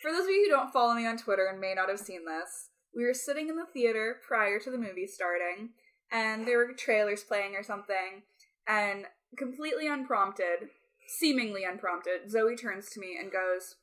For 0.00 0.12
those 0.12 0.24
of 0.24 0.30
you 0.30 0.44
who 0.44 0.56
don't 0.56 0.72
follow 0.72 0.94
me 0.94 1.06
on 1.06 1.18
Twitter 1.18 1.46
and 1.46 1.60
may 1.60 1.74
not 1.74 1.88
have 1.88 1.98
seen 1.98 2.24
this, 2.24 2.70
we 2.94 3.04
were 3.04 3.14
sitting 3.14 3.48
in 3.48 3.56
the 3.56 3.66
theater 3.66 4.16
prior 4.26 4.60
to 4.60 4.70
the 4.70 4.78
movie 4.78 5.08
starting, 5.08 5.70
and 6.10 6.46
there 6.46 6.58
were 6.58 6.72
trailers 6.72 7.24
playing 7.24 7.54
or 7.56 7.64
something, 7.64 8.22
and 8.66 9.06
completely 9.36 9.88
unprompted, 9.88 10.70
seemingly 11.18 11.64
unprompted, 11.64 12.30
Zoe 12.30 12.56
turns 12.56 12.90
to 12.90 13.00
me 13.00 13.16
and 13.20 13.32
goes, 13.32 13.74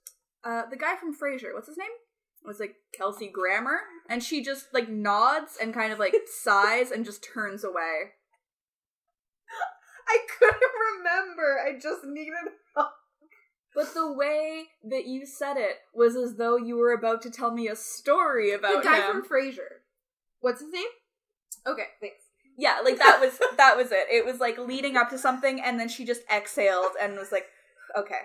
uh, 0.43 0.63
the 0.69 0.77
guy 0.77 0.95
from 0.95 1.15
Frasier, 1.15 1.53
what's 1.53 1.67
his 1.67 1.77
name? 1.77 1.87
Was 2.47 2.59
like 2.59 2.75
Kelsey 2.95 3.27
Grammer, 3.27 3.79
and 4.09 4.23
she 4.23 4.43
just 4.43 4.67
like 4.73 4.87
nods 4.89 5.57
and 5.61 5.73
kind 5.73 5.91
of 5.91 5.99
like 5.99 6.13
sighs 6.43 6.91
and 6.91 7.03
just 7.05 7.23
turns 7.33 7.63
away. 7.63 8.11
I 10.07 10.19
couldn't 10.37 10.61
remember. 10.97 11.59
I 11.65 11.73
just 11.79 12.03
needed 12.05 12.33
help. 12.75 12.89
But 13.73 13.93
the 13.93 14.13
way 14.13 14.65
that 14.89 15.05
you 15.07 15.25
said 15.25 15.57
it 15.57 15.77
was 15.93 16.15
as 16.15 16.35
though 16.35 16.55
you 16.57 16.77
were 16.77 16.93
about 16.93 17.21
to 17.23 17.31
tell 17.31 17.51
me 17.51 17.67
a 17.67 17.75
story 17.75 18.51
about 18.53 18.83
The 18.83 18.89
guy 18.89 19.01
him. 19.01 19.23
from 19.23 19.29
Frasier. 19.29 19.81
What's 20.39 20.61
his 20.61 20.71
name? 20.71 20.85
Okay, 21.67 21.87
thanks. 21.99 22.23
yeah, 22.57 22.77
like 22.85 22.97
that 22.99 23.19
was 23.19 23.39
that 23.57 23.75
was 23.75 23.91
it. 23.91 24.05
It 24.11 24.23
was 24.25 24.39
like 24.39 24.57
leading 24.59 24.95
up 24.95 25.09
to 25.09 25.17
something, 25.17 25.59
and 25.59 25.79
then 25.79 25.89
she 25.89 26.05
just 26.05 26.21
exhaled 26.31 26.91
and 27.01 27.15
was 27.17 27.31
like, 27.31 27.47
"Okay," 27.97 28.21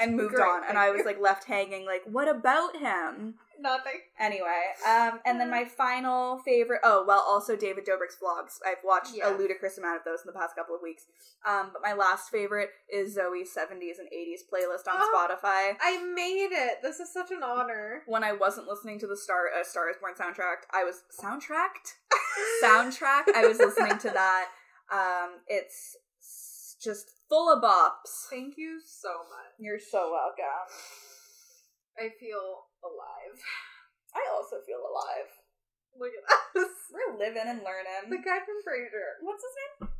and 0.00 0.16
moved 0.16 0.34
Great, 0.34 0.46
on. 0.48 0.62
And 0.68 0.78
I 0.78 0.90
was 0.90 1.04
like 1.04 1.20
left 1.20 1.44
hanging. 1.44 1.84
Like, 1.86 2.02
what 2.04 2.28
about 2.28 2.76
him? 2.76 3.34
Nothing. 3.60 4.00
Anyway, 4.18 4.62
um, 4.88 5.20
and 5.26 5.38
then 5.38 5.50
my 5.50 5.66
final 5.66 6.38
favorite. 6.38 6.80
Oh, 6.82 7.04
well, 7.06 7.22
also 7.28 7.56
David 7.56 7.84
Dobrik's 7.84 8.16
vlogs. 8.16 8.56
I've 8.66 8.82
watched 8.82 9.12
Yeah. 9.14 9.28
a 9.28 9.36
ludicrous 9.36 9.76
amount 9.76 9.98
of 9.98 10.04
those 10.04 10.20
in 10.24 10.32
the 10.32 10.38
past 10.38 10.56
couple 10.56 10.74
of 10.74 10.80
weeks. 10.82 11.04
Um, 11.46 11.68
but 11.70 11.82
my 11.82 11.92
last 11.92 12.30
favorite 12.30 12.70
is 12.88 13.14
Zoe's 13.16 13.52
'70s 13.54 13.98
and 13.98 14.08
'80s 14.08 14.40
playlist 14.50 14.88
on 14.90 14.96
Oh. 14.98 15.12
Spotify. 15.28 15.76
I 15.78 16.02
made 16.14 16.52
it. 16.52 16.78
This 16.82 17.00
is 17.00 17.12
such 17.12 17.30
an 17.32 17.42
honor. 17.42 18.02
When 18.06 18.24
I 18.24 18.32
wasn't 18.32 18.66
listening 18.66 18.98
to 19.00 19.06
the 19.06 19.16
Star 19.16 19.48
uh, 19.54 19.62
Star 19.62 19.90
is 19.90 19.96
Born 20.00 20.14
soundtrack, 20.14 20.64
I 20.72 20.84
was 20.84 21.02
soundtracked 21.22 21.96
soundtrack. 22.64 23.24
I 23.34 23.44
was 23.46 23.58
listening 23.58 23.98
to 23.98 24.08
that. 24.10 24.46
Um, 24.90 25.32
it's 25.48 25.96
just 26.82 27.19
full 27.30 27.48
of 27.48 27.62
bops. 27.62 28.26
Thank 28.28 28.58
you 28.58 28.82
so 28.84 29.22
much. 29.30 29.54
You're 29.58 29.78
so 29.78 30.10
welcome. 30.10 30.66
I 31.96 32.10
feel 32.18 32.66
alive. 32.82 33.38
I 34.14 34.26
also 34.34 34.58
feel 34.66 34.82
alive. 34.82 35.30
Look 35.94 36.10
at 36.10 36.26
us. 36.60 36.74
We're 36.90 37.16
living 37.16 37.46
and 37.46 37.62
learning. 37.62 38.10
The 38.10 38.18
guy 38.18 38.42
from 38.42 38.58
Frasier. 38.66 39.22
What's 39.22 39.42
his 39.46 39.54
name? 39.62 39.94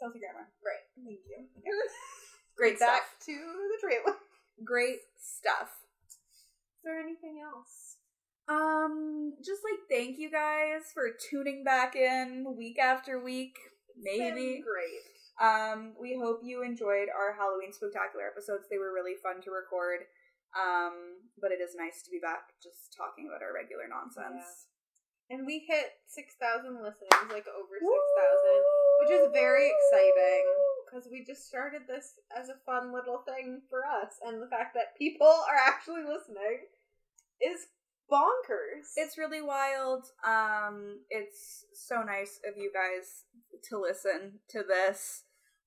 Kelsey 0.00 0.18
Grammer. 0.18 0.48
Right. 0.64 0.84
Thank 0.96 1.20
you. 1.28 1.44
Great 2.56 2.80
Back 2.80 3.04
stuff. 3.20 3.26
to 3.26 3.32
the 3.36 3.78
trailer. 3.80 4.16
Great 4.64 5.00
stuff. 5.20 5.68
Is 6.08 6.84
there 6.84 6.98
anything 7.00 7.40
else? 7.44 7.96
Um, 8.48 9.34
just 9.44 9.60
like 9.62 9.80
thank 9.88 10.18
you 10.18 10.30
guys 10.30 10.90
for 10.92 11.10
tuning 11.30 11.62
back 11.64 11.94
in 11.94 12.54
week 12.56 12.78
after 12.78 13.22
week. 13.22 13.54
Maybe. 14.00 14.62
Great. 14.64 15.19
Um, 15.40 15.96
we 15.96 16.20
hope 16.20 16.44
you 16.44 16.62
enjoyed 16.62 17.08
our 17.08 17.32
Halloween 17.32 17.72
spectacular 17.72 18.28
episodes. 18.28 18.68
They 18.68 18.76
were 18.76 18.92
really 18.92 19.16
fun 19.16 19.40
to 19.42 19.50
record. 19.50 20.04
Um, 20.52 21.24
but 21.40 21.52
it 21.52 21.64
is 21.64 21.78
nice 21.78 22.02
to 22.04 22.10
be 22.10 22.20
back 22.20 22.52
just 22.62 22.92
talking 22.92 23.30
about 23.30 23.42
our 23.42 23.54
regular 23.54 23.88
nonsense. 23.88 24.68
And 25.30 25.46
we 25.46 25.62
hit 25.62 25.94
6,000 26.10 26.82
listeners, 26.82 27.30
like 27.30 27.46
over 27.46 27.76
6,000, 27.78 27.86
which 28.98 29.14
is 29.14 29.30
very 29.32 29.70
exciting 29.70 30.44
because 30.84 31.06
we 31.06 31.24
just 31.24 31.46
started 31.46 31.82
this 31.86 32.18
as 32.34 32.48
a 32.48 32.58
fun 32.66 32.92
little 32.92 33.22
thing 33.22 33.62
for 33.70 33.86
us. 33.86 34.18
And 34.26 34.42
the 34.42 34.50
fact 34.50 34.74
that 34.74 34.98
people 34.98 35.30
are 35.46 35.56
actually 35.56 36.02
listening 36.02 36.66
is 37.40 37.70
bonkers. 38.10 38.90
It's 38.96 39.16
really 39.16 39.40
wild. 39.40 40.06
Um, 40.26 41.06
it's 41.10 41.64
so 41.74 42.02
nice 42.02 42.40
of 42.42 42.58
you 42.58 42.72
guys 42.74 43.22
to 43.70 43.80
listen 43.80 44.40
to 44.48 44.64
this. 44.66 45.22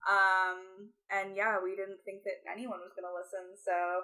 Um, 0.09 0.91
and 1.09 1.35
yeah, 1.35 1.57
we 1.63 1.75
didn't 1.75 1.99
think 2.05 2.23
that 2.23 2.43
anyone 2.51 2.79
was 2.79 2.91
gonna 2.95 3.13
listen, 3.13 3.55
so 3.63 4.03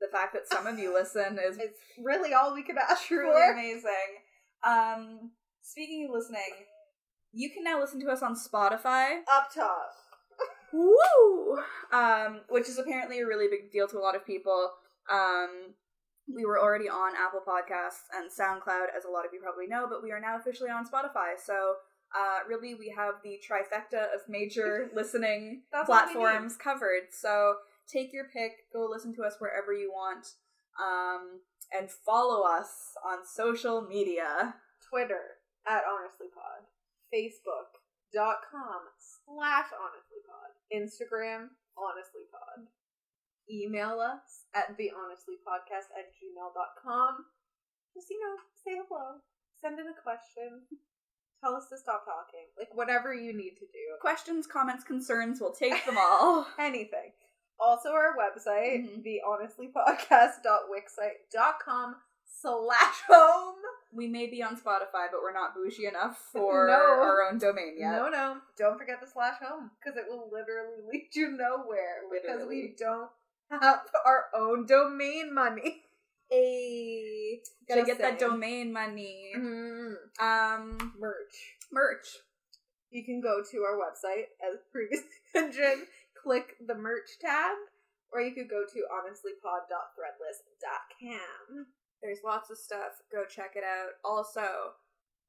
the 0.00 0.08
fact 0.10 0.34
that 0.34 0.46
some 0.48 0.66
of 0.66 0.78
you 0.78 0.92
listen 1.00 1.38
is 1.42 1.58
It's 1.58 1.78
really 2.02 2.32
all 2.34 2.54
we 2.54 2.62
could 2.62 2.76
ask 2.78 3.06
truly 3.06 3.32
for. 3.32 3.52
amazing. 3.52 4.10
Um, 4.66 5.30
speaking 5.62 6.06
of 6.08 6.14
listening, 6.14 6.66
you 7.32 7.50
can 7.50 7.64
now 7.64 7.80
listen 7.80 8.00
to 8.00 8.10
us 8.10 8.22
on 8.22 8.34
Spotify. 8.36 9.20
Up 9.32 9.52
top. 9.54 9.92
Woo! 10.72 11.58
Um, 11.92 12.40
which 12.48 12.68
is 12.68 12.78
apparently 12.78 13.20
a 13.20 13.26
really 13.26 13.46
big 13.48 13.70
deal 13.70 13.86
to 13.88 13.98
a 13.98 14.00
lot 14.02 14.16
of 14.16 14.26
people. 14.26 14.70
Um, 15.10 15.74
we 16.32 16.44
were 16.44 16.58
already 16.60 16.88
on 16.88 17.12
Apple 17.14 17.42
Podcasts 17.46 18.08
and 18.16 18.30
SoundCloud, 18.30 18.86
as 18.96 19.04
a 19.04 19.10
lot 19.10 19.24
of 19.26 19.32
you 19.32 19.40
probably 19.40 19.66
know, 19.68 19.86
but 19.88 20.02
we 20.02 20.10
are 20.10 20.20
now 20.20 20.36
officially 20.38 20.70
on 20.70 20.84
Spotify. 20.86 21.34
So, 21.38 21.74
uh, 22.14 22.46
really, 22.48 22.74
we 22.74 22.94
have 22.96 23.14
the 23.24 23.40
trifecta 23.42 24.14
of 24.14 24.20
major 24.28 24.88
listening 24.94 25.62
That's 25.72 25.90
all 25.90 26.06
we 26.06 26.12
platforms 26.12 26.56
covered. 26.56 27.10
So, 27.10 27.54
take 27.90 28.12
your 28.12 28.26
pick, 28.32 28.52
go 28.72 28.86
listen 28.90 29.14
to 29.16 29.22
us 29.22 29.34
wherever 29.40 29.72
you 29.72 29.90
want, 29.90 30.26
um, 30.80 31.40
and 31.72 31.90
follow 31.90 32.46
us 32.46 32.94
on 33.04 33.26
social 33.26 33.82
media. 33.82 34.54
Twitter 34.88 35.42
at 35.66 35.82
honestlypod. 35.82 36.70
Facebook.com 37.10 38.80
slash 39.26 39.66
honestlypod. 39.74 40.50
Instagram 40.70 41.48
honestlypod. 41.74 42.70
Email 43.50 43.98
us 43.98 44.46
at 44.54 44.78
thehonestlypodcast 44.78 45.90
at 45.98 46.14
gmail.com. 46.14 47.26
Just, 47.92 48.10
you 48.10 48.20
know, 48.20 48.36
say 48.64 48.80
hello. 48.86 49.18
Send 49.60 49.78
in 49.78 49.86
a 49.86 50.02
question. 50.02 50.62
Tell 51.44 51.56
us 51.56 51.68
to 51.68 51.76
stop 51.76 52.06
talking. 52.06 52.46
Like, 52.58 52.74
whatever 52.74 53.12
you 53.12 53.34
need 53.36 53.56
to 53.60 53.66
do. 53.66 53.98
Questions, 54.00 54.46
comments, 54.46 54.82
concerns, 54.82 55.42
we'll 55.42 55.52
take 55.52 55.84
them 55.84 55.98
all. 55.98 56.46
Anything. 56.58 57.12
Also, 57.60 57.90
our 57.90 58.16
website, 58.16 59.04
Mhm. 59.04 59.04
thehonestlypodcast.wixsite.com 59.04 61.96
slash 62.40 63.02
home. 63.08 63.56
We 63.92 64.08
may 64.08 64.26
be 64.26 64.42
on 64.42 64.56
Spotify, 64.56 65.08
but 65.12 65.20
we're 65.22 65.32
not 65.34 65.54
bougie 65.54 65.86
enough 65.86 66.18
for 66.32 66.66
No. 66.66 66.72
our 66.74 67.22
own 67.30 67.38
domain 67.38 67.74
yet. 67.78 67.92
No, 67.92 68.08
no. 68.08 68.38
Don't 68.58 68.76
forget 68.78 69.00
to 69.00 69.06
slash 69.06 69.38
home 69.40 69.70
because 69.78 69.96
it 69.98 70.06
will 70.08 70.28
literally 70.32 70.80
lead 70.90 71.10
you 71.14 71.30
nowhere 71.36 72.00
because 72.10 72.44
we 72.48 72.74
don't 72.78 73.10
have 73.50 73.82
our 74.04 74.26
own 74.34 74.66
domain 74.66 75.32
money. 75.32 75.83
Hey, 76.34 77.38
gotta 77.68 77.82
Just 77.82 77.86
get 77.92 77.98
that 77.98 78.18
domain 78.18 78.72
money. 78.72 79.30
Mm, 79.36 79.94
Um, 80.20 80.94
merch. 80.98 81.54
merch. 81.70 82.08
You 82.90 83.04
can 83.04 83.20
go 83.20 83.40
to 83.50 83.58
our 83.62 83.76
website 83.78 84.26
as 84.42 84.58
previously 84.72 85.06
mentioned, 85.34 85.86
click 86.20 86.56
the 86.66 86.74
merch 86.74 87.18
tab, 87.20 87.56
or 88.12 88.20
you 88.20 88.34
could 88.34 88.48
go 88.50 88.64
to 88.64 88.84
honestlypod.threadless.com. 88.92 91.66
There's 92.02 92.18
lots 92.24 92.50
of 92.50 92.58
stuff. 92.58 93.00
Go 93.12 93.24
check 93.28 93.52
it 93.54 93.62
out. 93.64 93.90
Also, 94.04 94.72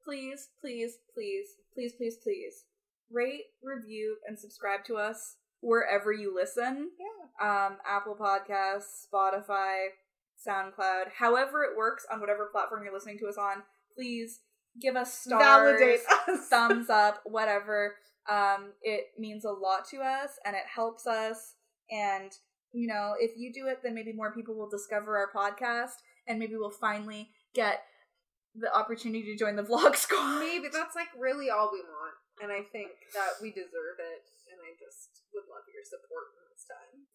please, 0.04 0.48
please, 0.60 0.98
please, 1.14 1.46
please, 1.72 1.92
please, 1.96 2.16
please 2.16 2.64
rate, 3.12 3.44
review, 3.62 4.16
and 4.26 4.36
subscribe 4.38 4.84
to 4.86 4.96
us 4.96 5.36
wherever 5.60 6.12
you 6.12 6.34
listen. 6.34 6.90
Yeah. 6.98 7.66
Um, 7.66 7.76
Apple 7.86 8.16
Podcasts, 8.16 9.06
Spotify, 9.12 9.86
SoundCloud, 10.46 11.12
however 11.18 11.64
it 11.64 11.76
works 11.76 12.06
on 12.12 12.20
whatever 12.20 12.48
platform 12.52 12.82
you're 12.84 12.92
listening 12.92 13.18
to 13.18 13.26
us 13.26 13.36
on. 13.38 13.62
Please 13.94 14.40
give 14.80 14.96
us 14.96 15.12
stars. 15.12 15.42
Validate 15.42 16.00
us. 16.28 16.46
thumbs 16.50 16.90
up, 16.90 17.20
whatever. 17.24 17.96
Um, 18.28 18.72
it 18.82 19.06
means 19.18 19.44
a 19.44 19.50
lot 19.50 19.86
to 19.90 19.98
us 19.98 20.30
and 20.44 20.54
it 20.56 20.64
helps 20.72 21.06
us. 21.06 21.54
And, 21.90 22.32
you 22.72 22.86
know, 22.86 23.14
if 23.18 23.32
you 23.36 23.52
do 23.52 23.68
it, 23.68 23.78
then 23.82 23.94
maybe 23.94 24.12
more 24.12 24.34
people 24.34 24.56
will 24.56 24.68
discover 24.68 25.16
our 25.16 25.30
podcast 25.34 25.94
and 26.26 26.38
maybe 26.38 26.56
we'll 26.56 26.70
finally 26.70 27.30
get 27.54 27.84
the 28.54 28.72
opportunity 28.72 29.24
to 29.24 29.36
join 29.36 29.56
the 29.56 29.62
vlog 29.68 29.96
squad. 29.96 30.40
Maybe 30.40 30.68
that's 30.72 30.96
like 30.96 31.12
really 31.16 31.50
all 31.50 31.70
we 31.72 31.84
want, 31.84 32.16
and 32.42 32.50
I 32.50 32.64
think 32.72 32.90
that 33.12 33.38
we 33.40 33.52
deserve 33.52 34.00
it. 34.00 34.24
And 34.48 34.58
I 34.62 34.72
just 34.78 35.26
would 35.34 35.44
love 35.50 35.66
your 35.68 35.84
support 35.84 36.32
in 36.38 36.44
this 36.48 36.64
time. 36.64 37.06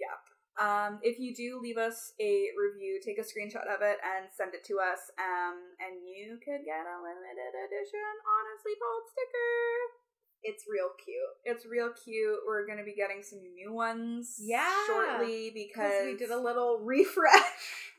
Um, 0.61 0.99
if 1.01 1.17
you 1.17 1.33
do 1.33 1.57
leave 1.61 1.77
us 1.77 2.13
a 2.21 2.53
review, 2.53 3.01
take 3.03 3.17
a 3.17 3.25
screenshot 3.25 3.65
of 3.65 3.81
it 3.81 3.97
and 4.05 4.29
send 4.29 4.53
it 4.53 4.63
to 4.69 4.77
us. 4.77 5.09
Um, 5.17 5.57
and 5.81 6.05
you 6.05 6.37
could 6.37 6.61
get 6.63 6.85
a 6.85 6.97
limited 7.01 7.51
edition 7.65 8.13
Honestly 8.21 8.77
Bold 8.77 9.03
sticker. 9.09 9.97
It's 10.43 10.65
real 10.67 10.89
cute 11.03 11.33
It's 11.45 11.65
real 11.67 11.91
cute. 11.93 12.39
We're 12.47 12.65
gonna 12.65 12.83
be 12.83 12.95
getting 12.95 13.21
some 13.21 13.39
new 13.53 13.71
ones 13.73 14.37
Yeah. 14.41 14.69
shortly 14.87 15.51
because 15.53 15.91
because 15.91 16.05
we 16.05 16.17
did 16.17 16.31
a 16.31 16.39
little 16.39 16.79
refresh. 16.83 17.43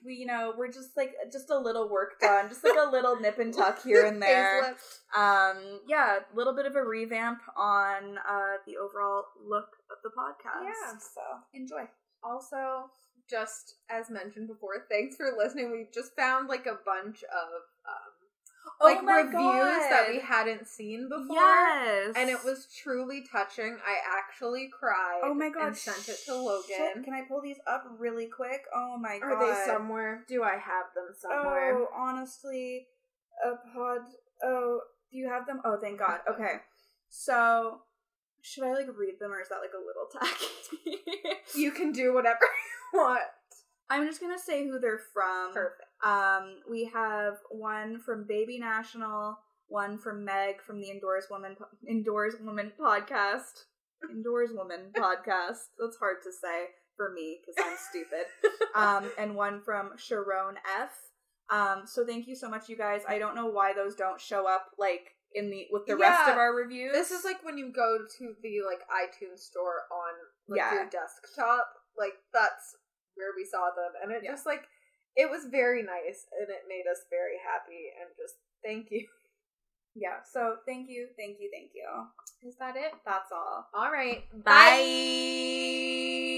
we 0.04 0.14
you 0.14 0.26
know 0.26 0.52
we're 0.58 0.70
just 0.72 0.96
like 0.96 1.14
just 1.32 1.50
a 1.50 1.58
little 1.58 1.88
work 1.88 2.18
done, 2.20 2.48
just 2.48 2.64
like 2.64 2.76
a 2.76 2.90
little 2.92 3.14
nip 3.20 3.38
and 3.38 3.54
tuck 3.54 3.82
here 3.82 4.06
and 4.06 4.20
there. 4.20 4.76
Um, 5.16 5.80
yeah, 5.88 6.18
a 6.32 6.36
little 6.36 6.54
bit 6.54 6.66
of 6.66 6.74
a 6.74 6.82
revamp 6.84 7.38
on 7.56 8.18
uh 8.18 8.56
the 8.66 8.76
overall 8.76 9.24
look 9.48 9.76
of 9.90 9.98
the 10.02 10.10
podcast. 10.10 10.64
Yeah. 10.64 10.98
so 10.98 11.20
enjoy. 11.54 11.86
Also, 12.24 12.90
just 13.28 13.76
as 13.90 14.10
mentioned 14.10 14.48
before, 14.48 14.86
thanks 14.90 15.16
for 15.16 15.32
listening. 15.36 15.70
We 15.70 15.86
just 15.92 16.14
found 16.16 16.48
like 16.48 16.66
a 16.66 16.78
bunch 16.84 17.22
of 17.24 17.62
um 17.86 18.12
like 18.80 18.98
oh 19.02 19.06
reviews 19.06 19.88
that 19.90 20.06
we 20.08 20.20
hadn't 20.20 20.66
seen 20.68 21.08
before. 21.08 21.36
Yes, 21.36 22.14
And 22.16 22.30
it 22.30 22.44
was 22.44 22.68
truly 22.82 23.24
touching. 23.30 23.78
I 23.86 23.96
actually 24.18 24.70
cried. 24.72 25.20
Oh 25.24 25.34
my 25.34 25.50
god! 25.50 25.68
And 25.68 25.76
sent 25.76 26.08
it 26.08 26.18
to 26.26 26.32
shit. 26.32 26.34
Logan. 26.34 27.04
Can 27.04 27.14
I 27.14 27.22
pull 27.22 27.40
these 27.40 27.58
up 27.66 27.84
really 27.98 28.26
quick? 28.26 28.62
Oh 28.74 28.96
my 28.98 29.18
god! 29.18 29.32
Are 29.32 29.46
they 29.46 29.66
somewhere? 29.66 30.24
Do 30.28 30.42
I 30.42 30.52
have 30.52 30.86
them 30.94 31.08
somewhere? 31.18 31.76
Oh, 31.78 31.88
honestly, 31.96 32.86
a 33.44 33.56
pod. 33.74 34.00
Oh, 34.42 34.80
do 35.10 35.18
you 35.18 35.28
have 35.28 35.46
them? 35.46 35.60
Oh, 35.64 35.78
thank 35.80 35.98
God. 35.98 36.20
Okay, 36.32 36.56
so 37.08 37.80
should 38.42 38.64
I 38.64 38.74
like 38.74 38.86
read 38.96 39.14
them, 39.20 39.32
or 39.32 39.40
is 39.40 39.48
that 39.48 39.60
like 39.60 39.70
a 39.72 39.78
little 39.78 40.08
tacky? 40.12 41.58
You 41.58 41.70
can 41.70 41.92
do 41.92 42.12
whatever 42.12 42.38
you 42.92 42.98
want. 43.00 43.22
I'm 43.88 44.06
just 44.06 44.20
gonna 44.20 44.38
say 44.38 44.66
who 44.66 44.78
they're 44.78 45.00
from. 45.12 45.52
Perfect. 45.54 45.82
Um, 46.04 46.56
we 46.68 46.90
have 46.92 47.34
one 47.50 48.00
from 48.00 48.26
Baby 48.26 48.58
National, 48.58 49.38
one 49.68 49.98
from 49.98 50.24
Meg 50.24 50.60
from 50.60 50.80
the 50.80 50.90
Indoors 50.90 51.26
Woman 51.30 51.56
Indoors 51.88 52.34
Woman 52.40 52.72
podcast. 52.78 53.64
Indoors 54.10 54.50
Woman 54.52 54.90
podcast. 54.96 55.68
That's 55.78 55.96
hard 55.98 56.16
to 56.24 56.32
say 56.32 56.66
for 56.96 57.12
me 57.12 57.38
because 57.40 57.64
I'm 57.64 57.76
stupid. 57.90 58.26
um, 58.74 59.10
and 59.18 59.36
one 59.36 59.60
from 59.62 59.90
Sharon 59.96 60.56
F. 60.80 60.90
Um, 61.50 61.82
so 61.86 62.04
thank 62.06 62.26
you 62.26 62.34
so 62.34 62.48
much, 62.48 62.68
you 62.68 62.76
guys. 62.76 63.02
I 63.08 63.18
don't 63.18 63.34
know 63.34 63.46
why 63.46 63.72
those 63.74 63.94
don't 63.94 64.20
show 64.20 64.48
up 64.48 64.66
like 64.78 65.14
in 65.34 65.50
the 65.50 65.66
with 65.70 65.86
the 65.86 65.96
rest 65.96 66.28
of 66.28 66.36
our 66.36 66.54
reviews. 66.54 66.92
This 66.92 67.10
is 67.10 67.24
like 67.24 67.44
when 67.44 67.58
you 67.58 67.72
go 67.72 67.98
to 68.18 68.34
the 68.42 68.60
like 68.66 68.80
iTunes 68.90 69.40
store 69.40 69.86
on 69.90 70.12
like 70.48 70.58
Yeah. 70.58 70.74
your 70.74 70.84
desktop. 70.90 71.66
Like 71.98 72.14
that's 72.32 72.76
where 73.14 73.32
we 73.36 73.44
saw 73.44 73.70
them, 73.76 73.92
and 74.02 74.12
it 74.12 74.22
Yeah. 74.24 74.32
just 74.32 74.46
like 74.46 74.64
it 75.16 75.28
was 75.30 75.44
very 75.46 75.82
nice, 75.82 76.26
and 76.38 76.48
it 76.48 76.64
made 76.68 76.86
us 76.90 77.04
very 77.10 77.38
happy. 77.44 77.92
And 78.00 78.08
just 78.16 78.36
thank 78.64 78.90
you. 78.90 79.06
yeah. 79.94 80.22
So 80.24 80.56
thank 80.66 80.88
you, 80.88 81.08
thank 81.18 81.38
you, 81.40 81.50
thank 81.52 81.72
you. 81.74 81.86
Is 82.48 82.56
that 82.56 82.76
it? 82.76 82.92
That's 83.04 83.30
all. 83.30 83.68
All 83.74 83.90
right. 83.92 84.24
Bye. 84.44 86.31